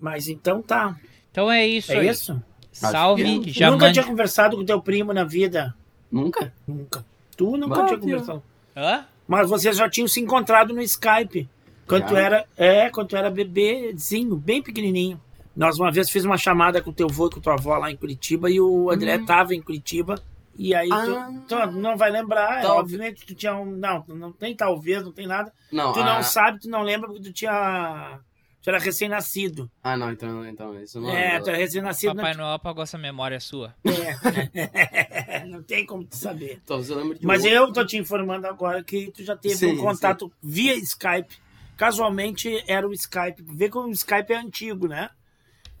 [0.00, 0.98] Mas então tá.
[1.30, 2.08] Então é isso É aí.
[2.08, 2.42] isso?
[2.72, 5.74] Salve, Tu já nunca mande- tinha conversado com teu primo na vida?
[6.12, 6.52] Nunca?
[6.68, 7.04] Nunca.
[7.36, 8.42] Tu nunca Bah, tinha conversado.
[8.76, 9.06] Hã?
[9.26, 11.48] Mas vocês já tinham se encontrado no Skype.
[11.86, 15.20] Quando tu era, é, quando tu era bebezinho, bem pequenininho.
[15.56, 17.96] Nós uma vez fiz uma chamada com teu avô e com tua avó lá em
[17.96, 19.26] Curitiba e o André Hum.
[19.26, 20.14] tava em Curitiba.
[20.56, 21.30] E aí Ah.
[21.48, 25.02] tu, tu não vai lembrar, é, Tal- obviamente tu tinha um, não, não tem talvez,
[25.02, 25.50] não tem nada.
[25.72, 28.18] Não, tu não ah- sabe, tu não lembra porque tu tinha
[28.62, 29.70] tu era recém-nascido.
[29.82, 32.14] Ah, não, então, então isso não É, tu era recém-nascido.
[32.14, 33.74] Papai Não, Noel apagou essa memória sua.
[33.84, 35.44] é.
[35.46, 36.62] não tem como tu saber.
[36.64, 37.56] Talvez eu lembre de Mas outro.
[37.56, 41.36] eu tô te informando agora que tu já teve Sim, um contato via Skype.
[41.76, 43.42] Casualmente era o Skype.
[43.42, 45.10] Vê como o Skype é antigo, né?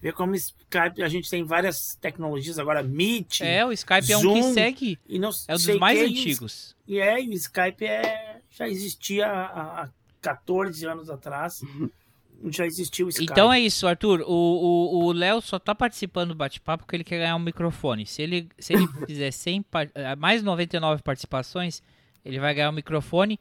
[0.00, 3.40] Vê como o Skype, a gente tem várias tecnologias agora, Meet.
[3.42, 4.98] É, o Skype é um que Zoom, segue.
[5.08, 6.76] E não É um dos mais que, antigos.
[6.88, 9.88] E é, e o Skype é, já existia há, há
[10.20, 11.62] 14 anos atrás.
[12.50, 13.30] Já existiu Skype.
[13.30, 14.22] Então é isso, Arthur.
[14.26, 18.06] O Léo só tá participando do bate-papo porque ele quer ganhar um microfone.
[18.06, 21.82] Se ele, se ele fizer 100, par- eh, mais 99 participações,
[22.24, 23.38] ele vai ganhar um microfone.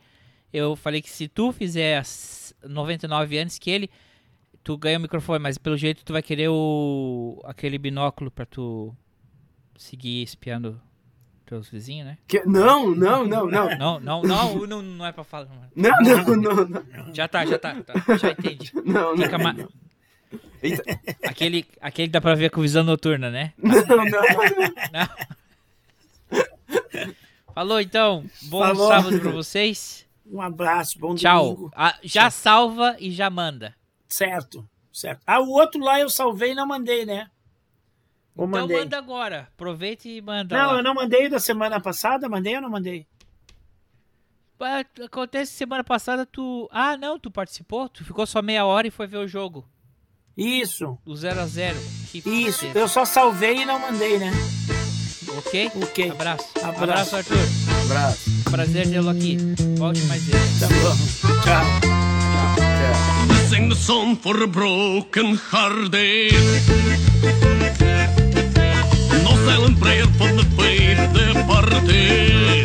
[0.54, 3.90] Eu falei que se tu fizer as 99 antes que ele,
[4.64, 8.94] tu ganha o microfone, mas pelo jeito tu vai querer o aquele binóculo pra tu
[9.78, 10.80] seguir espiando
[11.52, 12.18] teus vizinhos, né?
[12.28, 13.70] Que- Não, não, não, não.
[13.78, 15.48] Não, não, não, não, não é pra falar.
[15.76, 17.14] Não, não, não, não.
[17.14, 18.72] Já tá, já tá, tá, já entendi.
[18.86, 19.68] Não, não, Fica ma- não.
[21.28, 23.52] Aquele, aquele dá pra ver com visão noturna, né?
[23.62, 25.10] Não, não, não.
[27.54, 28.24] Falou então.
[28.44, 28.88] Bom Falou.
[28.88, 30.06] sábado pra vocês.
[30.26, 31.44] Um abraço, bom Tchau.
[31.56, 31.72] domingo.
[31.76, 33.76] Ah, já salva e já manda.
[34.08, 35.22] Certo, certo.
[35.28, 37.30] Ah, o outro lá eu salvei e não mandei, né?
[38.36, 38.78] Ou então mandei?
[38.78, 39.48] manda agora.
[39.54, 40.58] Aproveita e manda.
[40.58, 40.78] Não, lá.
[40.78, 43.06] eu não mandei da semana passada, mandei ou não mandei?
[45.04, 46.70] Acontece semana passada tu.
[46.72, 47.90] Ah, não, tu participou?
[47.90, 49.66] Tu ficou só meia hora e foi ver o jogo.
[50.38, 50.98] Isso.
[51.06, 51.76] O 0x0.
[52.14, 52.80] Isso, tristeza.
[52.80, 54.32] eu só salvei e não mandei, né?
[55.38, 55.72] Ok?
[55.82, 56.12] Ok.
[56.12, 56.46] Abraço.
[56.58, 56.84] Abraço.
[56.84, 57.38] Abraço, Arthur.
[57.86, 58.32] Abraço.
[58.50, 59.38] Prazer tê-lo aqui.
[59.78, 60.60] Volte mais vezes.
[60.60, 60.96] Tá bom.
[61.42, 61.64] Tchau.
[63.50, 66.32] Sing the song for a broken hearted.
[71.72, 72.61] Departed.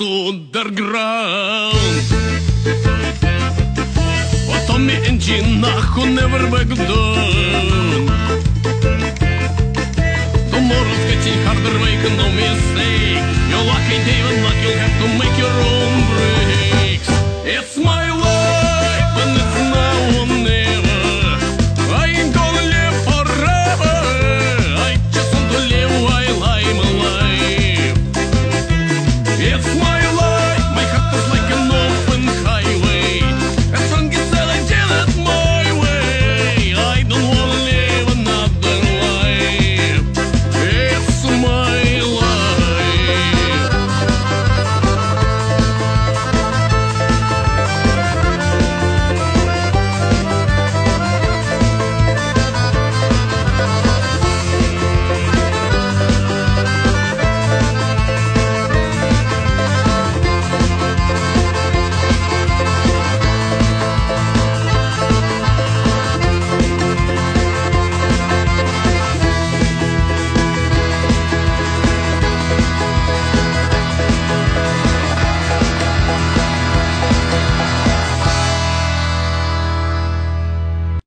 [0.00, 1.76] underground.
[4.48, 8.06] What on me engine, I never back down.
[10.50, 13.22] Tomorrow's getting harder, make no mistake.
[13.52, 13.98] Lucky
[14.62, 16.61] you'll have to make your own break.